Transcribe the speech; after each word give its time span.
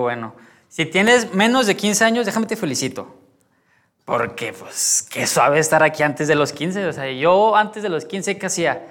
Bueno, 0.00 0.34
si 0.68 0.86
tienes 0.86 1.34
menos 1.34 1.66
de 1.66 1.76
15 1.76 2.04
años, 2.04 2.26
déjame 2.26 2.46
te 2.46 2.56
felicito. 2.56 3.14
Porque, 4.04 4.52
pues, 4.52 5.06
qué 5.10 5.26
suave 5.26 5.58
estar 5.58 5.82
aquí 5.82 6.02
antes 6.02 6.28
de 6.28 6.34
los 6.34 6.52
15. 6.52 6.86
O 6.86 6.92
sea, 6.92 7.10
yo 7.10 7.54
antes 7.54 7.82
de 7.82 7.88
los 7.88 8.04
15, 8.06 8.38
¿qué 8.38 8.46
hacía? 8.46 8.86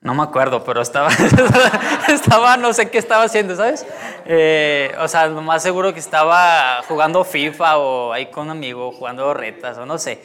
No 0.00 0.14
me 0.14 0.22
acuerdo, 0.24 0.64
pero 0.64 0.82
estaba, 0.82 1.10
estaba, 2.08 2.56
no 2.56 2.72
sé 2.72 2.90
qué 2.90 2.98
estaba 2.98 3.24
haciendo, 3.24 3.54
¿sabes? 3.54 3.86
Eh, 4.24 4.92
o 4.98 5.06
sea, 5.06 5.28
más 5.28 5.62
seguro 5.62 5.94
que 5.94 6.00
estaba 6.00 6.82
jugando 6.88 7.22
FIFA 7.22 7.78
o 7.78 8.12
ahí 8.12 8.26
con 8.26 8.44
un 8.44 8.50
amigo, 8.50 8.90
jugando 8.92 9.32
retas 9.32 9.78
o 9.78 9.86
no 9.86 9.98
sé. 9.98 10.20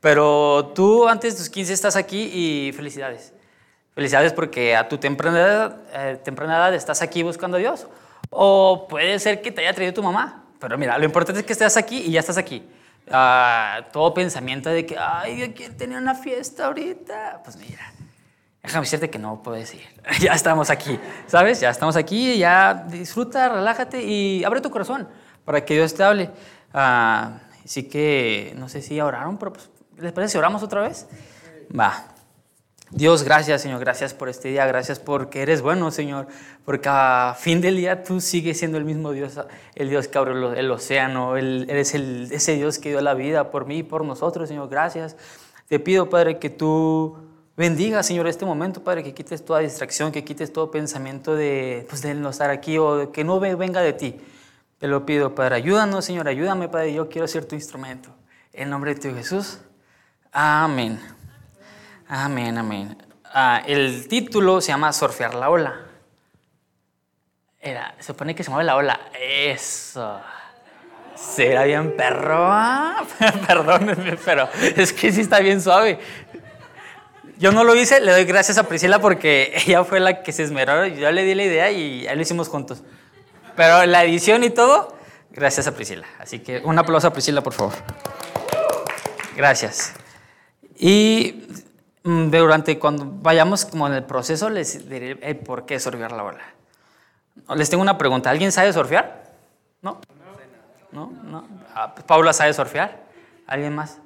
Pero 0.00 0.72
tú 0.74 1.08
antes 1.08 1.34
de 1.34 1.38
tus 1.38 1.48
15 1.48 1.72
estás 1.72 1.96
aquí 1.96 2.30
y 2.34 2.72
felicidades. 2.72 3.32
Felicidades 3.94 4.32
porque 4.32 4.76
a 4.76 4.88
tu 4.88 4.98
temprana 4.98 5.38
edad, 5.38 5.76
eh, 5.94 6.20
temprana 6.22 6.56
edad 6.56 6.74
estás 6.74 7.00
aquí 7.02 7.22
buscando 7.22 7.56
a 7.56 7.60
Dios. 7.60 7.86
O 8.34 8.86
puede 8.88 9.18
ser 9.18 9.42
que 9.42 9.52
te 9.52 9.60
haya 9.60 9.74
traído 9.74 9.92
tu 9.92 10.02
mamá. 10.02 10.44
Pero 10.58 10.78
mira, 10.78 10.96
lo 10.96 11.04
importante 11.04 11.40
es 11.40 11.46
que 11.46 11.52
estés 11.52 11.76
aquí 11.76 11.98
y 11.98 12.12
ya 12.12 12.20
estás 12.20 12.38
aquí. 12.38 12.66
Ah, 13.10 13.88
todo 13.92 14.14
pensamiento 14.14 14.70
de 14.70 14.86
que, 14.86 14.96
ay, 14.98 15.52
¿quién 15.54 15.76
tenía 15.76 15.98
una 15.98 16.14
fiesta 16.14 16.66
ahorita? 16.66 17.42
Pues 17.44 17.56
mira, 17.56 17.92
déjame 18.62 18.84
decirte 18.84 19.10
que 19.10 19.18
no 19.18 19.42
puedes 19.42 19.74
ir. 19.74 19.82
ya 20.20 20.32
estamos 20.32 20.70
aquí, 20.70 20.98
¿sabes? 21.26 21.60
Ya 21.60 21.68
estamos 21.68 21.96
aquí, 21.96 22.38
ya 22.38 22.86
disfruta, 22.88 23.50
relájate 23.50 24.02
y 24.02 24.44
abre 24.44 24.62
tu 24.62 24.70
corazón 24.70 25.08
para 25.44 25.62
que 25.62 25.74
Dios 25.74 25.92
te 25.94 26.02
hable. 26.02 26.30
Ah, 26.72 27.40
así 27.64 27.82
que, 27.82 28.54
no 28.56 28.70
sé 28.70 28.80
si 28.80 28.98
oraron, 28.98 29.36
pero 29.36 29.52
pues, 29.52 29.68
¿les 29.98 30.12
parece 30.12 30.32
si 30.32 30.38
oramos 30.38 30.62
otra 30.62 30.80
vez? 30.80 31.06
Va. 31.78 32.11
Dios, 32.94 33.22
gracias, 33.22 33.62
Señor, 33.62 33.80
gracias 33.80 34.12
por 34.12 34.28
este 34.28 34.48
día, 34.48 34.66
gracias 34.66 34.98
porque 34.98 35.40
eres 35.40 35.62
bueno, 35.62 35.90
Señor, 35.90 36.26
porque 36.66 36.90
a 36.90 37.34
fin 37.38 37.62
del 37.62 37.76
día 37.76 38.04
tú 38.04 38.20
sigues 38.20 38.58
siendo 38.58 38.76
el 38.76 38.84
mismo 38.84 39.12
Dios, 39.12 39.40
el 39.74 39.88
Dios 39.88 40.08
que 40.08 40.18
abrió 40.18 40.52
el 40.52 40.70
océano, 40.70 41.38
eres 41.38 41.94
el, 41.94 42.28
ese 42.30 42.54
Dios 42.54 42.78
que 42.78 42.90
dio 42.90 43.00
la 43.00 43.14
vida 43.14 43.50
por 43.50 43.64
mí 43.64 43.78
y 43.78 43.82
por 43.82 44.04
nosotros, 44.04 44.50
Señor, 44.50 44.68
gracias. 44.68 45.16
Te 45.68 45.80
pido, 45.80 46.10
Padre, 46.10 46.38
que 46.38 46.50
tú 46.50 47.16
bendigas, 47.56 48.04
Señor, 48.04 48.26
este 48.26 48.44
momento, 48.44 48.84
Padre, 48.84 49.02
que 49.02 49.14
quites 49.14 49.42
toda 49.42 49.60
distracción, 49.60 50.12
que 50.12 50.22
quites 50.22 50.52
todo 50.52 50.70
pensamiento 50.70 51.34
de, 51.34 51.86
pues, 51.88 52.02
de 52.02 52.12
no 52.12 52.28
estar 52.28 52.50
aquí 52.50 52.76
o 52.76 53.10
que 53.10 53.24
no 53.24 53.40
venga 53.40 53.80
de 53.80 53.94
ti. 53.94 54.20
Te 54.76 54.86
lo 54.86 55.06
pido, 55.06 55.34
Padre, 55.34 55.54
ayúdanos, 55.56 56.04
Señor, 56.04 56.28
ayúdame, 56.28 56.68
Padre, 56.68 56.92
yo 56.92 57.08
quiero 57.08 57.26
ser 57.26 57.46
tu 57.46 57.54
instrumento. 57.54 58.10
En 58.52 58.68
nombre 58.68 58.94
de 58.94 59.00
tu 59.00 59.16
Jesús, 59.16 59.60
amén. 60.30 61.21
Amén, 62.14 62.58
amén. 62.58 62.94
Ah, 63.24 63.62
el 63.66 64.06
título 64.06 64.60
se 64.60 64.68
llama 64.68 64.92
Surfear 64.92 65.34
la 65.34 65.48
ola. 65.48 65.80
Era, 67.58 67.94
se 67.96 68.08
supone 68.08 68.34
que 68.34 68.44
se 68.44 68.50
mueve 68.50 68.64
la 68.64 68.76
ola. 68.76 69.00
Eso. 69.18 70.20
Será 71.14 71.64
bien 71.64 71.96
perro. 71.96 72.36
Ah, 72.38 73.02
perdónenme, 73.46 74.18
pero 74.22 74.46
es 74.76 74.92
que 74.92 75.10
sí 75.10 75.22
está 75.22 75.40
bien 75.40 75.62
suave. 75.62 75.98
Yo 77.38 77.50
no 77.50 77.64
lo 77.64 77.74
hice, 77.74 77.98
le 78.02 78.12
doy 78.12 78.24
gracias 78.24 78.58
a 78.58 78.64
Priscila 78.64 78.98
porque 78.98 79.54
ella 79.66 79.82
fue 79.82 79.98
la 79.98 80.22
que 80.22 80.32
se 80.32 80.42
esmeró. 80.42 80.84
Yo 80.84 81.10
le 81.12 81.24
di 81.24 81.34
la 81.34 81.44
idea 81.44 81.70
y 81.70 82.06
ahí 82.06 82.14
lo 82.14 82.20
hicimos 82.20 82.50
juntos. 82.50 82.82
Pero 83.56 83.86
la 83.86 84.04
edición 84.04 84.44
y 84.44 84.50
todo, 84.50 84.94
gracias 85.30 85.66
a 85.66 85.74
Priscila. 85.74 86.06
Así 86.18 86.40
que 86.40 86.58
un 86.58 86.78
aplauso 86.78 87.06
a 87.06 87.12
Priscila, 87.14 87.40
por 87.40 87.54
favor. 87.54 87.72
Gracias. 89.34 89.94
Y 90.76 91.46
durante 92.04 92.78
cuando 92.78 93.06
vayamos 93.06 93.64
como 93.64 93.86
en 93.86 93.94
el 93.94 94.04
proceso 94.04 94.50
les 94.50 94.88
diré 94.88 95.34
por 95.36 95.66
qué 95.66 95.78
surfear 95.78 96.12
la 96.12 96.24
ola. 96.24 96.44
Les 97.54 97.70
tengo 97.70 97.82
una 97.82 97.98
pregunta. 97.98 98.30
¿Alguien 98.30 98.52
sabe 98.52 98.72
surfear? 98.72 99.32
¿No? 99.80 100.00
¿No? 100.90 101.12
¿No? 101.24 101.48
Ah, 101.74 101.94
pues, 101.94 102.04
¿Paula 102.04 102.32
sabe 102.32 102.52
surfear? 102.52 103.00
¿Alguien 103.46 103.74
más? 103.74 103.98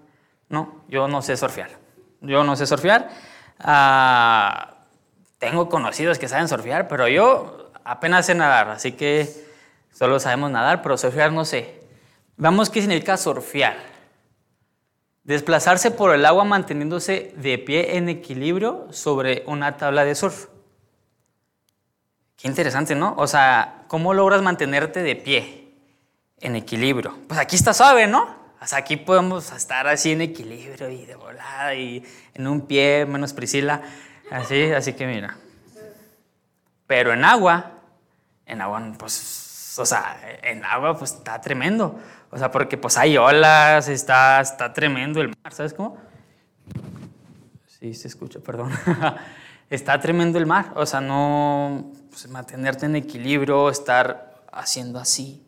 No, 0.49 0.83
yo 0.89 1.09
no 1.09 1.23
sé 1.23 1.37
surfear. 1.37 1.71
Yo 2.21 2.45
no 2.45 2.57
sé 2.57 2.67
surfear. 2.67 3.09
Ah, 3.59 4.75
tengo 5.39 5.69
conocidos 5.69 6.19
que 6.19 6.29
saben 6.29 6.49
surfear, 6.49 6.89
pero 6.89 7.09
yo 7.09 7.71
apenas 7.85 8.27
sé 8.27 8.35
nadar, 8.35 8.69
así 8.71 8.93
que 8.93 9.29
solo 9.93 10.21
sabemos 10.21 10.51
nadar, 10.51 10.83
pero 10.83 10.97
surfear 10.97 11.33
no 11.33 11.45
sé. 11.45 11.81
Vamos 12.37 12.71
qué 12.71 12.81
significa 12.81 13.17
surfear. 13.17 13.96
Desplazarse 15.27 15.91
por 15.91 16.15
el 16.15 16.25
agua 16.25 16.45
manteniéndose 16.45 17.35
de 17.37 17.59
pie 17.59 17.97
en 17.97 18.09
equilibrio 18.09 18.87
sobre 18.93 19.43
una 19.49 19.77
tabla 19.77 20.05
de 20.05 20.15
surf. 20.15 20.47
Qué 22.37 22.47
interesante, 22.47 22.95
¿no? 22.95 23.13
O 23.19 23.27
sea, 23.27 23.83
¿cómo 23.89 24.15
logras 24.15 24.41
mantenerte 24.41 25.03
de 25.03 25.17
pie 25.17 25.73
en 26.39 26.55
equilibrio? 26.55 27.19
Pues 27.27 27.41
aquí 27.41 27.57
está 27.57 27.75
suave, 27.75 28.07
¿no? 28.07 28.23
O 28.23 28.77
aquí 28.77 28.97
podemos 28.97 29.51
estar 29.51 29.89
así 29.89 30.13
en 30.13 30.21
equilibrio 30.21 30.91
y 30.91 31.05
de 31.07 31.17
volada 31.17 31.75
y 31.75 32.05
en 32.35 32.47
un 32.47 32.61
pie, 32.61 33.05
menos 33.05 33.33
Priscila, 33.33 33.83
así, 34.31 34.71
así 34.71 34.93
que 34.93 35.09
mira. 35.09 35.37
Pero 36.87 37.13
en 37.13 37.25
agua, 37.25 37.73
en 38.47 38.61
agua, 38.61 38.93
pues, 38.97 39.46
o 39.79 39.87
sea, 39.87 40.19
en 40.43 40.65
agua, 40.65 40.97
pues 40.97 41.13
está 41.13 41.41
tremendo. 41.41 41.99
O 42.31 42.39
sea, 42.39 42.51
porque 42.51 42.77
pues 42.77 42.97
hay 42.97 43.17
olas, 43.17 43.89
está, 43.89 44.41
está 44.41 44.73
tremendo 44.73 45.21
el 45.21 45.29
mar, 45.29 45.53
¿sabes 45.53 45.75
cómo? 45.75 45.97
Sí, 47.67 47.95
se 47.95 48.09
escucha, 48.09 48.41
perdón. 48.41 48.73
está 49.71 50.01
tremendo 50.01 50.39
el 50.39 50.47
mar, 50.47 50.73
o 50.75 50.87
sea, 50.87 51.01
no 51.01 51.93
pues, 52.11 52.29
mantenerte 52.29 52.87
en 52.87 52.97
equilibrio, 52.97 53.69
estar 53.69 54.43
haciendo 54.53 54.99
así. 54.99 55.43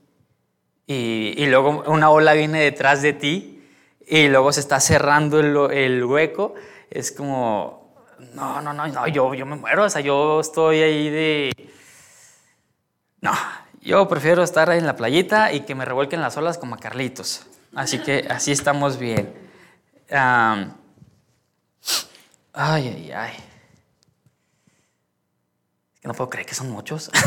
Y, 0.87 1.45
luego 1.47 1.85
una 1.87 2.09
ola 2.09 2.33
viene 2.33 2.61
detrás 2.61 3.03
de 3.03 3.13
ti 3.13 3.63
y 4.07 4.29
luego 4.29 4.53
se 4.53 4.61
está 4.61 4.81
cerrando 4.81 5.39
el, 5.39 5.77
el 5.77 6.05
hueco. 6.05 6.55
Es 6.91 7.13
como, 7.13 8.07
no, 8.35 8.63
no, 8.63 8.73
no, 8.73 8.87
no, 8.87 9.07
yo, 9.09 9.35
yo 9.35 9.45
me 9.45 9.57
muero, 9.57 9.85
o 9.85 9.91
sea, 9.91 10.01
yo 10.01 10.41
estoy 10.41 10.81
ahí 10.81 11.11
de... 11.11 11.53
No, 13.21 13.33
yo 13.81 14.09
prefiero 14.09 14.43
estar 14.43 14.71
ahí 14.71 14.79
en 14.79 14.87
la 14.87 14.97
playita 14.97 15.53
y 15.53 15.61
que 15.61 15.75
me 15.75 15.85
revuelquen 15.85 16.21
las 16.21 16.37
olas 16.37 16.59
como 16.59 16.75
a 16.75 16.79
Carlitos. 16.79 17.47
Así 17.75 17.99
que 17.99 18.27
así 18.29 18.53
estamos 18.53 18.99
bien. 18.99 19.33
ay, 20.11 20.75
ay, 22.55 23.13
ay. 23.13 23.35
Es 25.95 26.01
que 26.01 26.09
no 26.09 26.15
puedo 26.15 26.31
creer 26.31 26.47
que 26.47 26.55
son 26.55 26.71
muchos. 26.71 27.11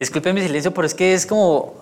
Disculpen 0.00 0.34
mi 0.34 0.40
silencio, 0.40 0.72
pero 0.72 0.86
es 0.86 0.94
que 0.94 1.12
es 1.12 1.26
como. 1.26 1.74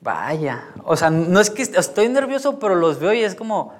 Vaya. 0.00 0.68
O 0.84 0.96
sea, 0.96 1.10
no 1.10 1.40
es 1.40 1.50
que 1.50 1.62
estoy 1.62 2.08
nervioso, 2.08 2.58
pero 2.58 2.74
los 2.76 3.00
veo 3.00 3.12
y 3.12 3.24
es 3.24 3.34
como 3.34 3.74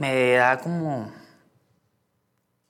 me 0.00 0.32
da 0.32 0.58
como... 0.58 1.12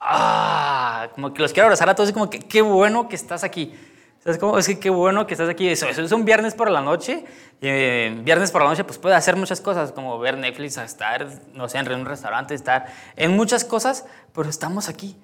Ah, 0.01 1.09
como 1.15 1.33
que 1.33 1.41
los 1.41 1.53
quiero 1.53 1.67
abrazar 1.67 1.89
a 1.89 1.95
todos 1.95 2.11
y 2.11 2.13
como 2.13 2.29
que 2.29 2.41
qué 2.41 2.61
bueno 2.61 3.09
que 3.09 3.15
estás 3.15 3.45
aquí. 3.45 3.73
¿Sabes 4.19 4.37
cómo? 4.37 4.59
Es 4.59 4.67
que 4.67 4.81
qué 4.81 4.91
bueno 4.91 5.29
que 5.29 5.35
estás 5.35 5.49
aquí. 5.49 5.69
Eso, 5.69 5.87
es 5.89 6.11
un 6.11 6.25
viernes 6.25 6.55
por 6.55 6.69
la 6.73 6.81
noche. 6.81 7.25
Y 7.61 7.69
eh, 7.69 8.21
viernes 8.25 8.51
por 8.51 8.63
la 8.63 8.69
noche 8.69 8.83
pues 8.83 8.99
puede 8.99 9.15
hacer 9.15 9.37
muchas 9.37 9.61
cosas, 9.61 9.93
como 9.93 10.19
ver 10.19 10.39
Netflix, 10.39 10.77
estar, 10.79 11.29
no 11.55 11.69
sé, 11.69 11.79
en 11.79 11.93
un 11.93 12.05
restaurante, 12.05 12.53
estar 12.53 12.87
en 13.15 13.37
muchas 13.37 13.65
cosas, 13.65 14.07
pero 14.35 14.51
estamos 14.51 14.89
aquí. 14.89 15.17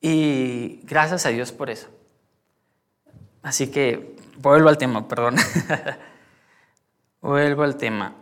Y 0.00 0.80
gracias 0.84 1.26
a 1.26 1.28
Dios 1.28 1.52
por 1.52 1.68
eso. 1.68 1.88
Así 3.42 3.70
que 3.70 4.16
vuelvo 4.38 4.70
al 4.70 4.78
tema, 4.78 5.06
perdón. 5.06 5.36
vuelvo 7.20 7.62
al 7.62 7.76
tema. 7.76 8.14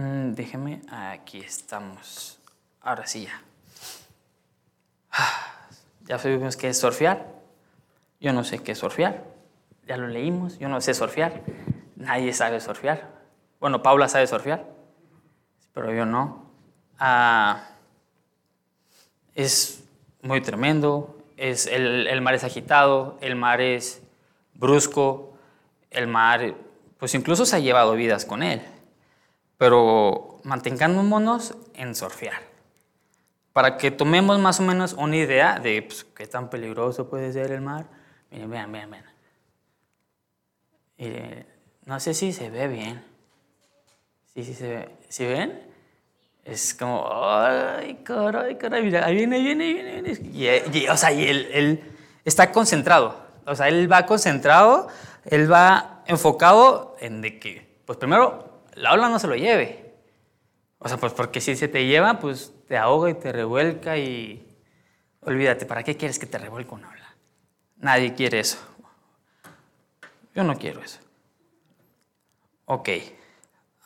Mm, 0.00 0.32
déjeme, 0.32 0.80
aquí 0.88 1.40
estamos. 1.40 2.38
Ahora 2.80 3.06
sí 3.06 3.26
ya. 3.26 3.42
Ya 6.06 6.18
sabemos 6.18 6.56
qué 6.56 6.68
es 6.68 6.80
surfear. 6.80 7.24
Yo 8.18 8.32
no 8.32 8.42
sé 8.42 8.58
qué 8.58 8.72
es 8.72 8.78
surfear. 8.78 9.22
Ya 9.86 9.96
lo 9.96 10.08
leímos. 10.08 10.58
Yo 10.58 10.68
no 10.68 10.80
sé 10.80 10.92
surfear. 10.92 11.42
Nadie 11.94 12.32
sabe 12.32 12.60
surfear. 12.60 13.08
Bueno, 13.60 13.80
Paula 13.80 14.08
sabe 14.08 14.26
surfear, 14.26 14.64
pero 15.72 15.92
yo 15.92 16.06
no. 16.06 16.50
Ah, 16.98 17.68
es 19.36 19.84
muy 20.22 20.40
tremendo. 20.40 21.16
Es 21.36 21.66
el, 21.66 22.08
el 22.08 22.20
mar 22.22 22.34
es 22.34 22.42
agitado, 22.42 23.16
el 23.20 23.36
mar 23.36 23.60
es 23.60 24.02
brusco, 24.54 25.34
el 25.90 26.08
mar, 26.08 26.54
pues 26.98 27.14
incluso 27.14 27.46
se 27.46 27.54
ha 27.54 27.60
llevado 27.60 27.92
vidas 27.94 28.24
con 28.24 28.42
él 28.42 28.60
pero 29.60 30.40
mantengámonos 30.42 31.54
en 31.74 31.94
surfear. 31.94 32.40
Para 33.52 33.76
que 33.76 33.90
tomemos 33.90 34.38
más 34.38 34.58
o 34.58 34.62
menos 34.62 34.94
una 34.94 35.16
idea 35.16 35.58
de 35.58 35.82
pues, 35.82 36.02
qué 36.16 36.26
tan 36.26 36.48
peligroso 36.48 37.10
puede 37.10 37.30
ser 37.30 37.52
el 37.52 37.60
mar. 37.60 37.84
Miren, 38.30 38.48
vean, 38.48 38.72
vean, 38.72 38.90
vean. 40.96 41.46
no 41.84 42.00
sé 42.00 42.14
si 42.14 42.32
se 42.32 42.48
ve 42.48 42.68
bien. 42.68 43.04
Sí, 44.32 44.44
sí 44.44 44.54
se 44.54 44.66
ve. 44.66 44.88
¿Sí 45.10 45.26
ven? 45.26 45.60
es 46.42 46.72
como, 46.72 47.06
ay, 47.12 48.00
caray, 48.02 48.56
caray, 48.56 48.82
mira, 48.82 49.04
ahí 49.04 49.14
viene, 49.14 49.36
ahí 49.36 49.44
viene, 49.44 49.64
ahí 49.64 49.74
viene. 49.74 50.12
Y, 50.72 50.78
y, 50.78 50.88
o 50.88 50.96
sea, 50.96 51.12
y 51.12 51.28
él, 51.28 51.48
él 51.52 51.84
está 52.24 52.50
concentrado. 52.50 53.14
O 53.44 53.54
sea, 53.54 53.68
él 53.68 53.92
va 53.92 54.06
concentrado, 54.06 54.88
él 55.26 55.52
va 55.52 56.02
enfocado 56.06 56.96
en 56.98 57.20
de 57.20 57.38
que, 57.38 57.82
pues 57.84 57.98
primero, 57.98 58.49
la 58.80 58.92
ola 58.92 59.08
no 59.08 59.18
se 59.18 59.26
lo 59.26 59.36
lleve. 59.36 59.94
O 60.78 60.88
sea, 60.88 60.96
pues 60.96 61.12
porque 61.12 61.40
si 61.40 61.54
se 61.56 61.68
te 61.68 61.86
lleva, 61.86 62.18
pues 62.18 62.54
te 62.66 62.76
ahoga 62.76 63.10
y 63.10 63.14
te 63.14 63.30
revuelca 63.32 63.98
y 63.98 64.46
olvídate, 65.20 65.66
¿para 65.66 65.82
qué 65.82 65.96
quieres 65.96 66.18
que 66.18 66.26
te 66.26 66.38
revuelque 66.38 66.74
una 66.74 66.88
ola? 66.88 67.14
Nadie 67.76 68.14
quiere 68.14 68.40
eso. 68.40 68.58
Yo 70.34 70.42
no 70.44 70.56
quiero 70.56 70.82
eso. 70.82 71.00
Ok. 72.64 72.88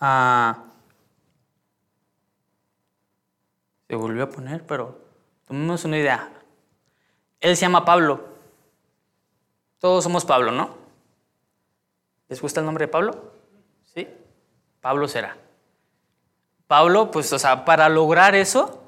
Ah, 0.00 0.64
se 3.88 3.96
volvió 3.96 4.25
a 4.25 4.31
poner, 4.31 4.64
pero 4.64 5.00
tomemos 5.46 5.85
una 5.85 5.99
idea. 5.99 6.31
Él 7.41 7.56
se 7.56 7.62
llama 7.62 7.85
Pablo. 7.85 8.29
Todos 9.79 10.05
somos 10.05 10.25
Pablo, 10.25 10.52
¿no? 10.52 10.76
¿Les 12.29 12.41
gusta 12.41 12.61
el 12.61 12.67
nombre 12.67 12.87
de 12.87 12.93
Pablo? 12.93 13.33
Pablo 14.84 15.08
será. 15.08 15.38
Pablo, 16.66 17.10
pues, 17.10 17.32
o 17.32 17.38
sea, 17.38 17.64
para 17.64 17.88
lograr 17.88 18.34
eso, 18.34 18.82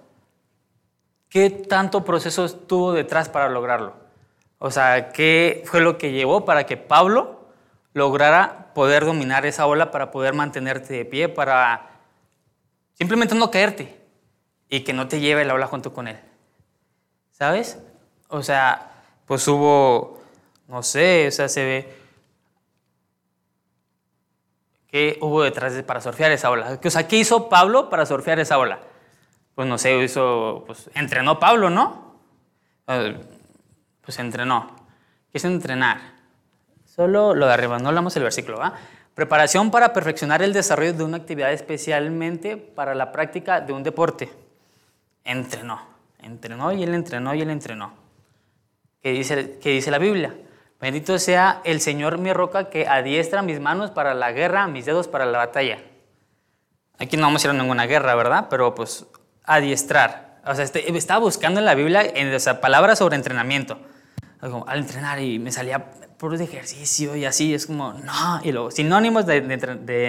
¿qué 1.31 1.49
tanto 1.49 2.05
proceso 2.05 2.53
tuvo 2.53 2.93
detrás 2.93 3.31
para 3.31 3.49
lograrlo? 3.49 3.95
O 4.59 4.71
sea, 4.71 5.09
¿qué 5.09 5.63
fue 5.65 5.81
lo 5.81 5.97
que 5.97 6.13
llevó 6.13 6.45
para 6.45 6.67
que 6.67 6.77
Pablo 6.77 7.47
lograra 7.95 8.75
poder 8.75 9.07
dominar 9.07 9.47
esa 9.47 9.67
ola, 9.67 9.91
para 9.91 10.11
poder 10.11 10.35
mantenerte 10.35 10.93
de 10.93 11.07
pie, 11.07 11.31
para 11.31 11.89
simplemente 12.93 13.35
no 13.35 13.51
caerte 13.51 13.99
y 14.69 14.81
que 14.81 14.93
no 14.93 15.09
te 15.09 15.21
lleve 15.21 15.47
la 15.47 15.55
ola 15.55 15.67
junto 15.67 15.95
con 15.95 16.09
él? 16.09 16.21
¿Sabes? 17.31 17.79
O 18.29 18.43
sea, 18.43 18.93
pues 19.25 19.49
hubo, 19.49 20.21
no 20.69 20.83
sé, 20.83 21.29
o 21.29 21.31
sea, 21.31 21.49
se 21.49 21.65
ve 21.65 21.96
¿Qué 24.97 25.19
hubo 25.21 25.43
detrás 25.43 25.75
de, 25.75 25.83
para 25.83 26.01
surfear 26.01 26.33
esa 26.33 26.49
ola? 26.49 26.81
O 26.83 26.91
sea, 26.91 27.07
¿qué 27.07 27.19
hizo 27.19 27.51
Pablo 27.51 27.91
para 27.91 28.07
surfear 28.07 28.39
esa 28.41 28.57
ola? 28.57 28.79
Pues 29.55 29.69
no 29.69 29.77
sé, 29.77 29.95
hizo, 30.03 30.65
pues 30.67 30.89
entrenó 30.95 31.39
Pablo, 31.39 31.69
¿no? 31.69 32.15
Pues 32.87 34.19
entrenó. 34.19 34.75
¿Qué 35.31 35.37
es 35.37 35.45
entrenar? 35.45 36.01
Solo 36.87 37.35
lo 37.35 37.47
de 37.47 37.53
arriba, 37.53 37.79
no 37.79 37.89
hablamos 37.91 38.17
el 38.17 38.23
versículo, 38.23 38.57
¿va? 38.57 38.73
Preparación 39.15 39.71
para 39.71 39.93
perfeccionar 39.93 40.41
el 40.41 40.55
desarrollo 40.55 40.95
de 40.95 41.05
una 41.05 41.19
actividad 41.19 41.53
especialmente 41.53 42.57
para 42.57 42.95
la 42.95 43.13
práctica 43.13 43.61
de 43.61 43.75
un 43.75 43.83
deporte. 43.83 44.33
Entrenó, 45.25 45.79
entrenó 46.21 46.73
y 46.73 46.85
él 46.85 46.95
entrenó 46.95 47.35
y 47.35 47.43
él 47.43 47.51
entrenó. 47.51 47.93
¿Qué 49.03 49.11
dice, 49.11 49.59
qué 49.61 49.73
dice 49.73 49.91
la 49.91 49.99
Biblia? 49.99 50.35
Bendito 50.81 51.19
sea 51.19 51.61
el 51.65 51.81
Señor 51.81 52.19
mi 52.19 52.33
roca 52.33 52.69
que 52.69 52.87
adiestra 52.87 53.43
mis 53.43 53.61
manos 53.61 53.91
para 53.91 54.15
la 54.15 54.33
guerra, 54.33 54.67
mis 54.67 54.85
dedos 54.85 55.09
para 55.09 55.25
la 55.25 55.39
batalla. 55.39 55.79
Aquí 56.99 57.17
no 57.17 57.25
vamos 57.25 57.45
a 57.45 57.49
ir 57.49 57.51
a 57.51 57.55
ninguna 57.55 57.87
guerra, 57.87 58.15
¿verdad? 58.15 58.47
Pero 58.51 58.75
pues 58.75 59.07
adiestrar. 59.45 60.41
O 60.45 60.55
sea, 60.55 60.65
este, 60.65 60.97
estaba 60.97 61.21
buscando 61.21 61.61
en 61.61 61.67
la 61.67 61.75
Biblia 61.75 62.03
en, 62.03 62.35
o 62.35 62.61
palabras 62.61 62.99
sobre 62.99 63.17
entrenamiento. 63.17 63.79
al 64.41 64.79
entrenar 64.79 65.21
y 65.21 65.39
me 65.39 65.51
salía 65.51 65.91
por 66.19 66.37
de 66.37 66.45
ejercicio 66.45 67.17
y 67.17 67.25
así, 67.25 67.55
es 67.55 67.67
como, 67.67 67.93
no, 67.93 68.41
y 68.43 68.53
luego 68.53 68.71
sinónimos 68.71 69.27
de, 69.27 69.37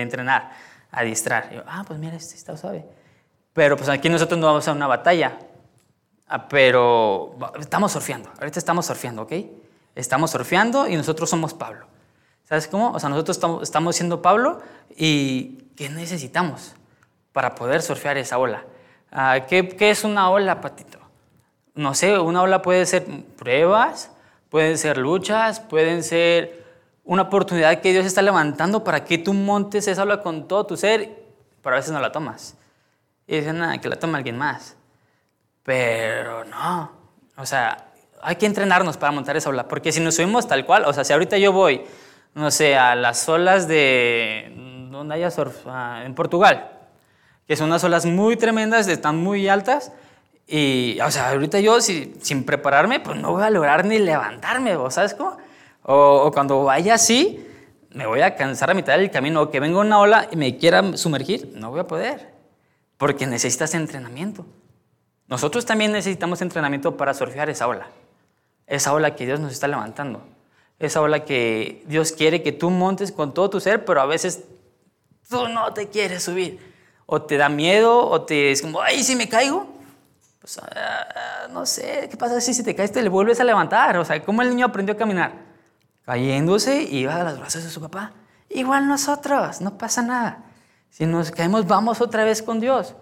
entrenar, 0.01 0.51
adiestrar. 0.91 1.65
Ah, 1.67 1.83
pues 1.85 1.99
mira, 1.99 2.15
este 2.15 2.35
está 2.35 2.55
suave. 2.55 2.85
Pero 3.53 3.75
pues 3.75 3.89
aquí 3.89 4.09
nosotros 4.09 4.39
no 4.39 4.47
vamos 4.47 4.67
a 4.67 4.71
una 4.71 4.87
batalla, 4.87 5.39
ah, 6.27 6.47
pero 6.47 7.35
estamos 7.59 7.91
surfeando, 7.91 8.29
ahorita 8.39 8.59
estamos 8.59 8.85
surfeando, 8.85 9.23
¿ok? 9.23 9.33
Estamos 9.97 10.31
surfeando 10.31 10.88
y 10.88 10.95
nosotros 10.95 11.29
somos 11.29 11.53
Pablo. 11.53 11.88
¿Sabes 12.44 12.67
cómo? 12.67 12.91
O 12.91 12.99
sea, 12.99 13.09
nosotros 13.09 13.61
estamos, 13.61 13.95
siendo 13.95 14.21
Pablo 14.21 14.61
y 14.95 15.57
¿qué 15.75 15.89
necesitamos 15.89 16.75
para 17.33 17.55
poder 17.55 17.81
surfear 17.81 18.17
esa 18.17 18.38
ola? 18.38 18.63
Ah, 19.11 19.39
¿qué, 19.47 19.67
¿Qué 19.67 19.89
es 19.89 20.03
una 20.03 20.29
ola, 20.29 20.61
Patito? 20.61 20.99
No 21.75 21.94
sé, 21.94 22.17
una 22.17 22.41
ola 22.41 22.61
puede 22.61 22.85
ser 22.85 23.05
pruebas, 23.38 24.11
pueden 24.49 24.77
ser 24.77 24.97
luchas, 24.97 25.59
pueden 25.59 26.03
ser 26.03 26.65
una 27.03 27.23
oportunidad 27.23 27.81
que 27.81 27.91
Dios 27.91 28.05
está 28.05 28.21
levantando 28.21 28.83
para 28.83 29.03
que 29.03 29.17
tú 29.17 29.33
montes 29.33 29.88
esa 29.88 30.03
ola 30.03 30.21
con 30.21 30.47
todo 30.47 30.65
tu 30.65 30.77
ser, 30.77 31.23
pero 31.61 31.75
a 31.75 31.79
veces 31.79 31.91
no 31.91 31.99
la 31.99 32.11
tomas. 32.11 32.55
Y 33.25 33.38
dicen, 33.38 33.57
nada, 33.57 33.77
que 33.79 33.89
la 33.89 33.97
tome 33.97 34.17
alguien 34.17 34.38
más. 34.38 34.75
Pero 35.63 36.45
no, 36.45 36.91
o 37.35 37.45
sea, 37.45 37.86
hay 38.27 38.35
que 38.35 38.45
entrenarnos 38.45 38.97
para 38.97 39.13
montar 39.13 39.38
esa 39.38 39.50
ola, 39.50 39.69
porque 39.69 39.94
si 39.94 40.01
nos 40.01 40.15
subimos 40.15 40.50
tal 40.50 40.65
cual, 40.65 40.83
o 40.85 40.91
sea, 40.91 41.06
si 41.06 41.13
ahorita 41.13 41.38
yo 41.38 41.53
voy, 41.53 41.81
no 42.35 42.51
sé, 42.51 42.75
a 42.75 42.94
las 42.94 43.29
olas 43.29 43.69
de, 43.69 44.51
donde 44.91 45.15
haya 45.15 45.31
surf, 45.31 45.56
ah, 45.65 46.01
en 46.06 46.13
Portugal, 46.13 46.71
que 47.47 47.56
son 47.56 47.68
unas 47.68 47.85
olas 47.85 48.06
muy 48.06 48.35
tremendas, 48.35 48.85
están 48.89 49.15
muy 49.15 49.47
altas, 49.47 49.94
y, 50.45 51.00
o 51.00 51.09
sea, 51.09 51.29
ahorita 51.29 51.62
yo 51.62 51.79
si, 51.79 52.15
sin 52.19 52.44
prepararme, 52.44 53.00
pues 53.00 53.18
no 53.18 53.31
voy 53.31 53.44
a 53.44 53.50
lograr 53.50 53.85
ni 53.85 53.97
levantarme, 53.97 54.75
¿sabes 54.89 55.13
cómo? 55.13 55.38
O, 55.83 56.23
o, 56.25 56.31
cuando 56.33 56.65
vaya 56.65 56.95
así, 56.95 57.47
me 57.91 58.07
voy 58.07 58.19
a 58.19 58.35
cansar 58.35 58.71
a 58.71 58.73
mitad 58.73 58.97
del 58.97 59.09
camino, 59.09 59.44
o 59.44 59.50
que 59.50 59.62
venga 59.62 59.80
una 59.80 60.01
ola 60.01 60.27
y 60.30 60.35
me 60.35 60.57
quiera 60.57 60.97
sumergir, 60.97 61.53
no 61.56 61.71
voy 61.71 61.80
a 61.80 61.88
poder, 61.88 62.33
porque 62.97 63.25
necesitas 63.25 63.73
entrenamiento. 63.73 64.45
Nosotros 65.30 65.65
también 65.65 65.94
necesitamos 65.94 66.41
entrenamiento 66.41 66.97
para 66.97 67.13
surfear 67.13 67.50
esa 67.50 67.69
ola 67.69 67.88
esa 68.67 68.93
ola 68.93 69.15
que 69.15 69.25
Dios 69.25 69.39
nos 69.39 69.53
está 69.53 69.67
levantando, 69.67 70.21
esa 70.77 71.01
ola 71.01 71.25
que 71.25 71.83
Dios 71.87 72.11
quiere 72.11 72.43
que 72.43 72.51
tú 72.51 72.69
montes 72.69 73.11
con 73.11 73.33
todo 73.33 73.49
tu 73.49 73.59
ser, 73.59 73.85
pero 73.85 74.01
a 74.01 74.05
veces 74.05 74.43
tú 75.29 75.47
no 75.47 75.73
te 75.73 75.87
quieres 75.87 76.23
subir, 76.23 76.59
o 77.05 77.21
te 77.21 77.37
da 77.37 77.49
miedo, 77.49 78.05
o 78.07 78.21
te 78.21 78.51
es 78.51 78.61
como, 78.61 78.81
ay, 78.81 79.03
si 79.03 79.15
me 79.15 79.27
caigo, 79.29 79.67
pues 80.41 80.59
ah, 80.59 81.47
no 81.49 81.65
sé, 81.65 82.07
¿qué 82.11 82.17
pasa 82.17 82.39
si, 82.41 82.53
si 82.53 82.63
te 82.63 82.75
caes 82.75 82.91
te 82.91 83.01
le 83.01 83.09
vuelves 83.09 83.39
a 83.39 83.43
levantar? 83.43 83.97
O 83.97 84.05
sea, 84.05 84.23
¿cómo 84.23 84.41
el 84.41 84.49
niño 84.49 84.65
aprendió 84.65 84.93
a 84.93 84.97
caminar? 84.97 85.33
Cayéndose 86.05 86.83
y 86.83 86.99
iba 86.99 87.15
a 87.15 87.23
los 87.23 87.39
brazos 87.39 87.63
de 87.63 87.69
su 87.69 87.81
papá. 87.81 88.13
Igual 88.49 88.87
nosotros, 88.87 89.61
no 89.61 89.77
pasa 89.77 90.01
nada. 90.01 90.43
Si 90.89 91.05
nos 91.05 91.31
caemos, 91.31 91.67
vamos 91.67 91.99
otra 92.01 92.23
vez 92.23 92.41
con 92.41 92.59
Dios. 92.59 92.95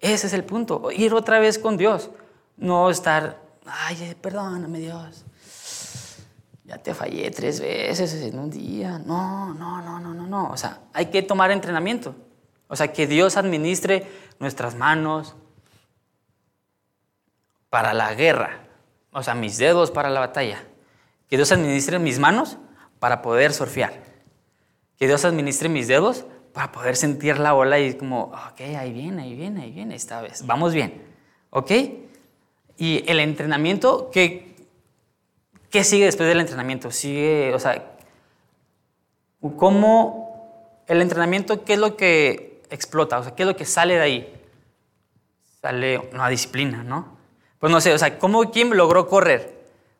Ese 0.00 0.26
es 0.26 0.32
el 0.32 0.44
punto, 0.44 0.90
ir 0.92 1.14
otra 1.14 1.38
vez 1.38 1.58
con 1.58 1.76
Dios. 1.76 2.10
No 2.56 2.88
estar 2.90 3.43
ay, 3.66 4.16
perdóname 4.20 4.78
Dios, 4.78 5.24
ya 6.64 6.78
te 6.78 6.94
fallé 6.94 7.30
tres 7.30 7.60
veces 7.60 8.14
en 8.14 8.38
un 8.38 8.50
día. 8.50 8.98
No, 8.98 9.52
no, 9.52 9.82
no, 9.82 10.00
no, 10.00 10.14
no, 10.14 10.26
no. 10.26 10.50
O 10.50 10.56
sea, 10.56 10.80
hay 10.94 11.06
que 11.06 11.22
tomar 11.22 11.50
entrenamiento. 11.50 12.14
O 12.68 12.76
sea, 12.76 12.92
que 12.92 13.06
Dios 13.06 13.36
administre 13.36 14.10
nuestras 14.38 14.74
manos 14.74 15.36
para 17.68 17.92
la 17.92 18.14
guerra. 18.14 18.66
O 19.12 19.22
sea, 19.22 19.34
mis 19.34 19.58
dedos 19.58 19.90
para 19.90 20.08
la 20.08 20.20
batalla. 20.20 20.64
Que 21.28 21.36
Dios 21.36 21.52
administre 21.52 21.98
mis 21.98 22.18
manos 22.18 22.56
para 22.98 23.20
poder 23.20 23.52
surfear. 23.52 23.92
Que 24.98 25.06
Dios 25.06 25.24
administre 25.26 25.68
mis 25.68 25.86
dedos 25.86 26.24
para 26.54 26.72
poder 26.72 26.96
sentir 26.96 27.38
la 27.38 27.54
ola 27.54 27.78
y 27.78 27.94
como, 27.94 28.24
ok, 28.24 28.60
ahí 28.78 28.92
viene, 28.92 29.24
ahí 29.24 29.34
viene, 29.34 29.62
ahí 29.64 29.70
viene 29.72 29.96
esta 29.96 30.22
vez. 30.22 30.46
Vamos 30.46 30.72
bien. 30.72 31.02
¿Ok? 31.50 31.70
Y 32.76 33.04
el 33.06 33.20
entrenamiento, 33.20 34.10
¿qué, 34.12 34.56
¿qué 35.70 35.84
sigue 35.84 36.06
después 36.06 36.28
del 36.28 36.40
entrenamiento? 36.40 36.90
Sigue, 36.90 37.52
o 37.54 37.58
sea, 37.58 37.92
¿cómo 39.56 40.82
el 40.86 41.00
entrenamiento, 41.00 41.64
qué 41.64 41.74
es 41.74 41.78
lo 41.78 41.96
que 41.96 42.62
explota? 42.70 43.18
O 43.18 43.22
sea, 43.22 43.34
¿qué 43.34 43.44
es 43.44 43.46
lo 43.46 43.56
que 43.56 43.64
sale 43.64 43.94
de 43.94 44.00
ahí? 44.00 44.42
Sale 45.60 45.98
una 46.12 46.28
disciplina, 46.28 46.82
¿no? 46.82 47.16
Pues 47.58 47.72
no 47.72 47.80
sé, 47.80 47.92
o 47.92 47.98
sea, 47.98 48.18
¿cómo 48.18 48.50
Kim 48.50 48.72
logró 48.72 49.08
correr? 49.08 49.54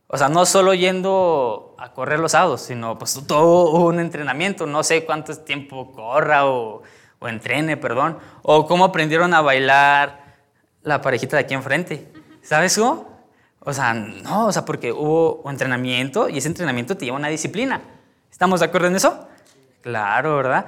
O 0.06 0.18
sea, 0.18 0.28
no 0.28 0.44
solo 0.44 0.74
yendo 0.74 1.74
a 1.78 1.92
correr 1.92 2.20
los 2.20 2.32
sábados, 2.32 2.60
sino 2.60 2.98
pues 2.98 3.18
todo 3.26 3.70
un 3.70 3.98
entrenamiento, 4.00 4.66
no 4.66 4.82
sé 4.82 5.04
cuánto 5.04 5.36
tiempo 5.38 5.92
corra 5.92 6.46
o, 6.46 6.82
o 7.18 7.28
entrene, 7.28 7.76
perdón, 7.76 8.18
o 8.42 8.66
cómo 8.66 8.84
aprendieron 8.84 9.32
a 9.32 9.40
bailar 9.40 10.24
la 10.82 11.00
parejita 11.00 11.36
de 11.36 11.44
aquí 11.44 11.54
enfrente. 11.54 12.12
¿Sabes 12.44 12.76
cómo? 12.76 13.08
O 13.60 13.72
sea, 13.72 13.94
no, 13.94 14.46
o 14.46 14.52
sea, 14.52 14.66
porque 14.66 14.92
hubo 14.92 15.42
entrenamiento 15.50 16.28
y 16.28 16.36
ese 16.36 16.48
entrenamiento 16.48 16.96
te 16.96 17.06
lleva 17.06 17.16
a 17.16 17.20
una 17.20 17.28
disciplina. 17.28 17.80
¿Estamos 18.30 18.60
de 18.60 18.66
acuerdo 18.66 18.88
en 18.88 18.96
eso? 18.96 19.26
Claro, 19.80 20.36
¿verdad? 20.36 20.66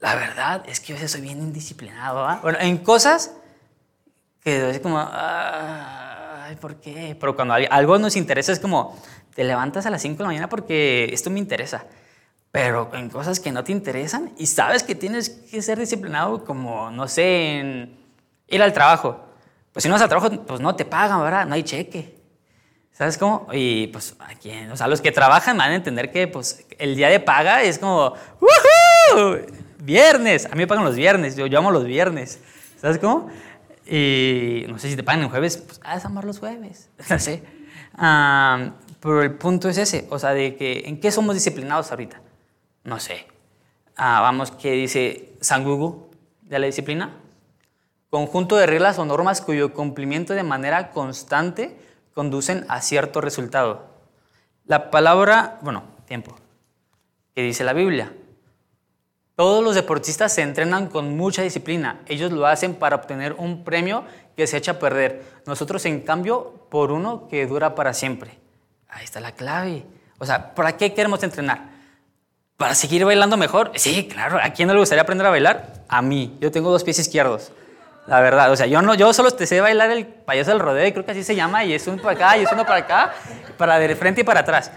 La 0.00 0.16
verdad 0.16 0.64
es 0.66 0.80
que 0.80 0.96
yo 0.96 1.08
soy 1.08 1.20
bien 1.20 1.38
indisciplinado, 1.38 2.22
¿verdad? 2.22 2.40
Bueno, 2.42 2.58
en 2.60 2.78
cosas 2.78 3.32
que 4.42 4.70
es 4.70 4.80
como, 4.80 4.98
ay, 4.98 6.56
¿por 6.56 6.76
qué? 6.80 7.16
Pero 7.18 7.36
cuando 7.36 7.54
algo 7.54 7.98
nos 7.98 8.16
interesa 8.16 8.50
es 8.50 8.58
como, 8.58 9.00
te 9.34 9.44
levantas 9.44 9.86
a 9.86 9.90
las 9.90 10.02
5 10.02 10.16
de 10.16 10.22
la 10.24 10.28
mañana 10.28 10.48
porque 10.48 11.08
esto 11.12 11.30
me 11.30 11.38
interesa. 11.38 11.84
Pero 12.50 12.90
en 12.94 13.10
cosas 13.10 13.38
que 13.38 13.52
no 13.52 13.62
te 13.62 13.70
interesan 13.70 14.32
y 14.38 14.46
sabes 14.46 14.82
que 14.82 14.96
tienes 14.96 15.30
que 15.30 15.62
ser 15.62 15.78
disciplinado, 15.78 16.44
como, 16.44 16.90
no 16.90 17.06
sé, 17.06 17.60
en 17.60 18.06
Ir 18.48 18.62
al 18.62 18.72
trabajo. 18.72 19.25
Pues 19.76 19.82
si 19.82 19.90
no 19.90 19.94
vas 19.94 20.00
al 20.00 20.08
trabajo, 20.08 20.30
pues 20.46 20.58
no 20.58 20.74
te 20.74 20.86
pagan, 20.86 21.20
¿verdad? 21.20 21.44
No 21.44 21.54
hay 21.54 21.62
cheque. 21.62 22.16
¿Sabes 22.92 23.18
cómo? 23.18 23.46
Y 23.52 23.88
pues 23.88 24.16
aquí, 24.20 24.50
o 24.72 24.74
sea, 24.74 24.86
los 24.88 25.02
que 25.02 25.12
trabajan 25.12 25.58
van 25.58 25.72
a 25.72 25.74
entender 25.74 26.10
que 26.10 26.28
pues 26.28 26.64
el 26.78 26.96
día 26.96 27.10
de 27.10 27.20
paga 27.20 27.60
es 27.60 27.78
como 27.78 28.14
¡Woohoo! 28.40 29.44
Viernes. 29.82 30.46
A 30.46 30.52
mí 30.52 30.60
me 30.60 30.66
pagan 30.66 30.82
los 30.82 30.96
viernes, 30.96 31.36
yo, 31.36 31.44
yo 31.44 31.58
amo 31.58 31.70
los 31.70 31.84
viernes. 31.84 32.40
¿Sabes 32.80 32.96
cómo? 32.96 33.28
Y 33.84 34.64
no 34.66 34.78
sé 34.78 34.88
si 34.88 34.96
te 34.96 35.02
pagan 35.02 35.24
en 35.24 35.28
jueves, 35.28 35.58
pues 35.58 35.78
ah, 35.84 36.00
amar 36.04 36.24
los 36.24 36.38
jueves. 36.38 36.88
No 37.10 37.18
sé. 37.18 37.42
Pero 39.00 39.22
el 39.22 39.34
punto 39.34 39.68
es 39.68 39.76
ese, 39.76 40.06
o 40.08 40.18
sea, 40.18 40.32
de 40.32 40.56
que 40.56 40.84
¿en 40.86 41.00
qué 41.00 41.10
somos 41.10 41.34
disciplinados 41.34 41.90
ahorita? 41.90 42.22
No 42.82 42.98
sé. 42.98 43.26
Ah, 43.94 44.22
vamos, 44.22 44.52
¿qué 44.52 44.72
dice 44.72 45.34
San 45.42 45.64
Google 45.64 46.06
de 46.40 46.60
la 46.60 46.64
disciplina? 46.64 47.25
Conjunto 48.16 48.56
de 48.56 48.64
reglas 48.64 48.98
o 48.98 49.04
normas 49.04 49.42
cuyo 49.42 49.74
cumplimiento 49.74 50.32
de 50.32 50.42
manera 50.42 50.90
constante 50.90 51.76
conducen 52.14 52.64
a 52.70 52.80
cierto 52.80 53.20
resultado. 53.20 53.90
La 54.64 54.90
palabra, 54.90 55.58
bueno, 55.60 55.82
tiempo, 56.06 56.34
¿qué 57.34 57.42
dice 57.42 57.62
la 57.62 57.74
Biblia? 57.74 58.14
Todos 59.34 59.62
los 59.62 59.74
deportistas 59.74 60.32
se 60.32 60.40
entrenan 60.40 60.86
con 60.86 61.14
mucha 61.14 61.42
disciplina. 61.42 62.00
Ellos 62.06 62.32
lo 62.32 62.46
hacen 62.46 62.76
para 62.76 62.96
obtener 62.96 63.34
un 63.34 63.64
premio 63.64 64.04
que 64.34 64.46
se 64.46 64.56
echa 64.56 64.70
a 64.70 64.78
perder. 64.78 65.22
Nosotros, 65.44 65.84
en 65.84 66.00
cambio, 66.00 66.54
por 66.70 66.92
uno 66.92 67.28
que 67.28 67.46
dura 67.46 67.74
para 67.74 67.92
siempre. 67.92 68.38
Ahí 68.88 69.04
está 69.04 69.20
la 69.20 69.32
clave. 69.32 69.84
O 70.18 70.24
sea, 70.24 70.54
¿para 70.54 70.78
qué 70.78 70.94
queremos 70.94 71.22
entrenar? 71.22 71.68
¿Para 72.56 72.74
seguir 72.74 73.04
bailando 73.04 73.36
mejor? 73.36 73.72
Sí, 73.74 74.08
claro. 74.08 74.38
¿A 74.42 74.54
quién 74.54 74.68
no 74.68 74.72
le 74.72 74.80
gustaría 74.80 75.02
aprender 75.02 75.26
a 75.26 75.30
bailar? 75.30 75.84
A 75.86 76.00
mí. 76.00 76.38
Yo 76.40 76.50
tengo 76.50 76.70
dos 76.70 76.82
pies 76.82 76.98
izquierdos. 76.98 77.52
La 78.06 78.20
verdad, 78.20 78.52
o 78.52 78.56
sea, 78.56 78.66
yo 78.66 78.82
no, 78.82 78.94
yo 78.94 79.12
solo 79.12 79.30
te 79.32 79.46
sé 79.46 79.60
bailar 79.60 79.90
el 79.90 80.06
payaso 80.06 80.50
del 80.50 80.60
rodeo, 80.60 80.86
y 80.86 80.92
creo 80.92 81.04
que 81.04 81.10
así 81.10 81.24
se 81.24 81.34
llama, 81.34 81.64
y 81.64 81.72
es 81.74 81.86
uno 81.86 82.00
para 82.00 82.14
acá, 82.14 82.38
y 82.38 82.44
es 82.44 82.52
uno 82.52 82.64
para 82.64 82.80
acá, 82.80 83.14
para 83.56 83.78
de 83.78 83.96
frente 83.96 84.20
y 84.20 84.24
para 84.24 84.40
atrás. 84.40 84.70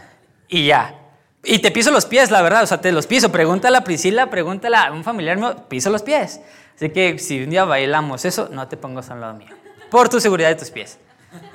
Y 0.48 0.66
ya. 0.66 0.96
Y 1.44 1.60
te 1.60 1.72
piso 1.72 1.92
los 1.92 2.06
pies, 2.06 2.32
la 2.32 2.42
verdad, 2.42 2.64
o 2.64 2.66
sea, 2.66 2.82
te 2.82 2.92
los 2.92 3.08
piso. 3.08 3.32
Pregúntale 3.32 3.78
a 3.78 3.84
Priscila, 3.84 4.30
pregúntale 4.30 4.76
a 4.76 4.92
un 4.92 5.04
familiar 5.04 5.38
mío, 5.38 5.56
piso 5.70 5.90
los 5.90 6.02
pies. 6.02 6.42
Así 6.76 6.90
que 6.90 7.20
si 7.20 7.44
un 7.44 7.50
día 7.52 7.66
bailamos 7.66 8.26
eso, 8.26 8.50
no 8.52 8.68
te 8.68 8.78
pongas 8.78 9.10
a 9.10 9.14
un 9.14 9.22
lado 9.22 9.34
mío. 9.36 9.56
Por 9.90 10.10
tu 10.10 10.20
seguridad 10.20 10.50
de 10.50 10.56
tus 10.56 10.72
pies. 10.72 10.98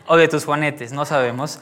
O 0.07 0.16
de 0.16 0.28
tus 0.28 0.45
juanetes, 0.45 0.93
no 0.93 1.04
sabemos. 1.04 1.59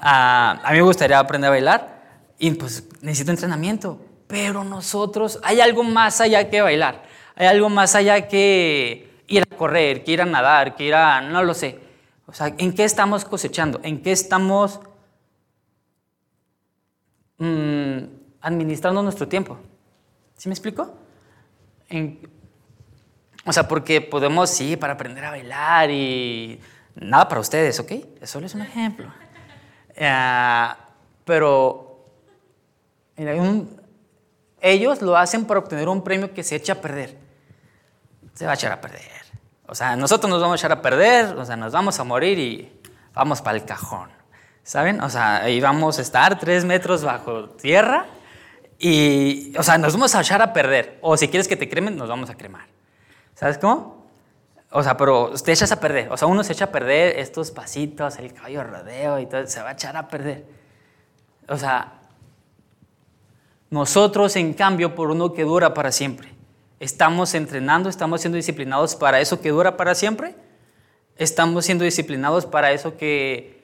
Ah, 0.00 0.60
a 0.62 0.72
mí 0.72 0.76
me 0.76 0.82
gustaría 0.82 1.18
aprender 1.18 1.48
a 1.48 1.50
bailar 1.50 2.02
y 2.38 2.50
pues 2.52 2.84
necesito 3.00 3.30
entrenamiento. 3.30 4.00
Pero 4.26 4.64
nosotros, 4.64 5.40
hay 5.42 5.60
algo 5.60 5.82
más 5.82 6.20
allá 6.20 6.48
que 6.50 6.60
bailar. 6.60 7.02
Hay 7.36 7.46
algo 7.46 7.68
más 7.68 7.94
allá 7.94 8.28
que 8.28 9.13
ir 9.26 9.42
a 9.42 9.56
correr, 9.56 10.04
que 10.04 10.12
ir 10.12 10.22
a 10.22 10.24
nadar, 10.24 10.76
que 10.76 10.84
ir 10.84 10.94
a, 10.94 11.20
no 11.20 11.42
lo 11.42 11.54
sé. 11.54 11.78
O 12.26 12.32
sea, 12.32 12.54
¿en 12.56 12.74
qué 12.74 12.84
estamos 12.84 13.24
cosechando? 13.24 13.80
¿En 13.82 14.02
qué 14.02 14.12
estamos 14.12 14.80
mm, 17.38 17.98
administrando 18.40 19.02
nuestro 19.02 19.28
tiempo? 19.28 19.58
¿Sí 20.36 20.48
me 20.48 20.54
explico? 20.54 20.94
o 23.46 23.52
sea, 23.52 23.68
porque 23.68 24.00
podemos, 24.00 24.50
sí, 24.50 24.76
para 24.76 24.94
aprender 24.94 25.24
a 25.24 25.30
bailar 25.30 25.90
y 25.92 26.58
nada 26.96 27.28
para 27.28 27.40
ustedes, 27.40 27.78
¿ok? 27.78 27.92
Eso 28.20 28.40
es 28.40 28.54
un 28.54 28.62
ejemplo. 28.62 29.12
Eh, 29.94 30.68
pero 31.24 32.04
ellos 34.60 35.02
lo 35.02 35.16
hacen 35.16 35.44
para 35.44 35.60
obtener 35.60 35.88
un 35.88 36.02
premio 36.02 36.34
que 36.34 36.42
se 36.42 36.56
echa 36.56 36.72
a 36.72 36.80
perder 36.80 37.23
se 38.34 38.44
va 38.44 38.52
a 38.52 38.54
echar 38.54 38.72
a 38.72 38.80
perder. 38.80 39.24
O 39.66 39.74
sea, 39.74 39.96
nosotros 39.96 40.30
nos 40.30 40.40
vamos 40.40 40.54
a 40.54 40.60
echar 40.60 40.72
a 40.72 40.82
perder, 40.82 41.36
o 41.36 41.44
sea, 41.44 41.56
nos 41.56 41.72
vamos 41.72 41.98
a 41.98 42.04
morir 42.04 42.38
y 42.38 42.80
vamos 43.14 43.40
para 43.40 43.56
el 43.56 43.64
cajón. 43.64 44.10
¿Saben? 44.62 45.00
O 45.00 45.10
sea, 45.10 45.42
ahí 45.42 45.60
vamos 45.60 45.98
a 45.98 46.02
estar 46.02 46.38
tres 46.38 46.64
metros 46.64 47.04
bajo 47.04 47.50
tierra 47.50 48.06
y, 48.78 49.56
o 49.56 49.62
sea, 49.62 49.78
nos 49.78 49.92
vamos 49.92 50.14
a 50.14 50.20
echar 50.20 50.42
a 50.42 50.52
perder. 50.52 50.98
O 51.00 51.16
si 51.16 51.28
quieres 51.28 51.48
que 51.48 51.56
te 51.56 51.68
cremen, 51.68 51.96
nos 51.96 52.08
vamos 52.08 52.30
a 52.30 52.34
cremar. 52.34 52.66
¿Sabes 53.34 53.58
cómo? 53.58 54.06
O 54.70 54.82
sea, 54.82 54.96
pero 54.96 55.32
te 55.32 55.52
echas 55.52 55.70
a 55.70 55.80
perder. 55.80 56.10
O 56.10 56.16
sea, 56.16 56.28
uno 56.28 56.42
se 56.42 56.52
echa 56.52 56.66
a 56.66 56.72
perder 56.72 57.18
estos 57.18 57.50
pasitos, 57.50 58.18
el 58.18 58.32
caballo 58.32 58.64
rodeo 58.64 59.18
y 59.20 59.26
todo, 59.26 59.46
se 59.46 59.62
va 59.62 59.70
a 59.70 59.72
echar 59.72 59.96
a 59.96 60.08
perder. 60.08 60.44
O 61.48 61.56
sea, 61.56 62.00
nosotros, 63.70 64.34
en 64.36 64.54
cambio, 64.54 64.94
por 64.94 65.10
uno 65.10 65.32
que 65.32 65.44
dura 65.44 65.74
para 65.74 65.92
siempre. 65.92 66.33
¿Estamos 66.80 67.34
entrenando? 67.34 67.88
¿Estamos 67.88 68.20
siendo 68.20 68.36
disciplinados 68.36 68.96
para 68.96 69.20
eso 69.20 69.40
que 69.40 69.50
dura 69.50 69.76
para 69.76 69.94
siempre? 69.94 70.34
¿Estamos 71.16 71.64
siendo 71.64 71.84
disciplinados 71.84 72.46
para 72.46 72.72
eso 72.72 72.96
que, 72.96 73.62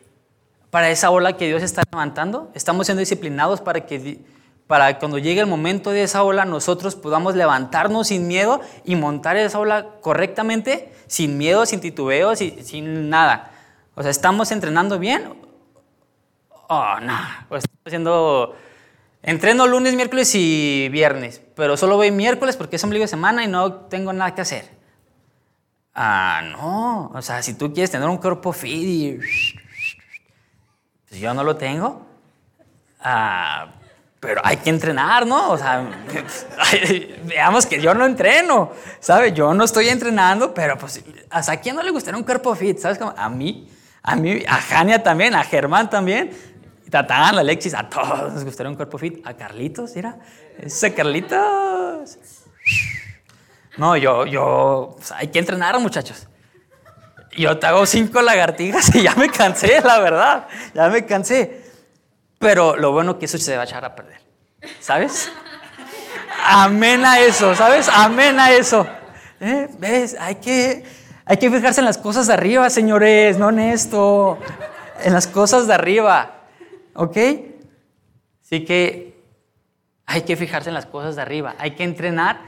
para 0.70 0.90
esa 0.90 1.10
ola 1.10 1.36
que 1.36 1.46
Dios 1.48 1.62
está 1.62 1.82
levantando? 1.90 2.50
¿Estamos 2.54 2.86
siendo 2.86 3.00
disciplinados 3.00 3.60
para 3.60 3.86
que, 3.86 4.20
para 4.66 4.98
cuando 5.00 5.18
llegue 5.18 5.40
el 5.40 5.48
momento 5.48 5.90
de 5.90 6.04
esa 6.04 6.22
ola 6.22 6.44
nosotros 6.44 6.94
podamos 6.94 7.34
levantarnos 7.34 8.08
sin 8.08 8.28
miedo 8.28 8.60
y 8.84 8.94
montar 8.94 9.36
esa 9.36 9.58
ola 9.58 9.88
correctamente, 10.00 10.92
sin 11.08 11.36
miedo, 11.36 11.66
sin 11.66 11.80
titubeos 11.80 12.38
sin 12.38 13.10
nada? 13.10 13.50
O 13.96 14.02
sea, 14.02 14.12
¿estamos 14.12 14.52
entrenando 14.52 15.00
bien? 15.00 15.34
Oh, 16.68 17.00
no, 17.02 17.18
pues 17.48 17.64
estamos 17.64 17.82
haciendo 17.84 18.56
Entreno 19.22 19.66
lunes, 19.66 19.94
miércoles 19.94 20.34
y 20.34 20.88
viernes, 20.90 21.42
pero 21.54 21.76
solo 21.76 21.96
voy 21.96 22.10
miércoles 22.10 22.56
porque 22.56 22.76
es 22.76 22.84
ombligo 22.84 23.04
de 23.04 23.08
semana 23.08 23.44
y 23.44 23.48
no 23.48 23.72
tengo 23.72 24.12
nada 24.12 24.34
que 24.34 24.40
hacer. 24.40 24.70
Ah, 25.94 26.40
no. 26.52 27.10
O 27.14 27.20
sea, 27.20 27.42
si 27.42 27.54
tú 27.54 27.72
quieres 27.72 27.90
tener 27.90 28.08
un 28.08 28.16
cuerpo 28.16 28.52
fit 28.52 28.72
y. 28.72 29.18
Pues 31.08 31.20
yo 31.20 31.34
no 31.34 31.44
lo 31.44 31.56
tengo. 31.56 32.06
Ah, 33.00 33.72
pero 34.20 34.40
hay 34.44 34.58
que 34.58 34.70
entrenar, 34.70 35.26
¿no? 35.26 35.50
O 35.50 35.58
sea, 35.58 35.86
veamos 37.24 37.66
que 37.66 37.80
yo 37.80 37.94
no 37.94 38.06
entreno, 38.06 38.72
¿sabes? 39.00 39.34
Yo 39.34 39.52
no 39.52 39.64
estoy 39.64 39.88
entrenando, 39.88 40.54
pero 40.54 40.78
pues, 40.78 41.02
¿a 41.30 41.56
quién 41.56 41.76
no 41.76 41.82
le 41.82 41.90
gustaría 41.90 42.18
un 42.18 42.24
cuerpo 42.24 42.54
fit? 42.54 42.78
¿Sabes? 42.78 42.98
A 43.16 43.28
mí, 43.28 43.68
a 44.02 44.16
mí, 44.16 44.42
a 44.46 44.56
Jania 44.56 45.02
también, 45.02 45.34
a 45.34 45.42
Germán 45.42 45.90
también. 45.90 46.30
Tatán, 46.90 47.36
a 47.36 47.40
Alexis, 47.40 47.74
a 47.74 47.88
todos 47.88 48.32
nos 48.32 48.44
gustaría 48.44 48.70
un 48.70 48.76
cuerpo 48.76 48.98
fit. 48.98 49.24
A 49.26 49.34
Carlitos, 49.34 49.94
mira. 49.94 50.18
Ese 50.58 50.92
Carlitos. 50.92 52.18
No, 53.76 53.96
yo, 53.96 54.26
yo, 54.26 54.94
pues, 54.96 55.12
hay 55.12 55.28
que 55.28 55.38
entrenar, 55.38 55.78
muchachos. 55.78 56.26
Yo 57.36 57.56
te 57.58 57.66
hago 57.66 57.86
cinco 57.86 58.20
lagartijas 58.20 58.94
y 58.94 59.04
ya 59.04 59.14
me 59.14 59.28
cansé, 59.28 59.80
la 59.82 60.00
verdad. 60.00 60.48
Ya 60.74 60.88
me 60.88 61.06
cansé. 61.06 61.64
Pero 62.38 62.76
lo 62.76 62.92
bueno 62.92 63.18
que 63.18 63.26
eso 63.26 63.38
se 63.38 63.54
va 63.54 63.62
a 63.62 63.64
echar 63.64 63.84
a 63.84 63.94
perder. 63.94 64.20
¿Sabes? 64.80 65.30
Amén 66.44 67.04
a 67.04 67.20
eso, 67.20 67.54
¿sabes? 67.54 67.88
Amén 67.88 68.40
a 68.40 68.50
eso. 68.52 68.86
¿Eh? 69.40 69.68
¿Ves? 69.78 70.16
Hay 70.18 70.36
que, 70.36 70.84
hay 71.24 71.36
que 71.36 71.50
fijarse 71.50 71.80
en 71.80 71.86
las 71.86 71.98
cosas 71.98 72.26
de 72.26 72.32
arriba, 72.32 72.68
señores, 72.68 73.38
no 73.38 73.50
en 73.50 73.60
esto. 73.60 74.38
En 75.04 75.12
las 75.12 75.28
cosas 75.28 75.66
de 75.66 75.74
arriba. 75.74 76.39
¿Ok? 77.00 77.16
Así 78.44 78.62
que 78.66 79.18
hay 80.04 80.20
que 80.20 80.36
fijarse 80.36 80.68
en 80.68 80.74
las 80.74 80.84
cosas 80.84 81.16
de 81.16 81.22
arriba, 81.22 81.54
hay 81.56 81.70
que 81.70 81.82
entrenar 81.82 82.42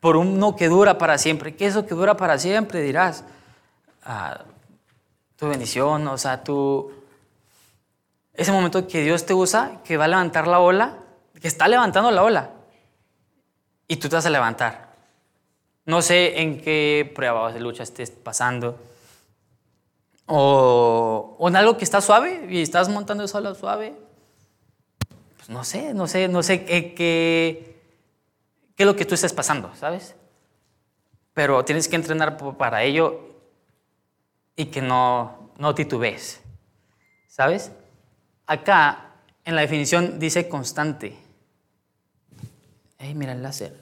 por 0.00 0.16
uno 0.16 0.56
que 0.56 0.66
dura 0.66 0.98
para 0.98 1.18
siempre. 1.18 1.54
¿Qué 1.54 1.66
es 1.66 1.76
lo 1.76 1.86
que 1.86 1.94
dura 1.94 2.16
para 2.16 2.36
siempre? 2.36 2.82
Dirás, 2.82 3.22
ah, 4.02 4.42
tu 5.36 5.46
bendición, 5.46 6.08
o 6.08 6.18
sea, 6.18 6.42
tu... 6.42 6.90
Ese 8.34 8.50
momento 8.50 8.88
que 8.88 9.04
Dios 9.04 9.24
te 9.24 9.34
usa, 9.34 9.80
que 9.84 9.96
va 9.96 10.06
a 10.06 10.08
levantar 10.08 10.48
la 10.48 10.58
ola, 10.58 10.96
que 11.40 11.46
está 11.46 11.68
levantando 11.68 12.10
la 12.10 12.24
ola, 12.24 12.50
y 13.86 13.98
tú 13.98 14.08
te 14.08 14.16
vas 14.16 14.26
a 14.26 14.30
levantar. 14.30 14.94
No 15.84 16.02
sé 16.02 16.40
en 16.40 16.60
qué 16.60 17.08
prueba 17.14 17.52
de 17.52 17.60
lucha 17.60 17.84
estés 17.84 18.10
pasando 18.10 18.89
o, 20.32 21.48
en 21.48 21.56
algo 21.56 21.76
que 21.76 21.82
está 21.82 22.00
suave 22.00 22.46
y 22.48 22.62
estás 22.62 22.88
montando 22.88 23.24
eso 23.24 23.38
a 23.38 23.54
suave. 23.54 23.96
Pues 25.36 25.48
no 25.48 25.64
sé, 25.64 25.92
no 25.92 26.06
sé, 26.06 26.28
no 26.28 26.42
sé 26.44 26.64
qué, 26.64 26.94
qué, 26.94 27.82
es 28.76 28.86
lo 28.86 28.94
que 28.94 29.04
tú 29.04 29.14
estás 29.14 29.32
pasando, 29.32 29.74
¿sabes? 29.74 30.14
Pero 31.34 31.64
tienes 31.64 31.88
que 31.88 31.96
entrenar 31.96 32.36
para 32.56 32.84
ello 32.84 33.20
y 34.54 34.66
que 34.66 34.80
no, 34.80 35.50
no 35.58 35.74
titubees, 35.74 36.40
¿sabes? 37.26 37.72
Acá 38.46 39.14
en 39.44 39.56
la 39.56 39.62
definición 39.62 40.20
dice 40.20 40.48
constante. 40.48 41.18
Ay, 42.98 43.14
mira 43.14 43.32
el 43.32 43.42
láser. 43.42 43.76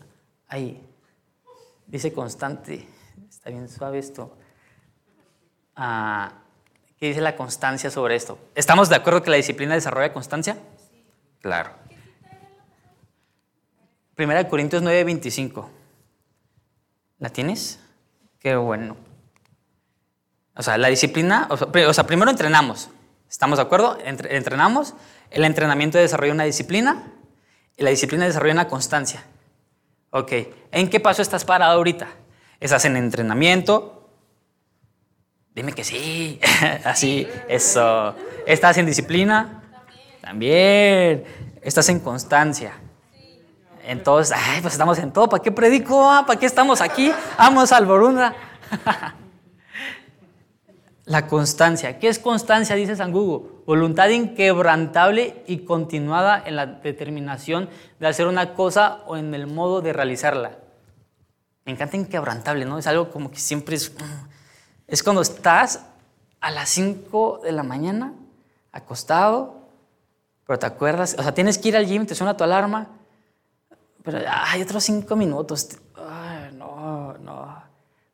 Ahí. 0.47 0.83
Dice 1.87 2.13
constante. 2.13 2.89
Está 3.29 3.51
bien 3.51 3.69
suave 3.69 3.99
esto. 3.99 4.39
¿Qué 6.99 7.07
dice 7.07 7.21
la 7.21 7.37
constancia 7.37 7.91
sobre 7.91 8.17
esto? 8.17 8.39
¿Estamos 8.55 8.89
de 8.89 8.97
acuerdo 8.97 9.23
que 9.23 9.31
la 9.31 9.37
disciplina 9.37 9.75
desarrolla 9.75 10.13
constancia? 10.13 10.59
Claro. 11.41 11.71
Primera 14.17 14.43
de 14.43 14.49
Corintios 14.49 14.83
9:25. 14.83 15.69
¿La 17.21 17.29
tienes? 17.29 17.79
Qué 18.41 18.57
bueno. 18.57 18.97
O 20.57 20.63
sea, 20.63 20.77
la 20.77 20.89
disciplina, 20.89 21.47
o 21.51 21.93
sea, 21.93 22.05
primero 22.05 22.31
entrenamos, 22.31 22.91
¿estamos 23.31 23.59
de 23.59 23.63
acuerdo? 23.63 23.97
entrenamos, 24.05 24.95
el 25.31 25.45
entrenamiento 25.45 25.99
desarrolla 25.99 26.33
una 26.33 26.45
disciplina 26.45 27.13
y 27.77 27.85
la 27.85 27.91
disciplina 27.91 28.27
desarrolla 28.27 28.55
una 28.55 28.67
constancia. 28.67 29.23
Ok, 30.11 30.33
¿en 30.73 30.91
qué 30.91 30.99
paso 30.99 31.23
estás 31.23 31.45
parado 31.45 31.75
ahorita? 31.75 32.09
¿Estás 32.59 32.85
en 32.87 32.97
entrenamiento? 32.97 33.98
Dime 35.55 35.73
que 35.73 35.85
sí, 35.85 36.41
así, 36.85 37.27
eso. 37.49 38.15
¿Estás 38.47 38.79
en 38.79 38.87
disciplina? 38.87 39.63
También. 40.21 41.25
¿Estás 41.63 41.89
en 41.89 42.01
constancia? 42.01 42.73
Entonces, 43.85 44.37
ay, 44.39 44.61
pues 44.61 44.75
estamos 44.75 44.99
en 44.99 45.13
todo. 45.13 45.29
¿Para 45.29 45.43
qué 45.43 45.51
predico? 45.51 46.11
Ah, 46.11 46.25
¿Para 46.27 46.39
qué 46.39 46.47
estamos 46.47 46.81
aquí? 46.81 47.11
Vamos 47.39 47.73
al 47.73 47.87
Borunda. 47.87 48.35
La 51.07 51.27
constancia. 51.27 51.99
¿Qué 51.99 52.09
es 52.09 52.19
constancia? 52.19 52.77
Dice 52.77 52.95
San 52.95 53.13
Google. 53.13 53.49
Voluntad 53.65 54.11
inquebrantable 54.11 55.43
y 55.47 55.61
continuada 55.61 56.43
en 56.45 56.57
la 56.57 56.67
determinación 56.67 57.71
de 57.99 58.09
hacer 58.09 58.27
una 58.27 58.53
cosa 58.53 58.99
o 59.07 59.17
en 59.17 59.35
el 59.35 59.47
modo 59.47 59.81
de 59.81 59.95
realizarla. 59.95 60.59
Me 61.65 61.73
encanta 61.73 61.97
inquebrantable, 61.97 62.67
¿no? 62.67 62.79
Es 62.79 62.87
algo 62.87 63.11
como 63.11 63.31
que 63.31 63.39
siempre 63.39 63.77
es... 63.77 63.91
Es 64.89 65.03
cuando 65.03 65.21
estás 65.21 65.83
a 66.41 66.51
las 66.51 66.71
5 66.71 67.41
de 67.45 67.53
la 67.53 67.63
mañana 67.63 68.15
acostado, 68.73 69.69
pero 70.47 70.59
te 70.59 70.65
acuerdas, 70.65 71.15
o 71.19 71.23
sea, 71.23 71.35
tienes 71.35 71.59
que 71.59 71.69
ir 71.69 71.77
al 71.77 71.87
gym, 71.87 72.07
te 72.07 72.15
suena 72.15 72.37
tu 72.37 72.43
alarma, 72.43 72.89
pero 74.03 74.21
hay 74.27 74.63
otros 74.63 74.83
5 74.85 75.15
minutos. 75.15 75.79
Ay, 75.95 76.55
no, 76.55 77.13
no. 77.19 77.63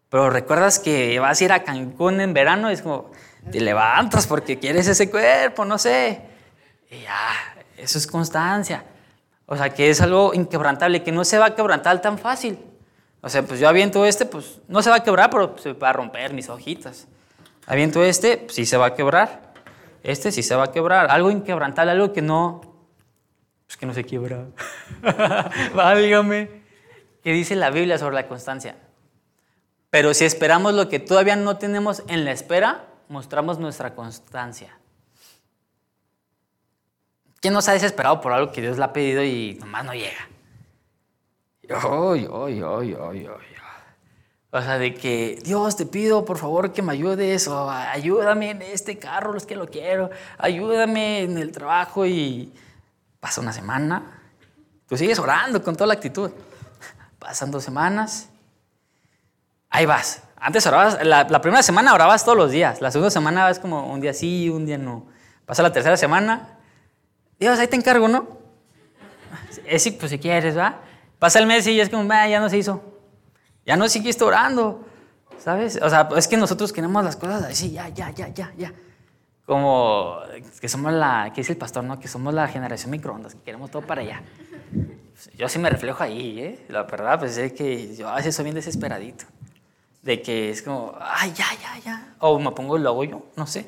Pero 0.08 0.30
recuerdas 0.30 0.80
que 0.80 1.20
vas 1.20 1.40
a 1.40 1.44
ir 1.44 1.52
a 1.52 1.62
Cancún 1.62 2.20
en 2.20 2.34
verano 2.34 2.70
y 2.70 2.74
es 2.74 2.82
como, 2.82 3.12
te 3.52 3.60
levantas 3.60 4.26
porque 4.26 4.58
quieres 4.58 4.88
ese 4.88 5.08
cuerpo, 5.08 5.64
no 5.64 5.78
sé. 5.78 6.22
Y 6.90 7.02
ya, 7.02 7.30
eso 7.76 7.98
es 7.98 8.06
constancia. 8.08 8.84
O 9.46 9.56
sea, 9.56 9.70
que 9.70 9.90
es 9.90 10.00
algo 10.00 10.34
inquebrantable, 10.34 11.04
que 11.04 11.12
no 11.12 11.24
se 11.24 11.38
va 11.38 11.46
a 11.46 11.54
quebrantar 11.54 12.00
tan 12.00 12.18
fácil. 12.18 12.58
O 13.24 13.30
sea, 13.30 13.42
pues 13.42 13.58
yo 13.58 13.66
aviento 13.66 14.04
este, 14.04 14.26
pues 14.26 14.60
no 14.68 14.82
se 14.82 14.90
va 14.90 14.96
a 14.96 15.02
quebrar, 15.02 15.30
pero 15.30 15.56
se 15.56 15.72
va 15.72 15.88
a 15.88 15.92
romper 15.94 16.34
mis 16.34 16.50
hojitas. 16.50 17.08
Aviento 17.66 18.04
este, 18.04 18.36
pues, 18.36 18.54
sí 18.54 18.66
se 18.66 18.76
va 18.76 18.86
a 18.86 18.94
quebrar. 18.94 19.54
Este 20.02 20.30
sí 20.30 20.42
se 20.42 20.54
va 20.54 20.64
a 20.64 20.72
quebrar. 20.72 21.10
Algo 21.10 21.30
inquebrantable, 21.30 21.92
algo 21.92 22.12
que 22.12 22.20
no, 22.20 22.60
pues 23.64 23.78
que 23.78 23.86
no 23.86 23.94
se 23.94 24.04
quiebra. 24.04 24.44
Válgame. 25.74 26.50
¿Qué 27.22 27.32
dice 27.32 27.56
la 27.56 27.70
Biblia 27.70 27.96
sobre 27.96 28.14
la 28.14 28.28
constancia? 28.28 28.76
Pero 29.88 30.12
si 30.12 30.26
esperamos 30.26 30.74
lo 30.74 30.90
que 30.90 30.98
todavía 30.98 31.34
no 31.34 31.56
tenemos 31.56 32.02
en 32.08 32.26
la 32.26 32.32
espera, 32.32 32.84
mostramos 33.08 33.58
nuestra 33.58 33.94
constancia. 33.94 34.78
¿Quién 37.40 37.54
nos 37.54 37.66
ha 37.68 37.72
desesperado 37.72 38.20
por 38.20 38.34
algo 38.34 38.52
que 38.52 38.60
Dios 38.60 38.76
le 38.76 38.84
ha 38.84 38.92
pedido 38.92 39.24
y 39.24 39.56
nomás 39.60 39.86
no 39.86 39.94
llega? 39.94 40.28
Yo, 41.68 42.16
yo, 42.16 42.48
yo, 42.48 42.82
yo, 42.82 43.12
yo, 43.12 43.36
O 44.50 44.60
sea, 44.60 44.78
de 44.78 44.94
que 44.94 45.38
Dios 45.42 45.76
te 45.76 45.86
pido 45.86 46.24
por 46.24 46.38
favor 46.38 46.72
que 46.72 46.82
me 46.82 46.92
ayudes 46.92 47.48
o 47.48 47.70
ayúdame 47.70 48.50
en 48.50 48.62
este 48.62 48.98
carro, 48.98 49.36
es 49.36 49.46
que 49.46 49.56
lo 49.56 49.66
quiero, 49.66 50.10
ayúdame 50.38 51.22
en 51.22 51.38
el 51.38 51.52
trabajo 51.52 52.06
y 52.06 52.52
pasa 53.20 53.40
una 53.40 53.52
semana, 53.52 54.20
tú 54.86 54.96
sigues 54.96 55.18
orando 55.18 55.62
con 55.62 55.74
toda 55.74 55.88
la 55.88 55.94
actitud. 55.94 56.30
Pasan 57.18 57.50
dos 57.50 57.64
semanas 57.64 58.28
ahí 59.74 59.86
vas. 59.86 60.22
Antes 60.36 60.66
orabas, 60.66 60.98
la, 61.04 61.40
primera 61.40 61.62
semana 61.62 61.94
orabas 61.94 62.24
todos 62.24 62.38
los 62.38 62.50
días, 62.50 62.80
la 62.80 62.90
segunda 62.90 63.10
semana 63.10 63.50
es 63.50 63.58
como 63.58 63.92
un 63.92 64.00
día 64.00 64.14
sí, 64.14 64.48
un 64.48 64.66
día 64.66 64.78
no. 64.78 65.06
Pasa 65.46 65.62
la 65.62 65.72
tercera 65.72 65.96
semana, 65.96 66.58
Dios, 67.40 67.58
ahí 67.58 67.66
te 67.66 67.76
encargo, 67.76 68.06
¿no? 68.06 68.28
Es, 69.66 69.90
pues 69.98 70.10
si 70.10 70.18
quieres, 70.18 70.56
¿va? 70.56 70.80
Pasa 71.18 71.38
el 71.38 71.46
mes 71.46 71.66
y 71.66 71.80
es 71.80 71.88
como, 71.88 72.08
ya 72.08 72.40
no 72.40 72.48
se 72.48 72.58
hizo. 72.58 72.82
Ya 73.66 73.76
no 73.76 73.88
siguiste 73.88 74.24
orando, 74.24 74.86
¿sabes? 75.38 75.78
O 75.82 75.88
sea, 75.88 76.08
es 76.16 76.28
que 76.28 76.36
nosotros 76.36 76.72
queremos 76.72 77.02
las 77.02 77.16
cosas 77.16 77.42
así, 77.44 77.72
ya, 77.72 77.88
ya, 77.88 78.10
ya, 78.10 78.28
ya, 78.28 78.52
ya. 78.56 78.72
Como 79.46 80.18
que 80.60 80.68
somos 80.68 80.92
la, 80.92 81.30
¿qué 81.34 81.40
dice 81.40 81.52
el 81.52 81.58
pastor, 81.58 81.84
no? 81.84 81.98
Que 81.98 82.08
somos 82.08 82.32
la 82.32 82.48
generación 82.48 82.90
microondas, 82.90 83.34
que 83.34 83.42
queremos 83.42 83.70
todo 83.70 83.82
para 83.82 84.02
allá. 84.02 84.22
Yo 85.36 85.48
sí 85.48 85.58
me 85.58 85.70
reflejo 85.70 86.02
ahí, 86.02 86.40
¿eh? 86.40 86.66
La 86.68 86.82
verdad, 86.84 87.18
pues 87.18 87.36
es 87.36 87.52
que 87.52 87.94
yo 87.94 88.08
a 88.08 88.16
veces 88.16 88.34
soy 88.34 88.44
bien 88.44 88.54
desesperadito 88.54 89.24
de 90.02 90.20
que 90.20 90.50
es 90.50 90.62
como, 90.62 90.94
ay, 91.00 91.32
ya, 91.34 91.46
ya, 91.60 91.78
ya. 91.78 92.14
O 92.18 92.38
me 92.38 92.50
pongo 92.52 92.76
el 92.76 92.82
logo 92.82 93.04
yo, 93.04 93.26
no 93.36 93.46
sé. 93.46 93.66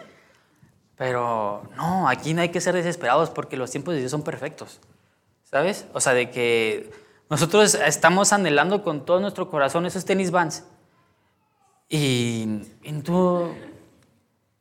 Pero 0.96 1.62
no, 1.76 2.08
aquí 2.08 2.34
no 2.34 2.42
hay 2.42 2.50
que 2.50 2.60
ser 2.60 2.74
desesperados 2.74 3.30
porque 3.30 3.56
los 3.56 3.70
tiempos 3.70 3.94
de 3.94 4.00
Dios 4.00 4.10
son 4.10 4.22
perfectos. 4.22 4.80
¿Sabes? 5.44 5.86
O 5.92 6.00
sea, 6.00 6.12
de 6.12 6.30
que 6.30 6.90
nosotros 7.28 7.74
estamos 7.74 8.32
anhelando 8.32 8.82
con 8.82 9.04
todo 9.04 9.20
nuestro 9.20 9.50
corazón 9.50 9.86
esos 9.86 10.04
tenis 10.04 10.30
vans. 10.30 10.64
Y, 11.88 12.62
tú, 13.04 13.48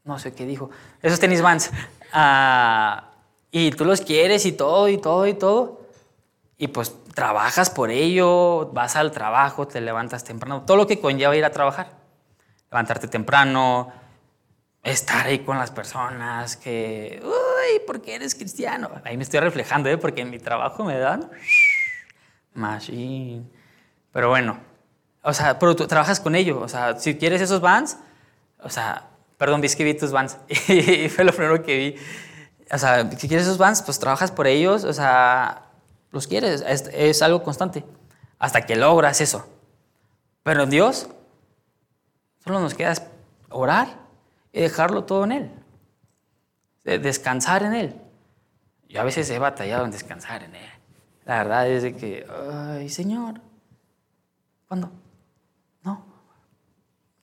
no 0.04 0.20
sé 0.20 0.34
qué 0.34 0.46
dijo, 0.46 0.70
esos 1.02 1.20
tenis 1.20 1.42
vans. 1.42 1.72
Ah, 2.12 3.12
y 3.52 3.72
tú 3.72 3.86
los 3.86 4.02
quieres 4.02 4.46
y 4.46 4.52
todo, 4.52 4.90
y 4.90 4.98
todo, 4.98 5.28
y 5.28 5.34
todo. 5.34 5.82
Y 6.58 6.68
pues 6.68 6.96
trabajas 7.14 7.70
por 7.70 7.92
ello, 7.92 8.72
vas 8.72 8.96
al 8.96 9.12
trabajo, 9.12 9.68
te 9.68 9.82
levantas 9.82 10.24
temprano, 10.24 10.64
todo 10.64 10.78
lo 10.78 10.88
que 10.88 11.00
conlleva 11.00 11.36
ir 11.36 11.46
a 11.46 11.52
trabajar. 11.52 11.92
Levantarte 12.72 13.08
temprano, 13.08 13.92
estar 14.84 15.28
ahí 15.28 15.40
con 15.40 15.58
las 15.58 15.72
personas 15.72 16.58
que, 16.58 17.22
uy, 17.24 17.80
¿por 17.86 18.02
qué 18.02 18.16
eres 18.16 18.36
cristiano? 18.36 18.90
Ahí 19.04 19.18
me 19.18 19.24
estoy 19.24 19.40
reflejando, 19.40 19.90
¿eh? 19.90 19.98
porque 19.98 20.22
en 20.22 20.30
mi 20.30 20.40
trabajo 20.40 20.84
me 20.84 20.98
dan 20.98 21.30
machine. 22.56 23.44
Pero 24.12 24.30
bueno, 24.30 24.60
o 25.22 25.34
sea, 25.34 25.60
pero 25.60 25.76
trabajas 25.76 26.20
con 26.20 26.36
ello, 26.36 26.60
o 26.62 26.68
sea, 26.68 26.98
si 27.00 27.16
quieres 27.18 27.42
esos 27.42 27.62
vans, 27.62 27.98
o 28.60 28.70
sea, 28.70 29.10
perdón, 29.38 29.62
vi 29.62 29.70
que 29.70 29.84
vi 29.84 29.94
tus 29.94 30.12
vans 30.12 30.38
y 30.68 31.10
fue 31.10 31.24
lo 31.24 31.34
primero 31.34 31.62
que 31.64 31.78
vi. 31.78 31.96
O 32.72 32.78
sea, 32.78 33.10
si 33.12 33.28
quieres 33.28 33.46
esos 33.46 33.58
vans, 33.58 33.82
pues 33.82 34.00
trabajas 34.00 34.32
por 34.32 34.48
ellos, 34.48 34.84
o 34.84 34.94
sea, 34.94 35.66
los 36.12 36.28
quieres, 36.28 36.62
es, 36.62 37.22
algo 37.22 37.44
constante, 37.44 37.84
hasta 38.40 38.62
que 38.66 38.76
logras 38.76 39.22
eso. 39.22 39.48
Pero 40.44 40.66
Dios, 40.66 41.10
solo 42.44 42.60
nos 42.60 42.74
queda 42.74 42.94
orar 43.50 44.00
y 44.54 44.62
dejarlo 44.62 45.04
todo 45.04 45.26
en 45.26 45.32
Él, 45.32 45.52
descansar 46.84 47.64
en 47.64 47.74
Él. 47.74 48.02
Yo 48.88 49.02
a 49.02 49.04
veces 49.04 49.30
he 49.30 49.40
batallado 49.40 49.86
en 49.86 49.92
descansar 49.92 50.44
en 50.44 50.56
Él. 50.56 50.75
La 51.26 51.38
verdad 51.40 51.68
es 51.68 51.96
que, 51.96 52.26
ay, 52.30 52.88
Señor, 52.90 53.42
¿cuándo? 54.68 54.92
No. 55.84 56.06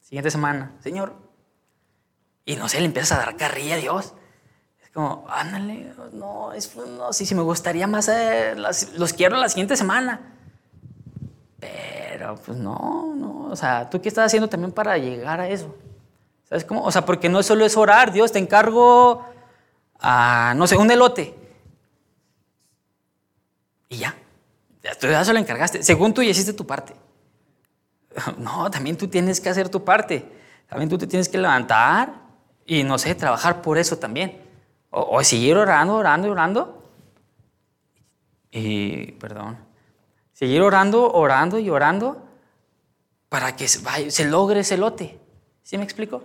Siguiente 0.00 0.30
semana, 0.30 0.72
Señor. 0.80 1.14
Y 2.44 2.56
no 2.56 2.68
sé, 2.68 2.80
le 2.80 2.86
empiezas 2.86 3.12
a 3.12 3.24
dar 3.24 3.36
carrilla 3.36 3.76
a 3.76 3.78
Dios 3.78 4.14
como, 4.92 5.24
ándale, 5.28 5.94
no, 6.12 6.52
es, 6.52 6.76
no, 6.76 7.12
sí, 7.12 7.24
sí, 7.24 7.34
me 7.34 7.42
gustaría 7.42 7.86
más, 7.86 8.08
eh, 8.08 8.54
los 8.54 9.12
quiero 9.14 9.36
la 9.36 9.48
siguiente 9.48 9.76
semana. 9.76 10.20
Pero, 11.58 12.36
pues 12.36 12.58
no, 12.58 13.14
no, 13.16 13.46
o 13.50 13.56
sea, 13.56 13.88
¿tú 13.88 14.00
qué 14.02 14.08
estás 14.08 14.26
haciendo 14.26 14.48
también 14.48 14.72
para 14.72 14.98
llegar 14.98 15.40
a 15.40 15.48
eso? 15.48 15.74
¿Sabes 16.48 16.64
cómo? 16.64 16.82
O 16.82 16.90
sea, 16.90 17.06
porque 17.06 17.30
no 17.30 17.42
solo 17.42 17.64
es 17.64 17.76
orar, 17.76 18.12
Dios, 18.12 18.32
te 18.32 18.38
encargo, 18.38 19.24
a, 19.98 20.52
no 20.56 20.66
sé, 20.66 20.76
un 20.76 20.90
elote. 20.90 21.34
Y 23.92 23.98
ya, 23.98 24.16
tú 24.98 25.06
ya 25.06 25.22
se 25.22 25.34
lo 25.34 25.38
encargaste, 25.38 25.82
según 25.82 26.14
tú 26.14 26.22
ya 26.22 26.30
hiciste 26.30 26.54
tu 26.54 26.66
parte. 26.66 26.94
No, 28.38 28.70
también 28.70 28.96
tú 28.96 29.06
tienes 29.08 29.40
que 29.40 29.50
hacer 29.50 29.68
tu 29.68 29.84
parte. 29.84 30.26
También 30.66 30.88
tú 30.88 30.96
te 30.96 31.06
tienes 31.06 31.28
que 31.28 31.36
levantar 31.36 32.14
y, 32.64 32.82
no 32.82 32.96
sé, 32.98 33.14
trabajar 33.14 33.60
por 33.60 33.76
eso 33.76 33.98
también. 33.98 34.40
O, 34.90 35.22
seguir 35.22 35.56
orando, 35.56 35.94
orando, 35.94 36.30
orando. 36.30 36.90
Y, 38.50 39.12
perdón, 39.12 39.58
seguir 40.32 40.62
orando, 40.62 41.10
orando 41.12 41.58
y 41.58 41.68
orando 41.68 42.26
para 43.28 43.56
que 43.56 43.68
se, 43.68 44.24
logre 44.24 44.60
ese 44.60 44.78
lote. 44.78 45.18
¿Sí 45.62 45.76
me 45.76 45.84
explico? 45.84 46.22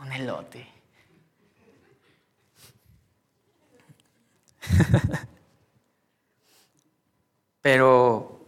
Un 0.00 0.12
elote. 0.12 0.77
Pero, 7.62 8.40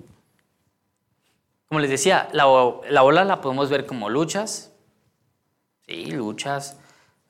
como 1.67 1.81
les 1.81 1.91
decía, 1.91 2.29
la, 2.33 2.45
la, 2.89 3.03
ola 3.03 3.25
la 3.25 3.41
podemos 3.41 3.69
ver 3.71 3.87
como 3.87 4.09
luchas. 4.09 4.73
Sí, 5.87 6.07
luchas 6.13 6.79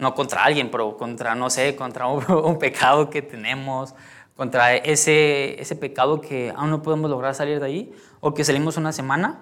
no 0.01 0.15
contra 0.15 0.45
alguien, 0.45 0.71
pero 0.71 0.97
contra, 0.97 1.35
no 1.35 1.51
sé, 1.51 1.77
contra 1.77 2.07
un, 2.09 2.59
pecado 2.59 3.11
que 3.11 3.23
tenemos, 3.23 3.95
contra 4.37 4.75
ese, 4.75 5.61
ese 5.61 5.77
pecado 5.77 6.21
que 6.21 6.53
aún 6.57 6.71
no 6.71 6.83
podemos 6.83 7.11
lograr 7.11 7.35
salir 7.35 7.61
de 7.61 7.67
ahí, 7.67 7.95
o 8.21 8.35
que 8.35 8.45
salimos 8.45 8.77
una 8.77 8.93
semana 8.93 9.41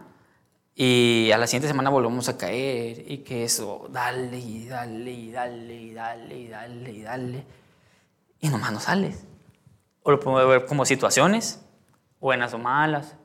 Y 0.74 1.30
a 1.32 1.38
la 1.38 1.46
siguiente 1.46 1.68
semana 1.68 1.90
volvemos 1.90 2.28
a 2.28 2.38
caer 2.38 3.04
y 3.10 3.18
que 3.18 3.44
eso, 3.44 3.88
dale 3.90 4.38
y 4.38 4.66
dale 4.68 5.10
y 5.12 5.32
dale 5.32 5.74
y 5.74 5.94
dale 5.94 6.38
y 6.38 6.48
dale 6.48 6.92
y 6.92 7.02
dale. 7.02 7.44
Y 8.40 8.48
nomás 8.48 8.72
no 8.72 8.80
sales. 8.80 9.24
O 10.02 10.10
lo 10.10 10.20
podemos 10.20 10.48
ver 10.48 10.66
como 10.66 10.84
situaciones, 10.84 11.64
buenas 12.20 12.54
o 12.54 12.58
malas. 12.58 13.16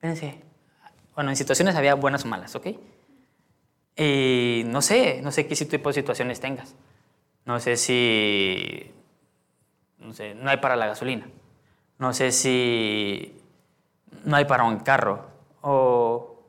Fíjense, 0.00 0.42
bueno, 1.14 1.30
en 1.30 1.36
situaciones 1.36 1.74
había 1.74 1.94
buenas 1.94 2.24
o 2.24 2.28
malas, 2.28 2.54
¿ok? 2.54 2.68
Y 3.96 4.62
no 4.66 4.80
sé, 4.82 5.20
no 5.22 5.30
sé 5.32 5.46
qué 5.46 5.54
tipo 5.56 5.90
de 5.90 5.94
situaciones 5.94 6.40
tengas. 6.40 6.74
No 7.44 7.60
sé 7.60 7.76
si, 7.76 8.92
no 9.98 10.12
sé, 10.12 10.34
no 10.34 10.48
hay 10.50 10.58
para 10.58 10.76
la 10.76 10.86
gasolina. 10.86 11.26
No 11.98 12.14
sé 12.14 12.32
si 12.32 13.38
no 14.24 14.36
hay 14.36 14.44
para 14.44 14.64
un 14.64 14.78
carro. 14.78 15.26
O 15.62 16.42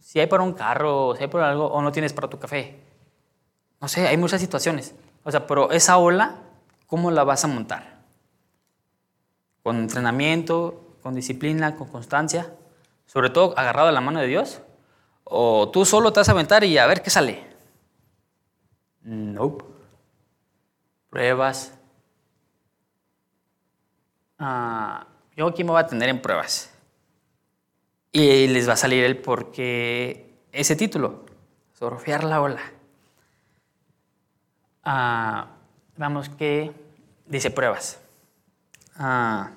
si 0.00 0.20
hay 0.20 0.26
para 0.26 0.42
un 0.42 0.52
carro, 0.52 1.08
o 1.08 1.16
si 1.16 1.22
hay 1.22 1.28
para 1.28 1.48
algo, 1.50 1.66
o 1.66 1.80
no 1.80 1.92
tienes 1.92 2.12
para 2.12 2.28
tu 2.28 2.38
café. 2.38 2.80
No 3.80 3.88
sé, 3.88 4.06
hay 4.06 4.16
muchas 4.16 4.40
situaciones. 4.40 4.94
O 5.24 5.30
sea, 5.30 5.46
pero 5.46 5.70
esa 5.70 5.96
ola, 5.98 6.42
¿cómo 6.90 7.12
la 7.12 7.22
vas 7.22 7.44
a 7.44 7.48
montar? 7.48 8.00
Con 9.62 9.76
entrenamiento, 9.76 10.96
con 11.02 11.14
disciplina, 11.14 11.76
con 11.76 11.88
constancia, 11.88 12.52
sobre 13.06 13.30
todo 13.30 13.56
agarrado 13.56 13.88
a 13.88 13.92
la 13.92 14.00
mano 14.00 14.20
de 14.20 14.26
Dios. 14.26 14.60
O 15.24 15.70
tú 15.70 15.84
solo 15.84 16.12
te 16.12 16.20
vas 16.20 16.28
a 16.28 16.32
aventar 16.32 16.64
y 16.64 16.76
a 16.76 16.86
ver 16.86 17.02
qué 17.02 17.10
sale. 17.10 17.46
Nope. 19.02 19.64
Pruebas. 21.08 21.78
Ah, 24.38 25.06
yo 25.36 25.46
aquí 25.46 25.62
me 25.62 25.70
voy 25.70 25.78
a 25.78 25.84
atender 25.84 26.08
en 26.08 26.20
pruebas. 26.20 26.74
Y 28.10 28.48
les 28.48 28.68
va 28.68 28.72
a 28.72 28.76
salir 28.76 29.04
el 29.04 29.18
por 29.18 29.52
qué 29.52 30.34
ese 30.50 30.74
título, 30.74 31.24
surfear 31.78 32.24
la 32.24 32.40
ola. 32.40 32.62
Ah, 34.82 35.46
vamos 35.96 36.28
que 36.30 36.72
dice 37.30 37.50
pruebas. 37.50 37.98
Ah, 38.96 39.52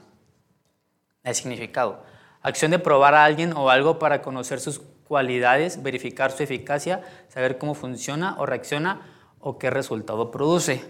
el 1.24 1.36
significado. 1.36 2.04
Acción 2.42 2.72
de 2.72 2.80
probar 2.80 3.16
a 3.16 3.26
alguien 3.26 3.54
o 3.54 3.70
algo 3.70 4.00
para 4.00 4.22
conocer 4.22 4.60
sus 4.60 4.82
cualidades, 5.08 5.84
verificar 5.84 6.32
su 6.32 6.44
eficacia, 6.44 7.02
saber 7.28 7.58
cómo 7.58 7.74
funciona 7.74 8.36
o 8.38 8.46
reacciona 8.46 9.02
o 9.40 9.58
qué 9.58 9.70
resultado 9.70 10.32
produce. 10.32 10.84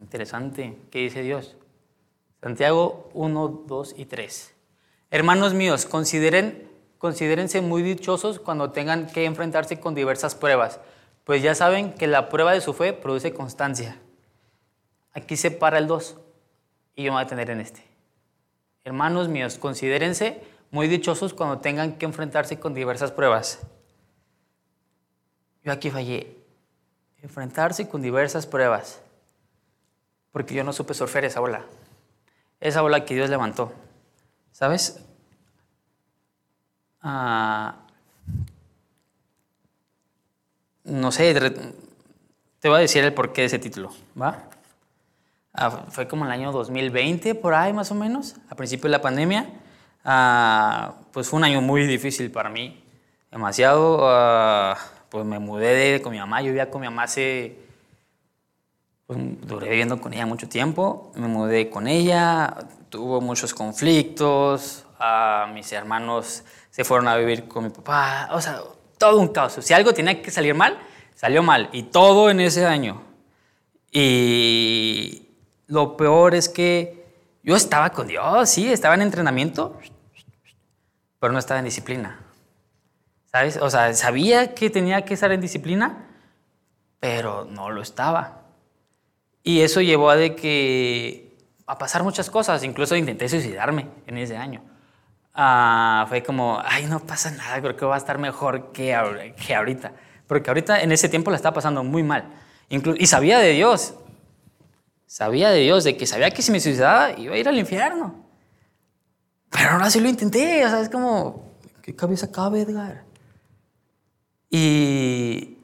Interesante, 0.00 0.76
¿qué 0.90 1.00
dice 1.00 1.22
Dios? 1.22 1.56
Santiago 2.42 3.08
1, 3.14 3.64
2 3.66 3.94
y 3.96 4.04
3. 4.04 4.54
Hermanos 5.10 5.54
míos, 5.54 5.86
consideren, 5.86 6.70
considérense 6.98 7.60
muy 7.60 7.82
dichosos 7.82 8.38
cuando 8.38 8.70
tengan 8.70 9.06
que 9.06 9.24
enfrentarse 9.24 9.80
con 9.80 9.94
diversas 9.94 10.34
pruebas, 10.34 10.80
pues 11.24 11.42
ya 11.42 11.54
saben 11.54 11.92
que 11.92 12.06
la 12.06 12.28
prueba 12.28 12.52
de 12.52 12.60
su 12.60 12.74
fe 12.74 12.92
produce 12.92 13.34
constancia. 13.34 14.00
Aquí 15.18 15.36
se 15.36 15.50
para 15.50 15.78
el 15.78 15.88
2 15.88 16.16
y 16.94 17.02
yo 17.02 17.10
me 17.10 17.16
voy 17.16 17.24
a 17.24 17.26
tener 17.26 17.50
en 17.50 17.60
este. 17.60 17.82
Hermanos 18.84 19.28
míos, 19.28 19.58
considérense 19.58 20.40
muy 20.70 20.86
dichosos 20.86 21.34
cuando 21.34 21.58
tengan 21.58 21.98
que 21.98 22.06
enfrentarse 22.06 22.60
con 22.60 22.72
diversas 22.72 23.10
pruebas. 23.10 23.58
Yo 25.64 25.72
aquí 25.72 25.90
fallé. 25.90 26.36
Enfrentarse 27.20 27.88
con 27.88 28.00
diversas 28.00 28.46
pruebas. 28.46 29.00
Porque 30.30 30.54
yo 30.54 30.62
no 30.62 30.72
supe 30.72 30.94
surfear 30.94 31.24
esa 31.24 31.40
ola. 31.40 31.64
Esa 32.60 32.84
ola 32.84 33.04
que 33.04 33.14
Dios 33.14 33.28
levantó. 33.28 33.72
¿Sabes? 34.52 35.00
Ah, 37.02 37.74
no 40.84 41.10
sé, 41.10 41.34
te 42.60 42.68
voy 42.68 42.78
a 42.78 42.80
decir 42.80 43.02
el 43.02 43.14
porqué 43.14 43.42
de 43.42 43.46
ese 43.48 43.58
título, 43.58 43.92
¿va? 44.20 44.48
Ah, 45.60 45.86
fue 45.88 46.06
como 46.06 46.24
el 46.24 46.30
año 46.30 46.52
2020, 46.52 47.34
por 47.34 47.52
ahí 47.52 47.72
más 47.72 47.90
o 47.90 47.96
menos, 47.96 48.36
a 48.48 48.54
principio 48.54 48.84
de 48.84 48.90
la 48.90 49.02
pandemia. 49.02 49.50
Ah, 50.04 50.94
pues 51.12 51.28
fue 51.28 51.38
un 51.38 51.44
año 51.44 51.60
muy 51.60 51.84
difícil 51.84 52.30
para 52.30 52.48
mí, 52.48 52.80
demasiado. 53.32 54.76
pues 55.08 55.24
me 55.24 55.40
mudé 55.40 56.00
con 56.00 56.12
mi 56.12 56.18
mamá, 56.18 56.42
yo 56.42 56.48
vivía 56.48 56.70
con 56.70 56.80
mi 56.80 56.86
mamá 56.86 57.02
hace 57.04 57.58
pues, 59.08 59.18
duré 59.40 59.70
viviendo 59.70 60.00
con 60.00 60.12
ella 60.12 60.26
mucho 60.26 60.48
tiempo, 60.48 61.10
me 61.16 61.26
mudé 61.26 61.70
con 61.70 61.88
ella, 61.88 62.54
tuvo 62.88 63.20
muchos 63.20 63.52
conflictos, 63.52 64.84
a 65.00 65.50
mis 65.52 65.72
hermanos 65.72 66.44
se 66.70 66.84
fueron 66.84 67.08
a 67.08 67.16
vivir 67.16 67.48
con 67.48 67.64
mi 67.64 67.70
papá, 67.70 68.28
o 68.32 68.40
sea, 68.40 68.60
todo 68.96 69.18
un 69.18 69.28
caos. 69.28 69.58
Si 69.60 69.74
algo 69.74 69.92
tenía 69.92 70.22
que 70.22 70.30
salir 70.30 70.54
mal, 70.54 70.78
salió 71.16 71.42
mal, 71.42 71.68
y 71.72 71.84
todo 71.84 72.30
en 72.30 72.38
ese 72.40 72.66
año. 72.66 73.02
Y 73.90 75.27
lo 75.68 75.96
peor 75.96 76.34
es 76.34 76.48
que 76.48 77.06
yo 77.42 77.54
estaba 77.54 77.90
con 77.90 78.08
Dios, 78.08 78.48
sí, 78.48 78.70
estaba 78.72 78.94
en 78.94 79.02
entrenamiento, 79.02 79.78
pero 81.20 81.32
no 81.32 81.38
estaba 81.38 81.60
en 81.60 81.66
disciplina. 81.66 82.18
¿Sabes? 83.26 83.58
O 83.58 83.70
sea, 83.70 83.92
sabía 83.94 84.54
que 84.54 84.70
tenía 84.70 85.04
que 85.04 85.14
estar 85.14 85.30
en 85.30 85.40
disciplina, 85.40 86.06
pero 86.98 87.44
no 87.44 87.70
lo 87.70 87.82
estaba. 87.82 88.42
Y 89.42 89.60
eso 89.60 89.80
llevó 89.82 90.10
a 90.10 90.16
que 90.16 91.36
a 91.66 91.76
pasar 91.76 92.02
muchas 92.02 92.30
cosas, 92.30 92.64
incluso 92.64 92.96
intenté 92.96 93.28
suicidarme 93.28 93.86
en 94.06 94.16
ese 94.16 94.36
año. 94.36 94.62
Ah, 95.34 96.06
fue 96.08 96.22
como, 96.22 96.60
ay, 96.64 96.86
no 96.86 97.00
pasa 97.00 97.30
nada, 97.30 97.60
creo 97.60 97.76
que 97.76 97.84
va 97.84 97.94
a 97.94 97.98
estar 97.98 98.18
mejor 98.18 98.72
que, 98.72 98.98
que 99.46 99.54
ahorita. 99.54 99.92
Porque 100.26 100.48
ahorita 100.48 100.80
en 100.80 100.92
ese 100.92 101.10
tiempo 101.10 101.30
la 101.30 101.36
estaba 101.36 101.54
pasando 101.54 101.84
muy 101.84 102.02
mal. 102.02 102.24
y 102.70 103.06
sabía 103.06 103.38
de 103.38 103.52
Dios, 103.52 103.94
sabía 105.08 105.50
de 105.50 105.60
Dios, 105.60 105.82
de 105.82 105.96
que 105.96 106.06
sabía 106.06 106.30
que 106.30 106.42
si 106.42 106.52
me 106.52 106.60
suicidaba 106.60 107.18
iba 107.18 107.34
a 107.34 107.38
ir 107.38 107.48
al 107.48 107.58
infierno. 107.58 108.24
Pero 109.50 109.70
ahora 109.70 109.90
sí 109.90 109.98
lo 109.98 110.08
intenté, 110.08 110.64
o 110.64 110.68
sea, 110.68 110.80
es 110.80 110.90
como, 110.90 111.54
¿qué 111.82 111.96
cabeza 111.96 112.30
cabe, 112.30 112.60
Edgar? 112.60 113.04
Y, 114.50 115.58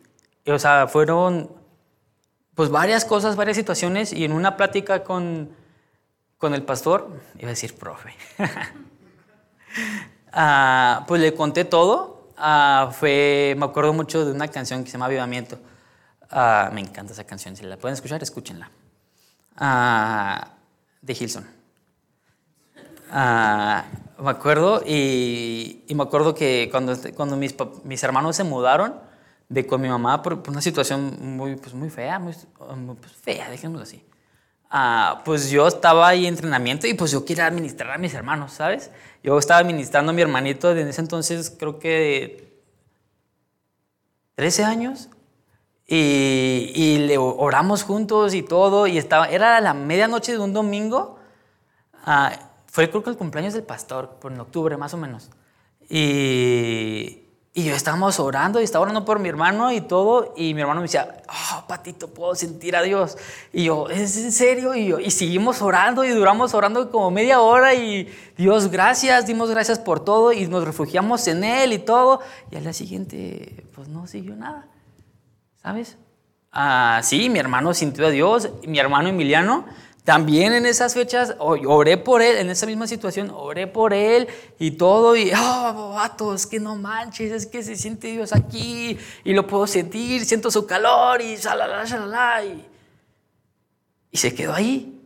o 0.47 0.59
sea, 0.59 0.89
fueron 0.89 1.53
pues 2.55 2.71
varias 2.71 3.05
cosas, 3.05 3.37
varias 3.37 3.57
situaciones 3.57 4.13
y 4.13 4.25
en 4.25 4.33
una 4.33 4.57
plática 4.57 5.05
con, 5.05 5.51
con 6.39 6.55
el 6.55 6.63
pastor, 6.63 7.21
iba 7.39 7.49
a 7.49 7.51
decir 7.51 7.75
profe, 7.75 8.15
ah, 10.33 11.05
pues 11.07 11.21
le 11.21 11.35
conté 11.35 11.65
todo. 11.65 12.31
Ah, 12.37 12.91
fue, 12.93 13.55
me 13.59 13.67
acuerdo 13.67 13.93
mucho 13.93 14.25
de 14.25 14.33
una 14.33 14.49
canción 14.49 14.83
que 14.83 14.91
se 14.91 14.95
llama 14.95 15.07
Avivamiento. 15.07 15.59
Ah, 16.31 16.71
me 16.73 16.81
encanta 16.81 17.13
esa 17.13 17.25
canción, 17.25 17.55
si 17.57 17.65
la 17.65 17.77
pueden 17.77 17.95
escuchar, 17.95 18.23
escúchenla. 18.23 18.71
De 19.57 21.13
Hilson. 21.13 21.47
me 23.11 24.31
acuerdo 24.31 24.83
y, 24.87 25.85
me 25.95 26.03
acuerdo 26.03 26.35
que 26.35 26.69
cuando, 26.71 26.97
cuando 27.15 27.37
mis, 27.37 27.55
mis 27.85 28.03
hermanos 28.03 28.37
se 28.37 28.45
mudaron, 28.45 28.95
de 29.49 29.67
con 29.67 29.81
mi 29.81 29.89
mamá 29.89 30.23
por, 30.23 30.43
una 30.49 30.61
situación 30.61 31.17
muy, 31.37 31.57
pues 31.57 31.75
muy 31.75 31.91
fea, 31.91 32.19
muy 32.19 32.35
pues 33.01 33.13
fea, 33.13 33.51
dejémoslo 33.51 33.83
así. 33.83 34.05
Ah, 34.71 35.23
pues 35.25 35.51
yo 35.51 35.69
estaba 35.69 36.09
ahí 36.09 36.27
en 36.27 36.35
entrenamiento 36.35 36.87
y 36.87 36.95
pues 36.95 37.13
yo 37.13 37.25
quería 37.25 37.47
administrar 37.47 37.93
a 37.93 37.99
mis 37.99 38.13
hermanos, 38.15 38.53
¿sabes? 38.53 38.91
Yo 39.23 39.39
estaba 39.39 39.61
administrando 39.61 40.11
a 40.11 40.15
mi 40.15 40.23
hermanito 40.23 40.73
en 40.73 40.89
ese 40.89 41.01
entonces, 41.01 41.55
creo 41.57 41.79
que 41.79 42.61
13 44.35 44.65
años, 44.65 45.11
y, 45.87 46.73
y, 46.75 46.99
le 47.07 47.19
oramos 47.19 47.83
juntos 47.83 48.35
y 48.35 48.43
todo, 48.43 48.87
y 48.87 48.99
estaba, 48.99 49.29
era 49.29 49.61
la 49.61 49.75
medianoche 49.75 50.33
de 50.33 50.39
un 50.39 50.53
domingo, 50.53 51.19
ah, 52.05 52.33
fue 52.67 52.89
creo 52.91 53.03
que 53.03 53.11
el 53.11 53.17
cumpleaños 53.17 53.55
del 53.55 53.65
pastor, 53.65 54.17
por 54.21 54.33
en 54.33 54.41
octubre 54.41 54.77
más 54.77 54.95
o 54.95 54.97
menos, 54.97 55.31
y, 55.89 57.25
y 57.57 57.63
yo 57.63 57.75
estábamos 57.77 58.19
orando 58.19 58.61
y 58.61 58.65
estaba 58.65 58.83
orando 58.83 59.05
por 59.05 59.21
mi 59.21 59.29
hermano 59.29 59.71
y 59.71 59.81
todo. 59.81 60.35
Y 60.37 60.55
mi 60.55 60.63
hermano 60.63 60.81
me 60.81 60.87
decía, 60.87 61.23
oh, 61.29 61.65
Patito, 61.69 62.09
puedo 62.09 62.35
sentir 62.35 62.75
a 62.75 62.83
Dios. 62.83 63.17
Y 63.53 63.65
yo, 63.65 63.89
¿es 63.91 64.17
en 64.17 64.33
serio? 64.33 64.75
Y, 64.75 64.87
yo, 64.87 64.99
y 64.99 65.13
seguimos 65.13 65.63
orando 65.63 66.05
y 66.05 66.09
duramos 66.09 66.53
orando 66.53 66.91
como 66.91 67.13
media 67.13 67.41
hora. 67.41 67.73
Y 67.73 68.13
Dios, 68.37 68.73
gracias, 68.73 69.27
dimos 69.27 69.51
gracias 69.51 69.79
por 69.79 70.05
todo. 70.05 70.33
Y 70.33 70.49
nos 70.49 70.65
refugiamos 70.65 71.29
en 71.29 71.45
Él 71.45 71.73
y 71.73 71.79
todo. 71.79 72.19
Y 72.51 72.57
al 72.57 72.65
día 72.65 72.73
siguiente, 72.73 73.65
pues 73.73 73.87
no 73.87 74.09
siguió 74.09 74.35
nada. 74.35 74.67
¿Sabes? 75.65 75.97
Ah, 76.53 77.01
sí, 77.03 77.31
mi 77.31 77.39
hermano 77.39 77.73
sintió 77.73 78.07
a 78.07 78.11
Dios. 78.11 78.51
Mi 78.67 78.79
hermano 78.79 79.09
Emiliano 79.09 79.65
también 80.05 80.53
en 80.53 80.67
esas 80.67 80.93
fechas 80.93 81.35
oré 81.39 81.97
por 81.97 82.21
él, 82.21 82.37
en 82.37 82.51
esa 82.51 82.67
misma 82.67 82.87
situación, 82.87 83.33
oré 83.35 83.67
por 83.67 83.95
él 83.95 84.29
y 84.59 84.73
todo, 84.73 85.17
y, 85.17 85.33
oh, 85.33 85.95
vato, 85.95 86.35
es 86.35 86.47
que 86.47 86.61
no 86.61 86.77
manches, 86.77 87.33
es 87.33 87.47
que 87.47 87.63
se 87.63 87.77
siente 87.77 88.09
Dios 88.09 88.35
aquí 88.35 88.99
y 89.25 89.33
lo 89.33 89.47
puedo 89.47 89.67
sentir, 89.67 90.27
siento 90.27 90.51
su 90.51 90.67
calor 90.67 91.23
y 91.23 91.37
shalala. 91.37 92.45
Y, 92.45 92.67
y 94.11 94.19
se 94.19 94.35
quedó 94.35 94.53
ahí, 94.53 95.01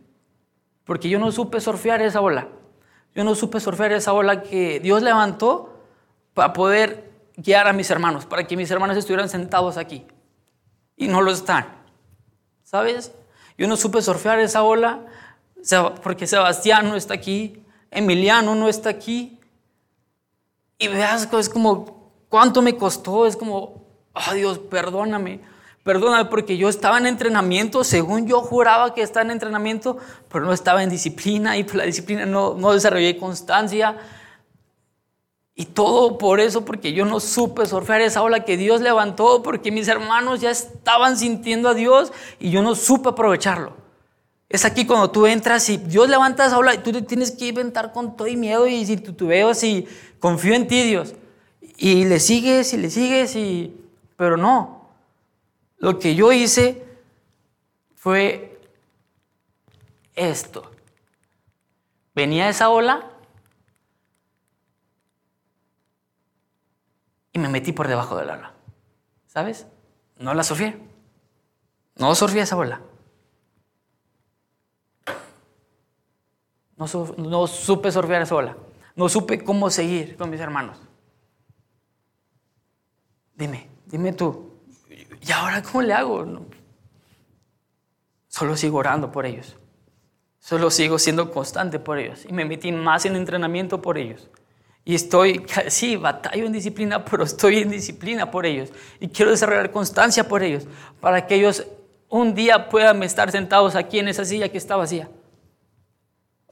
porque 0.83 1.07
yo 1.07 1.17
no 1.17 1.31
supe 1.31 1.61
surfear 1.61 2.01
esa 2.01 2.19
ola. 2.19 2.49
Yo 3.15 3.23
no 3.23 3.33
supe 3.35 3.61
surfear 3.61 3.93
esa 3.93 4.11
ola 4.11 4.43
que 4.43 4.81
Dios 4.81 5.01
levantó 5.01 5.81
para 6.33 6.51
poder 6.51 7.09
guiar 7.37 7.69
a 7.69 7.71
mis 7.71 7.89
hermanos, 7.89 8.25
para 8.25 8.45
que 8.45 8.57
mis 8.57 8.69
hermanos 8.69 8.97
estuvieran 8.97 9.29
sentados 9.29 9.77
aquí. 9.77 10.05
Y 10.99 11.07
no 11.07 11.21
lo 11.21 11.31
están. 11.31 11.65
¿Sabes? 12.63 13.11
Yo 13.57 13.67
no 13.67 13.75
supe 13.75 14.03
surfear 14.03 14.39
esa 14.39 14.61
ola 14.61 14.99
porque 16.03 16.27
Sebastián 16.27 16.87
no 16.87 16.95
está 16.95 17.15
aquí, 17.15 17.63
Emiliano 17.89 18.53
no 18.53 18.69
está 18.69 18.89
aquí. 18.89 19.39
Y 20.77 20.87
veas, 20.87 21.27
es 21.33 21.49
como, 21.49 22.11
¿cuánto 22.29 22.61
me 22.61 22.77
costó? 22.77 23.25
Es 23.25 23.35
como, 23.35 23.83
oh 24.13 24.33
Dios, 24.33 24.59
perdóname. 24.59 25.41
Perdóname 25.83 26.25
porque 26.25 26.57
yo 26.57 26.69
estaba 26.69 26.97
en 26.97 27.07
entrenamiento, 27.07 27.83
según 27.83 28.27
yo 28.27 28.41
juraba 28.41 28.93
que 28.93 29.01
estaba 29.01 29.25
en 29.25 29.31
entrenamiento, 29.31 29.97
pero 30.31 30.45
no 30.45 30.53
estaba 30.53 30.83
en 30.83 30.89
disciplina 30.89 31.57
y 31.57 31.63
la 31.63 31.85
disciplina 31.85 32.25
no, 32.25 32.53
no 32.53 32.73
desarrollé 32.73 33.17
constancia. 33.17 33.97
Y 35.59 35.65
todo 35.65 36.17
por 36.17 36.39
eso, 36.39 36.63
porque 36.63 36.93
yo 36.93 37.03
no 37.03 37.19
supe 37.19 37.65
surfear 37.65 37.99
esa 37.99 38.21
ola 38.23 38.45
que 38.45 38.55
Dios 38.55 38.79
levantó, 38.79 39.43
porque 39.43 39.73
mis 39.73 39.89
hermanos 39.89 40.39
ya 40.39 40.51
estaban 40.51 41.17
sintiendo 41.17 41.67
a 41.67 41.73
Dios 41.73 42.13
y 42.39 42.49
yo 42.49 42.61
no 42.61 42.75
supe 42.75 43.09
aprovecharlo. 43.09 43.73
Es 44.47 44.63
aquí 44.63 44.85
cuando 44.85 45.11
tú 45.11 45.27
entras 45.27 45.67
y 45.67 45.75
Dios 45.75 46.07
levanta 46.07 46.45
esa 46.45 46.57
ola 46.57 46.75
y 46.75 46.77
tú 46.77 46.93
te 46.93 47.01
tienes 47.01 47.31
que 47.31 47.47
inventar 47.47 47.91
con 47.91 48.15
todo 48.15 48.29
y 48.29 48.37
miedo 48.37 48.67
y 48.67 48.85
si 48.85 48.95
tú 48.95 49.27
veo 49.27 49.51
y 49.61 49.85
confío 50.21 50.53
en 50.53 50.65
ti, 50.65 50.81
Dios. 50.83 51.13
Y 51.75 52.05
le 52.05 52.21
sigues 52.21 52.73
y 52.73 52.77
le 52.77 52.89
sigues 52.89 53.35
y... 53.35 53.75
Pero 54.15 54.37
no. 54.37 54.87
Lo 55.77 55.99
que 55.99 56.15
yo 56.15 56.31
hice 56.31 56.85
fue 57.95 58.61
esto. 60.15 60.71
Venía 62.15 62.47
esa 62.47 62.69
ola 62.69 63.08
y 67.31 67.39
me 67.39 67.49
metí 67.49 67.71
por 67.71 67.87
debajo 67.87 68.15
del 68.15 68.29
ola. 68.29 68.53
¿Sabes? 69.27 69.67
No 70.17 70.33
la 70.33 70.43
surfé. 70.43 70.77
No 71.95 72.13
surfé 72.15 72.41
esa 72.41 72.57
ola. 72.57 72.81
No, 76.77 77.47
supe 77.47 77.91
surfear 77.91 78.21
esa 78.21 78.35
ola. 78.35 78.55
No 78.95 79.09
supe 79.09 79.43
cómo 79.43 79.69
seguir 79.69 80.15
con 80.15 80.29
mis 80.29 80.39
hermanos. 80.39 80.77
Dime, 83.35 83.69
dime 83.85 84.13
tú. 84.13 84.53
¿Y 85.21 85.31
ahora 85.31 85.61
cómo 85.61 85.81
le 85.81 85.93
hago? 85.93 86.25
Solo 88.29 88.55
sigo 88.55 88.77
orando 88.77 89.11
por 89.11 89.25
ellos. 89.25 89.57
Solo 90.39 90.71
sigo 90.71 90.97
siendo 90.99 91.31
constante 91.31 91.79
por 91.79 91.99
ellos. 91.99 92.25
Y 92.25 92.31
me 92.31 92.45
metí 92.45 92.71
más 92.71 93.05
en 93.05 93.17
entrenamiento 93.17 93.81
por 93.81 93.97
ellos. 93.97 94.29
Y 94.89 94.95
estoy, 94.95 95.45
sí, 95.67 95.97
batallo 95.97 96.47
en 96.47 96.51
disciplina, 96.51 97.05
pero 97.11 97.23
estoy 97.23 97.59
en 97.59 97.69
disciplina 97.69 98.31
por 98.31 98.47
ellos. 98.47 98.71
Y 98.99 99.09
quiero 99.09 99.29
desarrollar 99.29 99.69
constancia 99.69 100.27
por 100.27 100.41
ellos, 100.41 100.65
para 100.99 101.27
que 101.27 101.35
ellos 101.35 101.67
un 102.09 102.33
día 102.33 102.69
puedan 102.69 103.03
estar 103.03 103.31
sentados 103.31 103.75
aquí 103.75 103.99
en 103.99 104.07
esa 104.07 104.25
silla 104.25 104.49
que 104.49 104.57
está 104.57 104.77
vacía. 104.77 105.07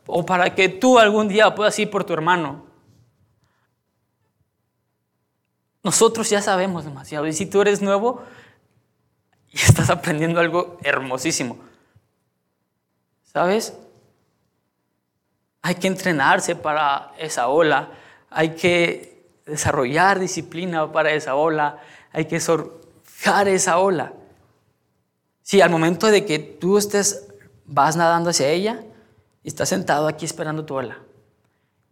O 0.05 0.23
para 0.23 0.53
que 0.53 0.69
tú 0.69 0.99
algún 0.99 1.27
día 1.27 1.55
puedas 1.55 1.79
ir 1.79 1.89
por 1.89 2.03
tu 2.03 2.13
hermano. 2.13 2.67
Nosotros 5.81 6.29
ya 6.29 6.39
sabemos 6.39 6.85
demasiado. 6.85 7.25
Y 7.25 7.33
si 7.33 7.47
tú 7.47 7.61
eres 7.61 7.81
nuevo, 7.81 8.21
y 9.49 9.57
estás 9.57 9.89
aprendiendo 9.89 10.39
algo 10.39 10.77
hermosísimo. 10.83 11.57
¿Sabes? 13.23 13.75
Hay 15.63 15.73
que 15.73 15.87
entrenarse 15.87 16.55
para 16.55 17.13
esa 17.17 17.47
ola 17.47 17.89
hay 18.29 18.55
que 18.55 19.41
desarrollar 19.45 20.19
disciplina 20.19 20.91
para 20.91 21.11
esa 21.11 21.35
ola, 21.35 21.79
hay 22.11 22.25
que 22.25 22.39
surfear 22.39 23.47
esa 23.47 23.79
ola. 23.79 24.13
Si 25.41 25.61
al 25.61 25.69
momento 25.69 26.07
de 26.07 26.25
que 26.25 26.39
tú 26.39 26.77
estés, 26.77 27.27
vas 27.65 27.95
nadando 27.95 28.29
hacia 28.29 28.49
ella 28.49 28.83
y 29.43 29.47
estás 29.47 29.69
sentado 29.69 30.07
aquí 30.07 30.25
esperando 30.25 30.65
tu 30.65 30.75
ola, 30.75 30.99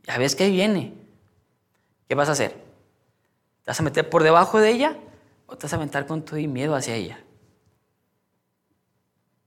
ya 0.04 0.17
ves 0.17 0.36
que 0.36 0.50
viene, 0.50 0.93
¿qué 2.08 2.15
vas 2.15 2.30
a 2.30 2.34
hacer? 2.34 2.52
¿Te 2.52 3.71
vas 3.71 3.80
a 3.80 3.84
meter 3.84 4.10
por 4.10 4.24
debajo 4.24 4.60
de 4.60 4.71
ella 4.71 4.98
o 5.48 5.58
te 5.58 5.65
vas 5.65 5.74
a 5.74 5.78
aventar 5.78 6.06
con 6.06 6.24
todo 6.24 6.38
y 6.38 6.48
miedo 6.48 6.76
hacia 6.76 6.95
ella? 6.95 7.19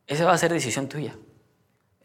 Esa 0.07 0.24
va 0.24 0.33
a 0.33 0.38
ser 0.38 0.53
decisión 0.53 0.88
tuya. 0.88 1.14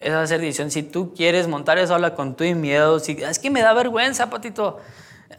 A 0.05 0.27
ser 0.27 0.41
decisión. 0.41 0.71
Si 0.71 0.83
tú 0.83 1.13
quieres 1.13 1.47
montar 1.47 1.77
esa 1.77 1.95
ola 1.95 2.15
con 2.15 2.35
tu 2.35 2.43
miedo, 2.55 2.99
si 2.99 3.13
es 3.13 3.39
que 3.39 3.49
me 3.49 3.61
da 3.61 3.73
vergüenza, 3.73 4.29
patito. 4.29 4.79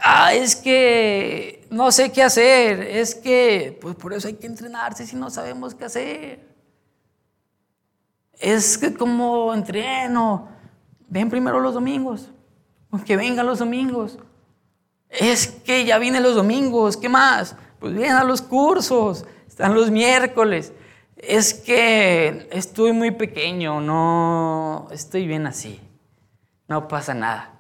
Ah, 0.01 0.35
es 0.35 0.57
que 0.57 1.67
no 1.71 1.93
sé 1.93 2.13
qué 2.13 2.23
hacer. 2.23 2.81
Es 2.81 3.15
que, 3.15 3.79
pues 3.81 3.95
por 3.95 4.13
eso 4.15 4.29
hay 4.29 4.35
que 4.35 4.47
entrenarse 4.47 5.07
si 5.07 5.17
no 5.17 5.31
sabemos 5.31 5.75
qué 5.75 5.85
hacer. 5.85 6.49
Es 8.39 8.79
que 8.79 8.95
como 8.95 9.53
entreno. 9.53 10.49
Ven 11.09 11.29
primero 11.29 11.61
los 11.61 11.75
domingos. 11.75 12.31
Que 13.05 13.17
vengan 13.17 13.47
los 13.47 13.59
domingos. 13.59 14.19
Es 15.09 15.47
que 15.47 15.85
ya 15.85 15.99
vienen 15.99 16.23
los 16.23 16.35
domingos. 16.35 16.97
¿Qué 16.97 17.09
más? 17.09 17.57
Pues 17.81 17.93
vienen 17.93 18.17
a 18.17 18.25
los 18.25 18.41
cursos. 18.41 19.27
Están 19.47 19.75
los 19.75 19.91
miércoles 19.91 20.73
es 21.29 21.55
que 21.55 22.49
estoy 22.53 22.93
muy 22.93 23.11
pequeño, 23.11 23.81
no 23.81 24.89
estoy 24.91 25.27
bien 25.27 25.47
así, 25.47 25.81
no 26.69 26.89
pasa 26.89 27.15
nada. 27.15 27.51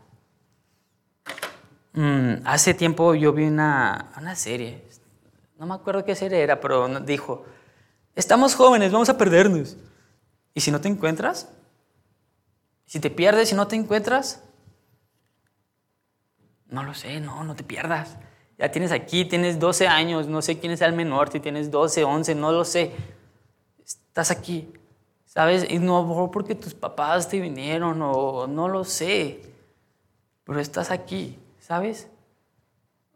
Mm, 1.93 2.45
hace 2.45 2.75
tiempo 2.75 3.15
yo 3.15 3.33
vi 3.33 3.45
una, 3.45 4.13
una, 4.19 4.35
serie, 4.35 4.83
no 5.59 5.67
me 5.67 5.75
acuerdo 5.75 6.05
qué 6.05 6.15
serie 6.15 6.43
era, 6.43 6.61
pero 6.61 6.89
dijo, 7.01 7.45
estamos 8.15 8.55
jóvenes, 8.55 8.91
vamos 8.93 9.09
a 9.09 9.17
perdernos. 9.17 9.77
¿Y 10.55 10.61
si 10.61 10.71
no 10.71 10.81
te 10.81 10.89
encuentras? 10.89 11.49
Si 12.87 13.01
te 13.01 13.11
pierdes 13.11 13.53
y 13.53 13.55
no 13.55 13.67
te 13.67 13.77
encuentras, 13.77 14.43
no 16.69 16.83
lo 16.83 16.95
sé, 16.95 17.21
no, 17.21 17.45
no 17.45 17.55
te 17.55 17.65
pierdas. 17.65 18.17
Ya 18.59 18.71
tienes 18.71 18.93
aquí, 18.93 19.25
tienes 19.25 19.59
12 19.59 19.89
años, 19.89 20.29
no 20.29 20.43
sé 20.43 20.59
quién 20.59 20.73
es 20.73 20.81
el 20.81 20.93
menor, 20.93 21.31
si 21.31 21.41
tienes 21.41 21.71
12, 21.71 22.05
11, 22.05 22.35
no 22.35 22.53
lo 22.53 22.65
sé 22.65 22.93
estás 23.85 24.31
aquí, 24.31 24.73
¿sabes? 25.27 25.67
Y 25.69 25.79
no 25.79 26.31
porque 26.33 26.55
tus 26.55 26.75
papás 26.75 27.29
te 27.29 27.41
vinieron 27.41 28.01
o 28.03 28.47
no 28.47 28.69
lo 28.69 28.85
sé, 28.85 29.41
pero 30.45 30.61
estás 30.61 30.91
aquí, 30.91 31.39
¿sabes? 31.61 32.09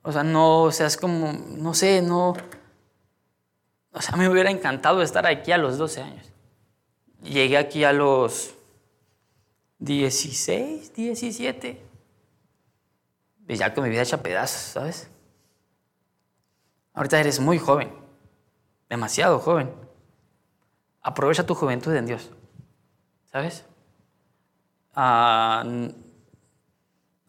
O 0.02 0.12
sea, 0.12 0.22
no 0.22 0.70
seas 0.70 0.96
como, 0.96 1.32
no 1.32 1.74
sé, 1.74 2.02
no... 2.02 2.34
O 3.92 4.00
sea, 4.00 4.16
me 4.16 4.28
hubiera 4.28 4.50
encantado 4.50 5.02
estar 5.02 5.26
aquí 5.26 5.52
a 5.52 5.58
los 5.58 5.76
12 5.76 6.02
años. 6.02 6.26
Llegué 7.22 7.58
aquí 7.58 7.84
a 7.84 7.92
los 7.92 8.54
16, 9.78 10.94
17. 10.94 11.82
Y 13.48 13.56
ya 13.56 13.74
con 13.74 13.84
mi 13.84 13.90
vida 13.90 14.02
hecha 14.02 14.22
pedazos, 14.22 14.72
¿sabes? 14.72 15.10
Ahorita 16.94 17.18
eres 17.18 17.40
muy 17.40 17.58
joven, 17.58 17.92
demasiado 18.88 19.38
joven. 19.38 19.87
Aprovecha 21.08 21.46
tu 21.46 21.54
juventud 21.54 21.94
en 21.94 22.04
Dios. 22.04 22.28
¿Sabes? 23.32 23.64
Ah, 24.94 25.64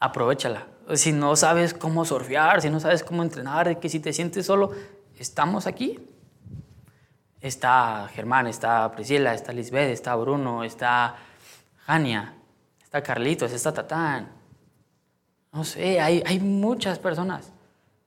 aprovechala. 0.01 0.67
Si 0.95 1.13
no 1.13 1.37
sabes 1.37 1.73
cómo 1.73 2.03
surfear, 2.03 2.61
si 2.61 2.69
no 2.69 2.81
sabes 2.81 3.05
cómo 3.05 3.23
entrenar, 3.23 3.79
que 3.79 3.87
si 3.87 4.01
te 4.01 4.11
sientes 4.11 4.45
solo, 4.45 4.71
estamos 5.17 5.65
aquí. 5.65 5.97
Está 7.39 8.09
Germán, 8.13 8.47
está 8.47 8.91
Priscila, 8.91 9.33
está 9.33 9.53
Lisbeth, 9.53 9.91
está 9.91 10.13
Bruno, 10.17 10.65
está 10.65 11.15
Jania, 11.85 12.33
está 12.83 13.01
Carlitos, 13.01 13.53
está 13.53 13.73
Tatán. 13.73 14.29
No 15.53 15.63
sé, 15.63 16.01
hay, 16.01 16.21
hay 16.25 16.41
muchas 16.41 16.99
personas. 16.99 17.53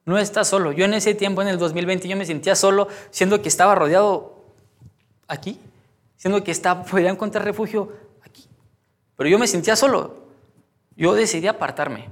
No 0.04 0.18
estás 0.18 0.48
solo. 0.48 0.72
Yo 0.72 0.84
en 0.84 0.92
ese 0.92 1.14
tiempo, 1.14 1.40
en 1.40 1.48
el 1.48 1.56
2020, 1.56 2.08
yo 2.08 2.16
me 2.18 2.26
sentía 2.26 2.56
solo, 2.56 2.88
siendo 3.10 3.40
que 3.40 3.48
estaba 3.48 3.74
rodeado 3.74 4.31
aquí, 5.32 5.58
siendo 6.16 6.44
que 6.44 6.50
está, 6.50 6.84
podía 6.84 7.10
encontrar 7.10 7.44
refugio 7.44 7.92
aquí. 8.22 8.46
Pero 9.16 9.28
yo 9.28 9.38
me 9.38 9.46
sentía 9.46 9.76
solo. 9.76 10.22
Yo 10.96 11.14
decidí 11.14 11.46
apartarme. 11.46 12.08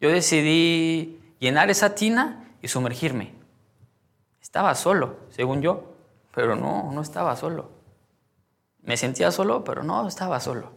Yo 0.00 0.10
decidí 0.10 1.20
llenar 1.38 1.70
esa 1.70 1.94
tina 1.94 2.56
y 2.60 2.68
sumergirme. 2.68 3.32
Estaba 4.40 4.74
solo, 4.74 5.16
según 5.30 5.62
yo, 5.62 5.94
pero 6.34 6.56
no, 6.56 6.92
no 6.92 7.00
estaba 7.00 7.34
solo. 7.36 7.70
Me 8.82 8.96
sentía 8.96 9.30
solo, 9.30 9.64
pero 9.64 9.82
no 9.82 10.06
estaba 10.06 10.40
solo. 10.40 10.72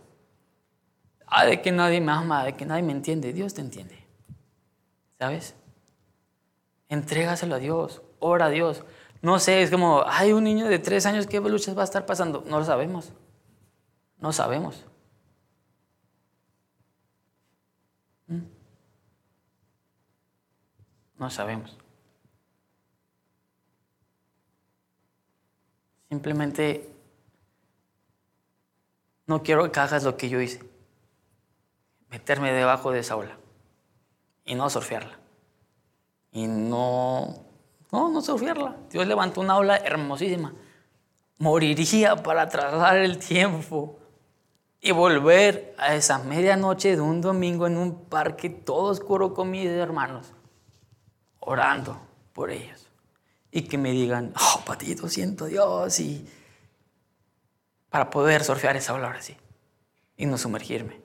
Ah, 1.28 1.46
de 1.46 1.62
que 1.62 1.72
nadie 1.72 2.00
me 2.02 2.12
ama, 2.12 2.44
de 2.46 2.56
que 2.56 2.66
nadie 2.66 2.84
me 2.84 2.92
entiende. 2.92 3.34
Dios 3.34 3.54
te 3.54 3.62
entiende. 3.62 3.98
¿Sabes? 5.18 5.56
Entrégaselo 6.88 7.56
a 7.56 7.60
Dios, 7.60 8.02
ora 8.20 8.46
a 8.46 8.50
Dios. 8.50 8.84
No 9.26 9.40
sé, 9.40 9.64
es 9.64 9.72
como, 9.72 10.04
hay 10.06 10.34
un 10.34 10.44
niño 10.44 10.68
de 10.68 10.78
tres 10.78 11.08
años, 11.08 11.26
¿qué 11.26 11.40
luchas 11.40 11.76
va 11.76 11.82
a 11.82 11.86
estar 11.86 12.06
pasando? 12.06 12.44
No 12.46 12.60
lo 12.60 12.64
sabemos. 12.64 13.12
No 14.20 14.32
sabemos. 14.32 14.86
¿Mm? 18.28 18.42
No 21.18 21.32
sabemos. 21.32 21.76
Simplemente 26.08 26.88
no 29.26 29.42
quiero 29.42 29.72
que 29.72 29.80
hagas 29.80 30.04
lo 30.04 30.18
que 30.18 30.30
yo 30.30 30.40
hice. 30.40 30.62
Meterme 32.10 32.54
debajo 32.54 32.92
de 32.92 33.00
esa 33.00 33.16
ola 33.16 33.40
y 34.46 34.54
no 34.54 34.70
surfearla. 34.70 35.18
Y 36.32 36.46
no, 36.46 37.45
no, 37.96 38.10
no 38.10 38.22
surfearla. 38.22 38.76
Dios 38.92 39.08
levantó 39.08 39.42
una 39.42 39.58
ola 39.58 39.78
hermosísima. 39.78 40.54
Moriría 41.38 42.18
para 42.18 42.48
trazar 42.50 42.98
el 42.98 43.18
tiempo 43.18 43.98
y 44.82 44.92
volver 44.92 45.74
a 45.78 45.96
esa 45.96 46.20
medianoche 46.20 46.96
de 46.96 47.02
un 47.02 47.22
domingo 47.22 47.68
en 47.68 47.78
un 47.78 48.06
parque 48.06 48.50
todo 48.50 48.92
oscuro 48.92 49.34
con 49.34 49.50
mis 49.50 49.66
hermanos, 49.66 50.34
orando 51.40 52.00
por 52.34 52.52
ellos. 52.52 52.88
Y 53.52 53.64
que 53.64 53.78
me 53.78 53.92
digan, 53.92 54.34
oh, 54.36 54.62
patito, 54.66 55.08
siento 55.08 55.46
Dios, 55.46 56.00
y 56.00 56.28
para 57.90 58.10
poder 58.10 58.44
surfear 58.44 58.76
esa 58.76 58.94
ola 58.94 59.08
ahora 59.08 59.22
sí, 59.22 59.38
y 60.18 60.26
no 60.26 60.38
sumergirme. 60.38 61.02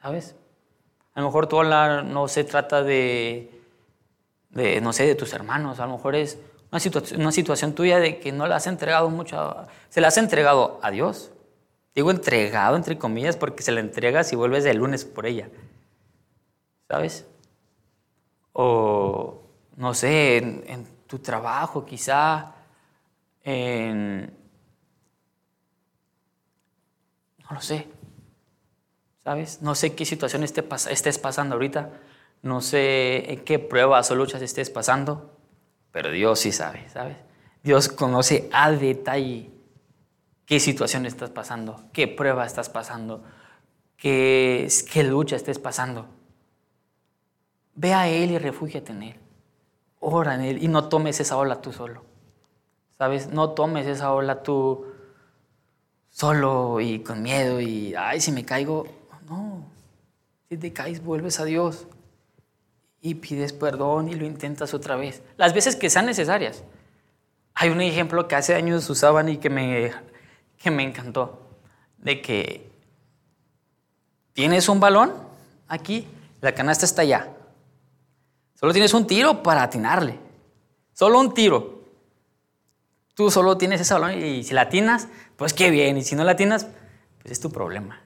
¿Sabes? 0.00 0.34
A 1.12 1.20
lo 1.20 1.26
mejor 1.26 1.46
tu 1.46 1.56
ola 1.56 2.02
no 2.02 2.28
se 2.28 2.44
trata 2.44 2.82
de, 2.82 3.59
de 4.50 4.80
no 4.80 4.92
sé, 4.92 5.06
de 5.06 5.14
tus 5.14 5.32
hermanos, 5.32 5.80
a 5.80 5.86
lo 5.86 5.92
mejor 5.92 6.14
es 6.14 6.38
una 6.70 6.80
situación, 6.80 7.20
una 7.20 7.32
situación 7.32 7.74
tuya 7.74 7.98
de 7.98 8.20
que 8.20 8.32
no 8.32 8.46
la 8.46 8.56
has 8.56 8.66
entregado 8.66 9.10
mucho, 9.10 9.66
se 9.88 10.00
la 10.00 10.08
has 10.08 10.18
entregado 10.18 10.78
a 10.82 10.90
Dios 10.90 11.32
Digo 11.94 12.10
entregado, 12.10 12.76
entre 12.76 12.98
comillas, 12.98 13.36
porque 13.36 13.62
se 13.62 13.72
la 13.72 13.80
entregas 13.80 14.32
y 14.32 14.36
vuelves 14.36 14.64
de 14.64 14.74
lunes 14.74 15.04
por 15.04 15.26
ella. 15.26 15.48
¿Sabes? 16.88 17.26
O, 18.52 19.42
no 19.76 19.94
sé, 19.94 20.36
en, 20.38 20.86
tu 21.06 21.18
trabajo 21.18 21.84
quizá, 21.84 22.54
en... 23.42 24.32
No 27.38 27.56
lo 27.56 27.60
sé. 27.60 27.88
¿Sabes? 29.24 29.60
No 29.60 29.74
sé 29.74 29.94
qué 29.94 30.04
situación 30.04 30.44
estés 30.44 31.18
pasando 31.18 31.56
ahorita. 31.56 31.90
No 32.42 32.60
sé 32.60 33.32
en 33.32 33.44
qué 33.44 33.58
pruebas 33.58 34.10
o 34.10 34.14
luchas 34.14 34.42
estés 34.42 34.70
pasando. 34.70 35.36
Pero 35.92 36.10
Dios 36.10 36.38
sí 36.38 36.52
sabe, 36.52 36.88
¿sabes? 36.88 37.16
Dios 37.62 37.88
conoce 37.88 38.48
a 38.52 38.70
detalle 38.70 39.50
qué 40.46 40.60
situación 40.60 41.04
estás 41.04 41.30
pasando, 41.30 41.84
qué 41.92 42.08
prueba 42.08 42.46
estás 42.46 42.70
pasando, 42.70 43.22
qué, 43.96 44.68
qué 44.90 45.02
lucha 45.02 45.36
estés 45.36 45.58
pasando. 45.58 46.06
Ve 47.74 47.92
a 47.92 48.08
Él 48.08 48.30
y 48.30 48.38
refúgiate 48.38 48.92
en 48.92 49.02
Él. 49.02 49.16
Ora 50.00 50.34
en 50.34 50.42
Él 50.42 50.62
y 50.62 50.68
no 50.68 50.88
tomes 50.88 51.20
esa 51.20 51.36
ola 51.36 51.60
tú 51.60 51.72
solo. 51.72 52.04
¿Sabes? 52.96 53.28
No 53.28 53.50
tomes 53.50 53.86
esa 53.86 54.12
ola 54.12 54.42
tú 54.42 54.86
solo 56.10 56.80
y 56.80 57.00
con 57.00 57.22
miedo 57.22 57.60
y, 57.60 57.94
ay, 57.94 58.20
si 58.20 58.32
me 58.32 58.44
caigo. 58.44 58.86
No. 59.28 59.64
Si 60.48 60.56
te 60.56 60.72
caes, 60.72 61.02
vuelves 61.02 61.40
a 61.40 61.44
Dios 61.44 61.86
y 63.00 63.14
pides 63.14 63.52
perdón 63.52 64.08
y 64.08 64.14
lo 64.14 64.24
intentas 64.24 64.74
otra 64.74 64.96
vez. 64.96 65.22
Las 65.36 65.54
veces 65.54 65.76
que 65.76 65.90
sean 65.90 66.06
necesarias. 66.06 66.62
Hay 67.54 67.70
un 67.70 67.80
ejemplo 67.80 68.28
que 68.28 68.36
hace 68.36 68.54
años 68.54 68.88
usaban 68.88 69.28
y 69.28 69.38
que 69.38 69.50
me 69.50 69.92
que 70.60 70.70
me 70.70 70.82
encantó, 70.82 71.40
de 71.96 72.20
que 72.20 72.70
tienes 74.34 74.68
un 74.68 74.78
balón 74.78 75.12
aquí, 75.68 76.06
la 76.40 76.52
canasta 76.54 76.84
está 76.84 77.02
allá. 77.02 77.30
Solo 78.54 78.72
tienes 78.72 78.92
un 78.92 79.06
tiro 79.06 79.42
para 79.42 79.62
atinarle. 79.62 80.18
Solo 80.92 81.18
un 81.18 81.32
tiro. 81.32 81.80
Tú 83.14 83.30
solo 83.30 83.56
tienes 83.56 83.80
ese 83.80 83.94
balón 83.94 84.22
y 84.22 84.44
si 84.44 84.52
la 84.52 84.62
atinas, 84.62 85.08
pues 85.36 85.54
qué 85.54 85.70
bien. 85.70 85.96
Y 85.96 86.02
si 86.02 86.14
no 86.14 86.24
la 86.24 86.32
atinas, 86.32 86.66
pues 87.22 87.32
es 87.32 87.40
tu 87.40 87.50
problema. 87.50 88.02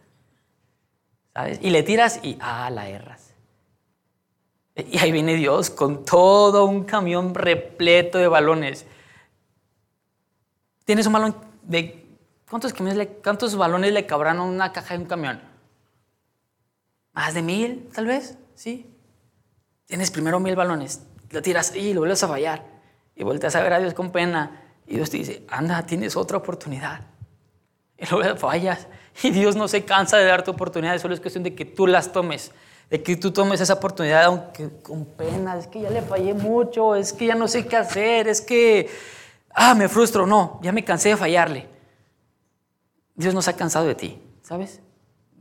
¿Sabes? 1.33 1.59
Y 1.61 1.71
le 1.71 1.83
tiras 1.83 2.21
y, 2.23 2.39
ah, 2.41 2.71
la 2.71 2.89
erras. 2.89 3.24
Y 4.77 4.99
ahí 4.99 5.13
viene 5.13 5.35
Dios 5.35 5.71
con 5.71 6.05
todo 6.05 6.65
un 6.65 6.85
camión 6.85 7.35
repleto 7.35 8.19
de 8.19 8.29
balones. 8.29 8.87
Tienes 10.85 11.07
un 11.07 11.13
balón 11.13 11.37
de 11.63 12.05
¿Cuántos, 12.49 13.57
balones 13.57 13.93
le 13.93 14.07
cabrán 14.07 14.39
a 14.39 14.43
una 14.43 14.73
caja 14.73 14.95
de 14.95 15.01
un 15.01 15.07
camión? 15.07 15.41
¿Más 17.13 17.35
de 17.35 17.43
mil, 17.43 17.89
tal 17.93 18.07
vez? 18.07 18.39
Sí. 18.55 18.87
Tienes 19.87 20.13
primero 20.13 20.39
mil 20.39 20.55
balones, 20.55 21.03
lo 21.31 21.43
tiras 21.43 21.75
y 21.75 21.93
lo 21.95 22.03
vuelves 22.03 22.23
a 22.23 22.29
fallar. 22.29 22.65
Y 23.17 23.25
vueltas 23.25 23.57
a 23.57 23.63
ver 23.63 23.73
a 23.73 23.81
Dios 23.81 23.93
con 23.93 24.13
pena. 24.13 24.63
Y 24.87 24.95
Dios 24.95 25.11
te 25.11 25.17
dice, 25.17 25.45
anda, 25.49 25.85
tienes 25.85 26.17
otra 26.17 26.39
oportunidad. 26.39 27.01
Y 27.99 28.07
luego 28.07 28.37
fallas. 28.37 28.87
Y 29.23 29.31
Dios 29.31 29.57
no 29.57 29.67
se 29.67 29.85
cansa 29.85 30.17
de 30.17 30.25
darte 30.25 30.51
oportunidades, 30.51 31.03
solo 31.03 31.15
es 31.15 31.21
cuestión 31.21 31.45
de 31.45 31.55
que 31.55 31.65
tú 31.65 31.87
las 31.87 32.13
tomes. 32.13 32.53
De 32.91 33.03
que 33.03 33.17
tú 33.17 33.33
tomes 33.33 33.61
esa 33.61 33.75
oportunidad, 33.75 34.25
aunque 34.25 34.71
con 34.83 35.05
pena. 35.05 35.59
Es 35.59 35.67
que 35.67 35.81
ya 35.81 35.91
le 35.91 36.03
fallé 36.03 36.35
mucho, 36.35 36.95
es 36.95 37.13
que 37.13 37.27
ya 37.27 37.35
no 37.35 37.49
sé 37.49 37.67
qué 37.67 37.77
hacer, 37.77 38.29
es 38.29 38.41
que, 38.41 38.89
ah, 39.51 39.75
me 39.75 39.89
frustro. 39.89 40.27
No, 40.27 40.61
ya 40.63 40.73
me 40.73 40.85
cansé 40.85 41.11
de 41.11 41.17
fallarle. 41.17 41.67
Dios 43.15 43.35
no 43.35 43.43
se 43.43 43.51
ha 43.51 43.57
cansado 43.57 43.87
de 43.87 43.95
ti, 43.95 44.21
¿sabes? 44.43 44.81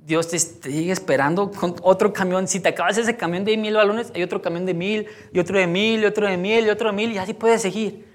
Dios 0.06 0.27
te, 0.27 0.38
sigue 0.38 0.91
esperando 0.91 1.51
con 1.51 1.75
otro 1.82 2.12
camión. 2.12 2.47
Si 2.47 2.60
te 2.60 2.69
acabas 2.69 2.97
ese 2.97 3.15
camión 3.15 3.45
de 3.45 3.56
mil 3.58 3.73
balones, 3.73 4.12
hay 4.13 4.23
otro 4.23 4.41
camión 4.41 4.65
de 4.65 4.73
mil, 4.73 5.08
y 5.32 5.39
otro 5.39 5.58
de 5.58 5.67
mil, 5.67 6.01
y 6.01 6.06
otro 6.06 6.27
de 6.27 6.38
mil, 6.38 6.65
y 6.65 6.69
otro 6.69 6.89
de 6.89 6.95
mil, 6.95 7.12
y 7.12 7.17
así 7.17 7.34
puedes 7.34 7.62
seguir 7.62 8.06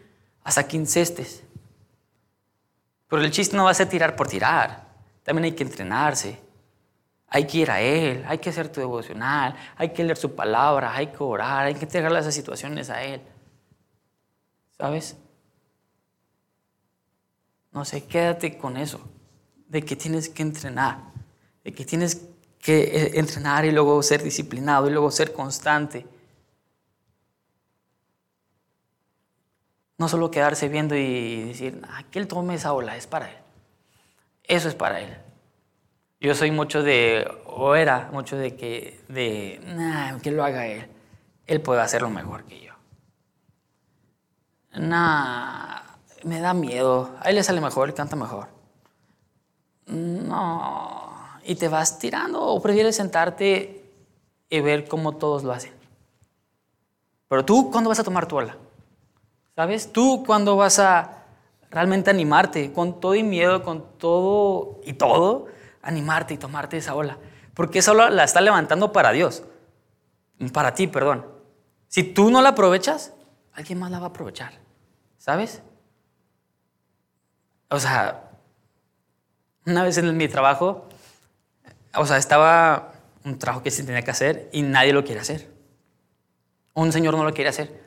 hasta 0.45 0.67
que 0.67 0.77
incestes. 0.77 1.43
Pero 3.09 3.23
el 3.23 3.31
chiste 3.31 3.57
no 3.57 3.65
va 3.65 3.71
a 3.71 3.75
ser 3.75 3.89
tirar 3.89 4.17
por 4.17 4.29
tirar. 4.29 4.87
También 5.23 5.45
hay 5.45 5.53
que 5.53 5.65
entrenarse. 5.65 6.39
Hay 7.31 7.47
que 7.47 7.59
ir 7.59 7.71
a 7.71 7.81
Él, 7.81 8.25
hay 8.27 8.39
que 8.39 8.51
hacer 8.51 8.71
tu 8.71 8.81
devocional, 8.81 9.55
hay 9.77 9.91
que 9.91 10.03
leer 10.03 10.17
su 10.17 10.35
palabra, 10.35 10.95
hay 10.95 11.09
que 11.09 11.23
orar, 11.23 11.67
hay 11.67 11.75
que 11.75 11.85
entregarle 11.85 12.21
esas 12.21 12.35
situaciones 12.35 12.89
a 12.89 13.03
Él. 13.03 13.21
¿Sabes? 14.79 15.17
No 17.73 17.85
sé, 17.85 18.05
quédate 18.05 18.57
con 18.57 18.77
eso 18.77 19.01
de 19.69 19.85
que 19.85 19.97
tienes 19.97 20.29
que 20.29 20.43
entrenar, 20.43 20.99
de 21.63 21.73
que 21.73 21.85
tienes 21.85 22.27
que 22.61 22.83
eh, 22.83 23.19
entrenar 23.19 23.65
y 23.65 23.73
luego 23.73 24.03
ser 24.03 24.23
disciplinado 24.23 24.89
y 24.89 24.91
luego 24.91 25.11
ser 25.11 25.33
constante. 25.33 26.07
No 29.99 30.09
solo 30.09 30.31
quedarse 30.31 30.69
viendo 30.69 30.95
y 30.95 31.43
decir, 31.49 31.83
ah, 31.89 32.05
que 32.11 32.19
él 32.19 32.29
tome 32.29 32.55
esa 32.55 32.73
ola, 32.73 32.97
es 32.97 33.07
para 33.07 33.31
él. 33.31 33.37
Eso 34.45 34.69
es 34.69 34.75
para 34.75 35.01
él. 35.01 35.28
Yo 36.21 36.35
soy 36.35 36.51
mucho 36.51 36.83
de, 36.83 37.31
o 37.47 37.77
era 37.77 38.11
mucho 38.13 38.37
de 38.37 38.57
que, 38.57 39.01
de, 39.09 39.61
nah, 39.65 40.19
que 40.19 40.33
lo 40.33 40.45
haga 40.45 40.67
él. 40.67 40.89
Él 41.47 41.61
puede 41.61 41.81
hacerlo 41.81 42.11
mejor 42.11 42.45
que 42.45 42.61
yo. 42.61 42.73
Nah, 44.73 45.81
me 46.25 46.41
da 46.41 46.55
miedo. 46.55 47.17
A 47.21 47.31
él 47.31 47.37
le 47.37 47.43
sale 47.43 47.61
mejor, 47.61 47.95
canta 47.95 48.17
mejor. 48.17 48.49
No. 49.87 51.39
Y 51.45 51.55
te 51.55 51.69
vas 51.69 51.99
tirando 51.99 52.43
o 52.43 52.61
prefieres 52.61 52.97
sentarte 52.97 53.85
y 54.51 54.61
ver 54.61 54.89
cómo 54.89 55.17
todos 55.17 55.45
lo 55.45 55.53
hacen. 55.53 55.73
Pero 57.29 57.45
tú, 57.45 57.71
¿cuándo 57.71 57.91
vas 57.91 58.01
a 58.01 58.05
tomar 58.05 58.27
tu 58.27 58.37
ola? 58.37 58.57
¿Sabes? 59.55 59.93
Tú, 59.93 60.25
¿cuándo 60.27 60.57
vas 60.57 60.79
a 60.79 61.25
realmente 61.71 62.11
animarte? 62.11 62.73
Con 62.73 63.01
todo 63.01 63.15
y 63.15 63.23
miedo, 63.23 63.63
con 63.63 63.85
todo 63.99 64.81
y 64.85 64.95
todo, 64.95 65.47
animarte 65.83 66.35
y 66.35 66.39
tomarte 66.39 66.77
esa 66.77 66.95
ola. 66.95 67.19
Porque 67.55 67.81
esa 67.81 67.93
ola 67.93 68.11
la 68.11 68.25
está 68.25 68.41
levantando 68.41 68.93
para 68.93 69.13
Dios. 69.13 69.45
Para 70.53 70.75
ti, 70.75 70.87
perdón. 70.87 71.27
Si 71.89 72.03
tú 72.03 72.31
no 72.31 72.43
la 72.43 72.51
aprovechas, 72.51 73.13
alguien 73.53 73.79
más 73.79 73.91
la 73.91 73.99
va 73.99 74.07
a 74.07 74.09
aprovechar. 74.11 74.53
¿Sabes? 75.19 75.63
O 77.71 77.79
sea, 77.79 78.31
una 79.67 79.83
vez 79.83 79.99
en 79.99 80.17
mi 80.17 80.29
trabajo, 80.29 80.87
o 81.95 82.07
sea, 82.07 82.17
estaba 82.17 82.93
un 83.25 83.39
trabajo 83.39 83.63
que 83.63 83.71
se 83.71 83.83
tenía 83.83 84.03
que 84.03 84.11
hacer 84.11 84.49
y 84.53 84.63
nadie 84.63 84.93
lo 84.93 85.05
quiere 85.05 85.21
hacer. 85.21 85.51
Un 86.75 86.93
señor 86.93 87.17
no 87.17 87.25
lo 87.25 87.35
quiere 87.35 87.51
hacer. 87.51 87.83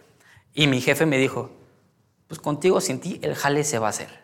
Y 0.54 0.68
mi 0.68 0.82
jefe 0.82 1.06
me 1.06 1.18
dijo, 1.18 1.52
pues 2.28 2.40
contigo 2.40 2.82
sin 2.82 3.00
ti 3.00 3.20
el 3.24 3.36
jale 3.36 3.64
se 3.64 3.80
va 3.80 3.88
a 3.88 3.90
hacer. 3.92 4.21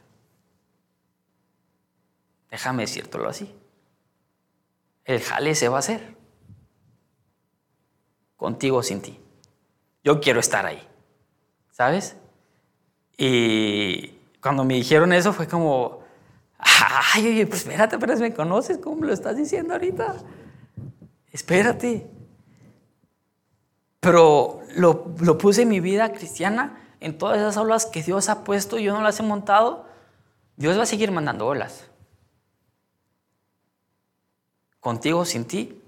Déjame 2.50 2.84
decírtelo 2.84 3.30
así. 3.30 3.54
El 5.06 5.22
jale 5.22 5.56
se 5.56 5.70
va 5.70 5.78
a 5.78 5.80
hacer. 5.80 6.16
Contigo 8.36 8.84
sin 8.84 9.02
ti. 9.02 9.20
Yo 10.04 10.20
quiero 10.20 10.40
estar 10.40 10.66
ahí. 10.66 10.88
¿Sabes? 11.72 12.16
Y 13.18 14.10
cuando 14.42 14.64
me 14.64 14.76
dijeron 14.76 15.14
eso 15.14 15.34
fue 15.34 15.48
como, 15.48 16.08
Ay, 16.60 17.28
oye, 17.28 17.48
pues 17.48 17.62
espérate, 17.62 17.98
pero 18.00 18.16
me 18.18 18.34
conoces, 18.34 18.80
¿cómo 18.80 19.06
lo 19.06 19.14
estás 19.14 19.38
diciendo 19.38 19.74
ahorita? 19.74 20.16
Espérate. 21.32 22.08
pero 24.00 24.62
lo, 24.76 25.14
lo 25.20 25.38
puse 25.38 25.64
en 25.64 25.70
mi 25.70 25.80
vida 25.80 26.12
cristiana, 26.14 26.82
en 27.00 27.18
todas 27.18 27.38
esas 27.38 27.58
olas 27.58 27.86
que 27.86 28.02
Dios 28.02 28.30
ha 28.30 28.44
puesto 28.44 28.80
yo 28.80 28.94
no 28.94 29.02
las 29.02 29.20
he 29.20 29.24
montado, 29.24 29.86
Dios 30.56 30.78
va 30.78 30.84
a 30.84 30.88
seguir 30.88 31.12
mandando 31.12 31.46
olas. 31.46 31.90
Contigo, 34.88 35.26
sin 35.26 35.44
ti, 35.44 35.82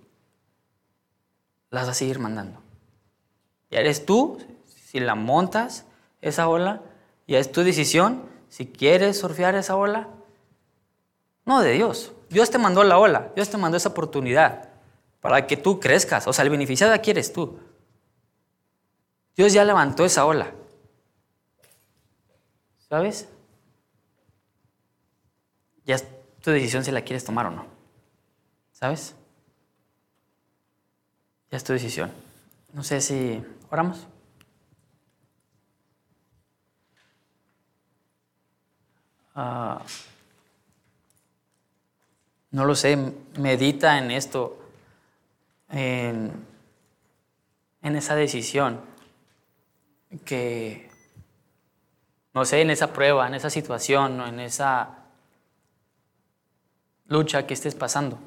las 1.69 1.87
va 1.87 1.91
a 1.91 1.93
seguir 1.93 2.19
mandando. 2.19 2.59
Y 3.69 3.77
eres 3.77 4.05
tú, 4.05 4.37
si 4.65 4.99
la 4.99 5.15
montas, 5.15 5.85
esa 6.19 6.49
ola, 6.49 6.81
ya 7.25 7.39
es 7.39 7.49
tu 7.49 7.63
decisión, 7.63 8.23
si 8.49 8.65
quieres 8.65 9.17
surfear 9.17 9.55
esa 9.55 9.77
ola, 9.77 10.09
no 11.45 11.61
de 11.61 11.71
Dios. 11.71 12.11
Dios 12.29 12.51
te 12.51 12.57
mandó 12.57 12.83
la 12.83 12.97
ola, 12.97 13.31
Dios 13.35 13.49
te 13.49 13.55
mandó 13.55 13.77
esa 13.77 13.87
oportunidad 13.87 14.67
para 15.21 15.47
que 15.47 15.55
tú 15.55 15.79
crezcas. 15.79 16.27
O 16.27 16.33
sea, 16.33 16.43
el 16.43 16.49
beneficiado 16.49 16.93
aquí 16.93 17.11
eres 17.11 17.31
tú. 17.31 17.57
Dios 19.33 19.53
ya 19.53 19.63
levantó 19.63 20.03
esa 20.03 20.25
ola. 20.25 20.51
¿Sabes? 22.89 23.29
Ya 25.85 25.95
es 25.95 26.05
tu 26.41 26.51
decisión 26.51 26.83
si 26.83 26.91
la 26.91 27.03
quieres 27.03 27.23
tomar 27.23 27.45
o 27.45 27.51
no. 27.51 27.78
¿Sabes? 28.79 29.13
Ya 31.51 31.57
es 31.57 31.63
tu 31.65 31.73
decisión. 31.73 32.13
No 32.71 32.81
sé 32.81 33.01
si 33.01 33.43
oramos. 33.69 34.07
Ah, 39.35 39.81
no 42.51 42.63
lo 42.63 42.73
sé, 42.73 42.95
medita 43.37 43.97
en 43.97 44.11
esto, 44.11 44.57
en, 45.69 46.31
en 47.81 47.95
esa 47.97 48.15
decisión, 48.15 48.79
que, 50.23 50.89
no 52.33 52.45
sé, 52.45 52.61
en 52.61 52.69
esa 52.69 52.93
prueba, 52.93 53.27
en 53.27 53.33
esa 53.33 53.49
situación, 53.49 54.21
en 54.21 54.39
esa 54.39 54.99
lucha 57.07 57.45
que 57.45 57.53
estés 57.53 57.75
pasando. 57.75 58.17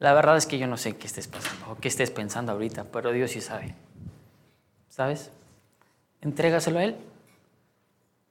La 0.00 0.14
verdad 0.14 0.38
es 0.38 0.46
que 0.46 0.58
yo 0.58 0.66
no 0.66 0.78
sé 0.78 0.96
qué 0.96 1.06
estés 1.06 1.28
pasando 1.28 1.72
o 1.72 1.76
qué 1.76 1.88
estés 1.88 2.10
pensando 2.10 2.52
ahorita, 2.52 2.84
pero 2.84 3.12
Dios 3.12 3.32
sí 3.32 3.42
sabe. 3.42 3.74
¿Sabes? 4.88 5.30
Entrégaselo 6.22 6.78
a 6.78 6.84
Él. 6.84 6.96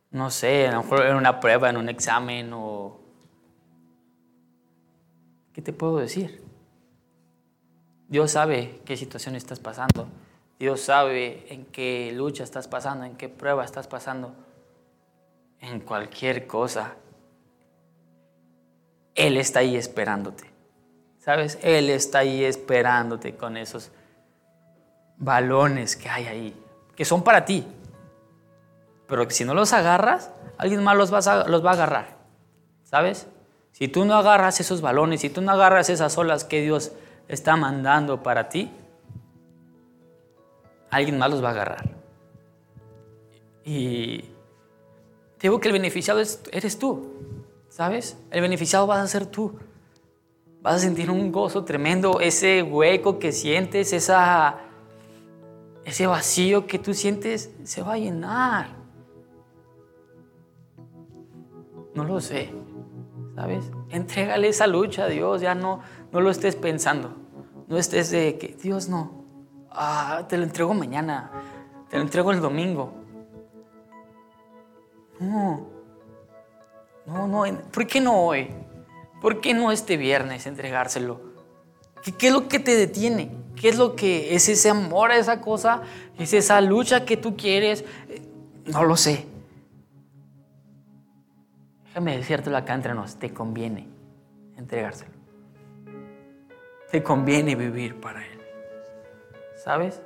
No 0.09 0.31
sé, 0.31 0.67
a 0.67 0.71
lo 0.71 0.81
mejor 0.81 1.05
en 1.05 1.15
una 1.15 1.39
prueba, 1.39 1.69
en 1.69 1.77
un 1.77 1.87
examen 1.87 2.51
o... 2.53 2.99
¿Qué 5.53 5.61
te 5.61 5.71
puedo 5.71 5.97
decir? 5.97 6.43
Dios 8.07 8.31
sabe 8.31 8.81
qué 8.83 8.97
situación 8.97 9.35
estás 9.35 9.59
pasando. 9.59 10.07
Dios 10.57 10.81
sabe 10.81 11.53
en 11.53 11.65
qué 11.65 12.11
lucha 12.15 12.43
estás 12.43 12.67
pasando, 12.67 13.05
en 13.05 13.15
qué 13.15 13.29
prueba 13.29 13.63
estás 13.63 13.87
pasando. 13.87 14.33
En 15.61 15.81
cualquier 15.81 16.47
cosa. 16.47 16.95
Él 19.13 19.37
está 19.37 19.59
ahí 19.59 19.75
esperándote. 19.75 20.58
¿Sabes? 21.29 21.59
Él 21.61 21.91
está 21.91 22.19
ahí 22.19 22.43
esperándote 22.43 23.35
con 23.35 23.55
esos 23.55 23.91
balones 25.17 25.95
que 25.95 26.09
hay 26.09 26.25
ahí, 26.25 26.65
que 26.95 27.05
son 27.05 27.23
para 27.23 27.45
ti. 27.45 27.67
Pero 29.05 29.27
que 29.27 29.35
si 29.35 29.45
no 29.45 29.53
los 29.53 29.71
agarras, 29.73 30.31
alguien 30.57 30.83
más 30.83 30.97
los, 30.97 31.11
los 31.11 31.63
va 31.63 31.69
a 31.69 31.73
agarrar. 31.73 32.17
¿Sabes? 32.83 33.27
Si 33.73 33.87
tú 33.87 34.05
no 34.05 34.15
agarras 34.15 34.59
esos 34.59 34.81
balones, 34.81 35.21
si 35.21 35.29
tú 35.29 35.41
no 35.41 35.51
agarras 35.51 35.91
esas 35.91 36.17
olas 36.17 36.45
que 36.45 36.63
Dios 36.63 36.93
está 37.27 37.55
mandando 37.55 38.23
para 38.23 38.49
ti, 38.49 38.71
alguien 40.89 41.19
más 41.19 41.29
los 41.29 41.43
va 41.43 41.49
a 41.49 41.51
agarrar. 41.51 41.91
Y 43.63 44.31
digo 45.39 45.59
que 45.59 45.67
el 45.67 45.73
beneficiado 45.73 46.21
eres 46.51 46.79
tú, 46.79 47.45
¿sabes? 47.69 48.17
El 48.31 48.41
beneficiado 48.41 48.87
vas 48.87 49.01
a 49.01 49.07
ser 49.07 49.27
tú. 49.27 49.59
Vas 50.61 50.75
a 50.75 50.79
sentir 50.79 51.09
un 51.09 51.31
gozo 51.31 51.63
tremendo, 51.63 52.19
ese 52.19 52.61
hueco 52.63 53.17
que 53.17 53.31
sientes, 53.31 53.93
esa, 53.93 54.57
ese 55.85 56.05
vacío 56.05 56.67
que 56.67 56.79
tú 56.79 56.93
sientes 56.93 57.51
se 57.63 57.81
va 57.81 57.93
a 57.93 57.97
llenar. 57.97 58.67
No 61.95 62.03
lo 62.03 62.19
sé, 62.19 62.53
¿sabes? 63.35 63.71
Entrégale 63.89 64.49
esa 64.49 64.67
lucha 64.67 65.05
a 65.05 65.07
Dios, 65.07 65.39
ya 65.39 65.55
no, 65.55 65.79
no 66.11 66.19
lo 66.19 66.29
estés 66.29 66.57
pensando. 66.57 67.15
No 67.67 67.77
estés 67.77 68.11
de 68.11 68.37
que, 68.37 68.57
Dios 68.61 68.89
no, 68.89 69.23
ah, 69.71 70.25
te 70.27 70.37
lo 70.37 70.43
entrego 70.43 70.73
mañana, 70.73 71.31
te 71.89 71.97
lo 71.97 72.03
entrego 72.03 72.31
el 72.31 72.41
domingo. 72.41 72.93
No, 75.21 75.67
no, 77.05 77.27
no, 77.27 77.59
¿por 77.71 77.87
qué 77.87 78.01
no 78.01 78.25
hoy? 78.25 78.49
¿Por 79.21 79.41
qué 79.41 79.53
no 79.53 79.71
este 79.71 79.97
viernes 79.97 80.45
entregárselo? 80.45 81.21
¿Qué, 82.17 82.27
es 82.27 82.33
lo 82.33 82.47
que 82.47 82.59
te 82.59 82.75
detiene? 82.75 83.31
¿Qué 83.55 83.69
es 83.69 83.77
lo 83.77 83.95
que 83.95 84.35
es 84.35 84.47
ese 84.47 84.69
amor 84.69 85.11
a 85.11 85.17
esa 85.17 85.41
cosa? 85.41 85.81
¿Es 86.17 86.33
esa 86.33 86.61
lucha 86.61 87.05
que 87.05 87.17
tú 87.17 87.35
quieres? 87.35 87.83
Eh, 88.07 88.21
no 88.67 88.83
lo 88.83 88.95
sé. 88.95 89.25
Déjame 91.87 92.17
decírtelo 92.17 92.55
acá 92.55 92.73
entre 92.73 92.93
nos, 92.93 93.15
te 93.17 93.33
conviene 93.33 93.87
entregárselo. 94.57 95.11
Te 96.91 97.03
conviene 97.03 97.55
vivir 97.55 97.99
para 97.99 98.25
Él. 98.25 98.39
¿Sabes? 99.63 100.01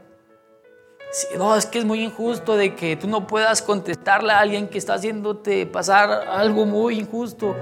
no, 1.38 1.56
es 1.56 1.68
que 1.68 1.78
es 1.78 1.86
muy 1.86 2.04
injusto 2.04 2.58
de 2.58 2.74
que 2.74 2.96
tú 2.96 3.08
no 3.08 3.28
puedas 3.28 3.62
contestarle 3.62 4.34
a 4.34 4.40
alguien 4.40 4.68
que 4.68 4.80
está 4.80 4.96
haciéndote 4.96 5.68
pasar 5.68 6.10
algo 6.28 6.66
muy 6.66 7.00
injusto. 7.00 7.56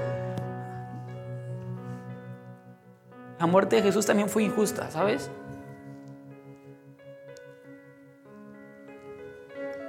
La 3.41 3.47
muerte 3.47 3.77
de 3.77 3.81
Jesús 3.81 4.05
también 4.05 4.29
fue 4.29 4.43
injusta, 4.43 4.91
¿sabes? 4.91 5.31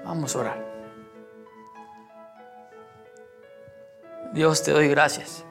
Vamos 0.06 0.34
a 0.34 0.38
orar. 0.38 0.66
Dios, 4.32 4.62
te 4.62 4.70
doy 4.70 4.88
gracias. 4.88 5.44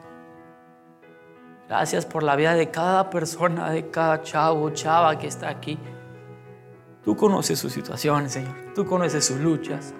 Gracias 1.68 2.04
por 2.04 2.24
la 2.24 2.34
vida 2.34 2.54
de 2.54 2.72
cada 2.72 3.08
persona, 3.08 3.70
de 3.70 3.88
cada 3.88 4.20
chavo, 4.20 4.70
chava 4.70 5.16
que 5.16 5.28
está 5.28 5.48
aquí. 5.48 5.78
Tú 7.04 7.16
conoces 7.16 7.60
sus 7.60 7.72
situaciones, 7.72 8.32
Señor. 8.32 8.74
Tú 8.74 8.84
conoces 8.84 9.24
sus 9.24 9.38
luchas. 9.38 9.94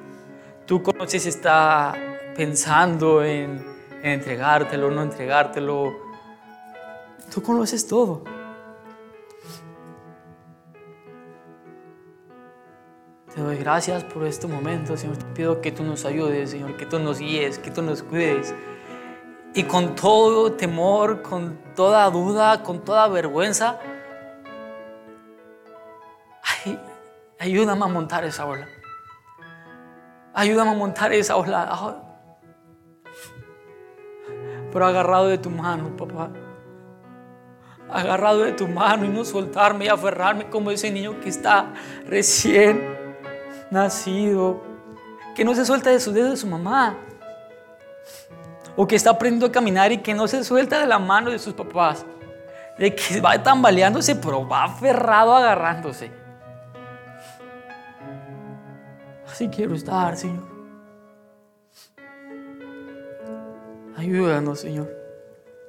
Tú 0.66 0.82
conoces 0.82 1.22
si 1.22 1.28
está 1.28 1.94
pensando 2.34 3.22
en, 3.22 3.64
en 4.02 4.10
entregártelo, 4.10 4.90
no 4.90 5.02
entregártelo 5.02 6.01
Tú 7.32 7.42
conoces 7.42 7.86
todo. 7.86 8.22
Te 13.34 13.40
doy 13.40 13.56
gracias 13.56 14.04
por 14.04 14.26
este 14.26 14.46
momento, 14.46 14.98
Señor. 14.98 15.16
Te 15.16 15.24
pido 15.26 15.62
que 15.62 15.72
tú 15.72 15.82
nos 15.82 16.04
ayudes, 16.04 16.50
Señor, 16.50 16.76
que 16.76 16.84
tú 16.84 16.98
nos 16.98 17.20
guíes, 17.20 17.58
que 17.58 17.70
tú 17.70 17.80
nos 17.80 18.02
cuides. 18.02 18.54
Y 19.54 19.62
con 19.62 19.94
todo 19.94 20.52
temor, 20.52 21.22
con 21.22 21.58
toda 21.74 22.10
duda, 22.10 22.62
con 22.62 22.84
toda 22.84 23.08
vergüenza, 23.08 23.80
ay, 26.66 26.78
ayúdame 27.38 27.84
a 27.84 27.88
montar 27.88 28.26
esa 28.26 28.44
ola. 28.44 28.68
Ayúdame 30.34 30.72
a 30.72 30.74
montar 30.74 31.14
esa 31.14 31.36
ola. 31.36 32.02
Pero 34.70 34.86
agarrado 34.86 35.28
de 35.28 35.38
tu 35.38 35.48
mano, 35.48 35.96
papá 35.96 36.30
agarrado 37.92 38.40
de 38.40 38.52
tu 38.52 38.66
mano 38.68 39.04
y 39.04 39.08
no 39.08 39.24
soltarme 39.24 39.86
y 39.86 39.88
aferrarme 39.88 40.48
como 40.48 40.70
ese 40.70 40.90
niño 40.90 41.20
que 41.20 41.28
está 41.28 41.72
recién 42.06 42.96
nacido, 43.70 44.62
que 45.34 45.44
no 45.44 45.54
se 45.54 45.64
suelta 45.64 45.90
de 45.90 46.00
sus 46.00 46.14
dedos 46.14 46.30
de 46.30 46.36
su 46.36 46.46
mamá, 46.46 46.96
o 48.76 48.86
que 48.86 48.96
está 48.96 49.10
aprendiendo 49.10 49.46
a 49.46 49.52
caminar 49.52 49.92
y 49.92 49.98
que 49.98 50.14
no 50.14 50.26
se 50.26 50.42
suelta 50.44 50.80
de 50.80 50.86
la 50.86 50.98
mano 50.98 51.30
de 51.30 51.38
sus 51.38 51.54
papás, 51.54 52.04
de 52.78 52.94
que 52.94 53.20
va 53.20 53.42
tambaleándose 53.42 54.16
pero 54.16 54.46
va 54.46 54.64
aferrado 54.64 55.34
agarrándose. 55.34 56.10
Así 59.26 59.48
quiero 59.48 59.74
estar, 59.74 60.16
Señor. 60.16 60.52
Ayúdanos, 63.96 64.60
Señor. 64.60 64.90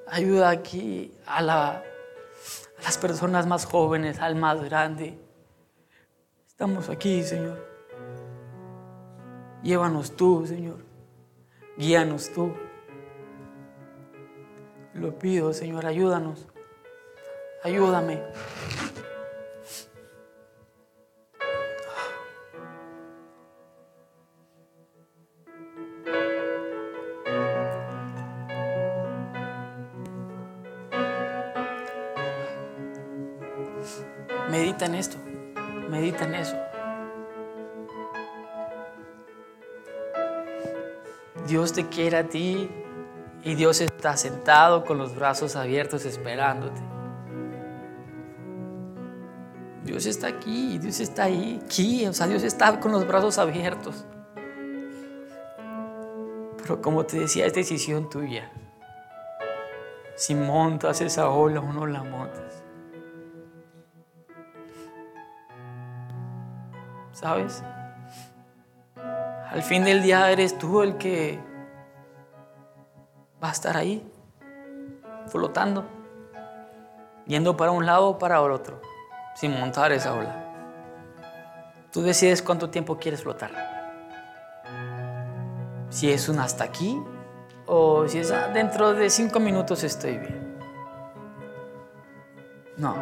Ayuda 0.07 0.49
aquí 0.49 1.13
a 1.26 1.41
la 1.41 1.84
las 2.84 2.97
personas 2.97 3.47
más 3.47 3.65
jóvenes, 3.65 4.19
al 4.19 4.36
más 4.36 4.63
grande. 4.63 5.17
Estamos 6.47 6.89
aquí, 6.89 7.23
Señor. 7.23 7.65
Llévanos 9.63 10.15
tú, 10.15 10.45
Señor. 10.45 10.79
Guíanos 11.77 12.31
tú. 12.34 12.53
Lo 14.93 15.17
pido, 15.17 15.53
Señor, 15.53 15.86
ayúdanos. 15.86 16.47
Ayúdame. 17.63 18.21
Medita 34.54 34.86
en 34.86 34.93
esto. 34.93 35.18
Medita 35.89 36.26
en 36.26 36.36
eso. 36.36 36.56
Dios 41.47 41.74
te 41.74 41.88
quiere 41.88 42.18
a 42.18 42.30
ti 42.30 42.70
y 43.43 43.56
Dios 43.56 43.82
está 43.82 44.16
sentado 44.16 44.86
con 44.86 44.99
los 44.99 45.16
brazos 45.16 45.56
abiertos 45.56 46.06
esperándote. 46.06 46.80
Dios 49.86 50.06
está 50.06 50.28
aquí, 50.28 50.78
Dios 50.78 50.99
está 50.99 51.24
ahí, 51.24 51.60
aquí, 51.66 52.06
o 52.06 52.14
sea, 52.14 52.28
Dios 52.28 52.43
está 52.43 52.80
con 52.80 52.91
los 52.91 53.08
brazos 53.08 53.39
abiertos. 53.39 54.06
Pero 56.62 56.80
como 56.80 57.08
te 57.08 57.22
decía, 57.22 57.47
es 57.47 57.56
decisión 57.56 58.08
tuya. 58.08 58.51
Si 60.16 60.36
montas 60.36 61.01
esa 61.01 61.28
ola 61.30 61.60
o 61.60 61.74
no 61.74 61.88
la 61.88 62.04
montas. 62.04 62.22
¿Sabes? 67.24 67.63
Al 69.49 69.63
fin 69.63 69.86
del 69.86 70.03
día 70.03 70.30
eres 70.30 70.57
tú 70.57 70.82
el 70.82 70.97
que 70.97 71.39
va 73.41 73.47
a 73.47 73.51
estar 73.53 73.78
ahí, 73.78 74.05
flotando, 75.28 75.86
yendo 77.26 77.55
para 77.55 77.71
un 77.71 77.86
lado 77.86 78.09
o 78.09 78.19
para 78.19 78.43
el 78.43 78.51
otro, 78.51 78.82
sin 79.36 79.57
montar 79.57 79.93
esa 79.93 80.13
ola. 80.13 80.36
Tú 81.93 82.01
decides 82.01 82.41
cuánto 82.41 82.69
tiempo 82.69 82.97
quieres 82.97 83.24
flotar. 83.24 83.51
Si 85.91 86.11
es 86.11 86.28
un 86.28 86.39
hasta 86.39 86.65
aquí 86.65 87.01
o 87.65 88.05
si 88.05 88.19
es 88.19 88.32
ah, 88.32 88.49
dentro 88.49 88.93
de 88.93 89.09
cinco 89.09 89.39
minutos 89.39 89.82
estoy 89.86 90.17
bien. 90.17 90.57
No. 92.76 92.97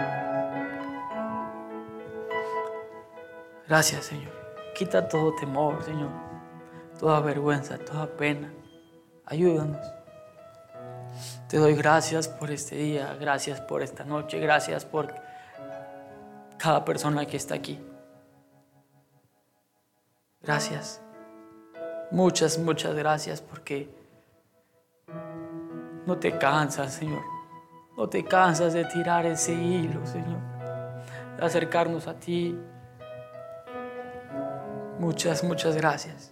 Gracias, 3.72 4.04
Señor. 4.04 4.34
Quita 4.76 5.08
todo 5.08 5.34
temor, 5.34 5.82
Señor. 5.82 6.10
Toda 7.00 7.22
vergüenza, 7.22 7.78
toda 7.78 8.06
pena. 8.06 8.52
Ayúdanos. 9.26 9.88
Te 11.48 11.56
doy 11.56 11.74
gracias 11.76 12.28
por 12.28 12.52
este 12.52 12.76
día, 12.76 13.16
gracias 13.18 13.62
por 13.62 13.82
esta 13.82 14.04
noche, 14.04 14.40
gracias 14.40 14.84
por 14.84 15.16
cada 16.58 16.84
persona 16.84 17.26
que 17.26 17.38
está 17.38 17.56
aquí. 17.56 17.80
Gracias. 20.42 21.02
Muchas, 22.12 22.58
muchas 22.58 22.94
gracias 22.94 23.40
porque 23.40 23.90
no 26.06 26.18
te 26.18 26.38
cansas, 26.38 26.94
Señor. 26.94 27.24
No 27.96 28.10
te 28.10 28.26
cansas 28.26 28.74
de 28.74 28.84
tirar 28.84 29.26
ese 29.26 29.54
hilo, 29.54 30.06
Señor. 30.06 30.42
De 31.38 31.46
acercarnos 31.46 32.08
a 32.08 32.20
ti. 32.20 32.60
Muchas, 35.02 35.44
muchas 35.44 35.76
gracias. 35.76 36.32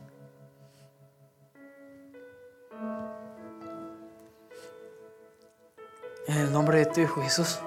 En 6.28 6.38
el 6.38 6.54
nombre 6.54 6.78
de 6.78 6.86
tu 6.86 7.02
Hijo 7.02 7.20
Jesús. 7.24 7.58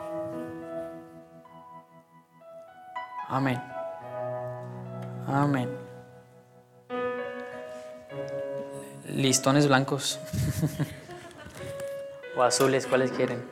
Amén. 3.28 3.60
Amén. 5.26 5.76
Listones 9.08 9.66
blancos. 9.66 10.20
o 12.36 12.44
azules, 12.44 12.86
¿cuáles 12.86 13.10
quieren? 13.10 13.51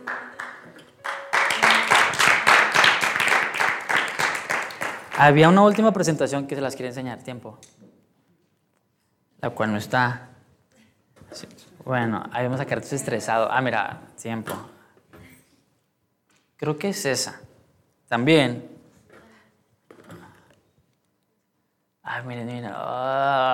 Había 5.22 5.50
una 5.50 5.60
última 5.60 5.92
presentación 5.92 6.46
que 6.46 6.54
se 6.54 6.62
las 6.62 6.74
quería 6.74 6.88
enseñar, 6.88 7.22
tiempo. 7.22 7.58
La 9.42 9.50
cual 9.50 9.70
no 9.70 9.76
está. 9.76 10.30
Bueno, 11.84 12.24
ahí 12.32 12.44
vamos 12.44 12.58
a 12.58 12.64
quedar 12.64 12.82
estresado. 12.82 13.52
Ah, 13.52 13.60
mira, 13.60 14.00
tiempo. 14.18 14.54
Creo 16.56 16.78
que 16.78 16.88
es 16.88 17.04
esa. 17.04 17.38
También. 18.08 18.66
Ay, 22.02 22.24
miren, 22.24 22.46
miren. 22.46 22.72
Ah. 22.74 23.50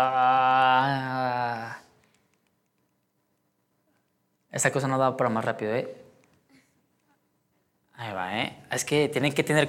Esta 4.52 4.70
cosa 4.70 4.86
no 4.86 4.98
da 4.98 5.16
para 5.16 5.30
más 5.30 5.44
rápido, 5.44 5.74
¿eh? 5.74 6.06
Ahí 7.94 8.12
va, 8.12 8.38
¿eh? 8.38 8.62
Es 8.70 8.84
que 8.84 9.08
tienen 9.08 9.32
que 9.32 9.42
tener 9.42 9.64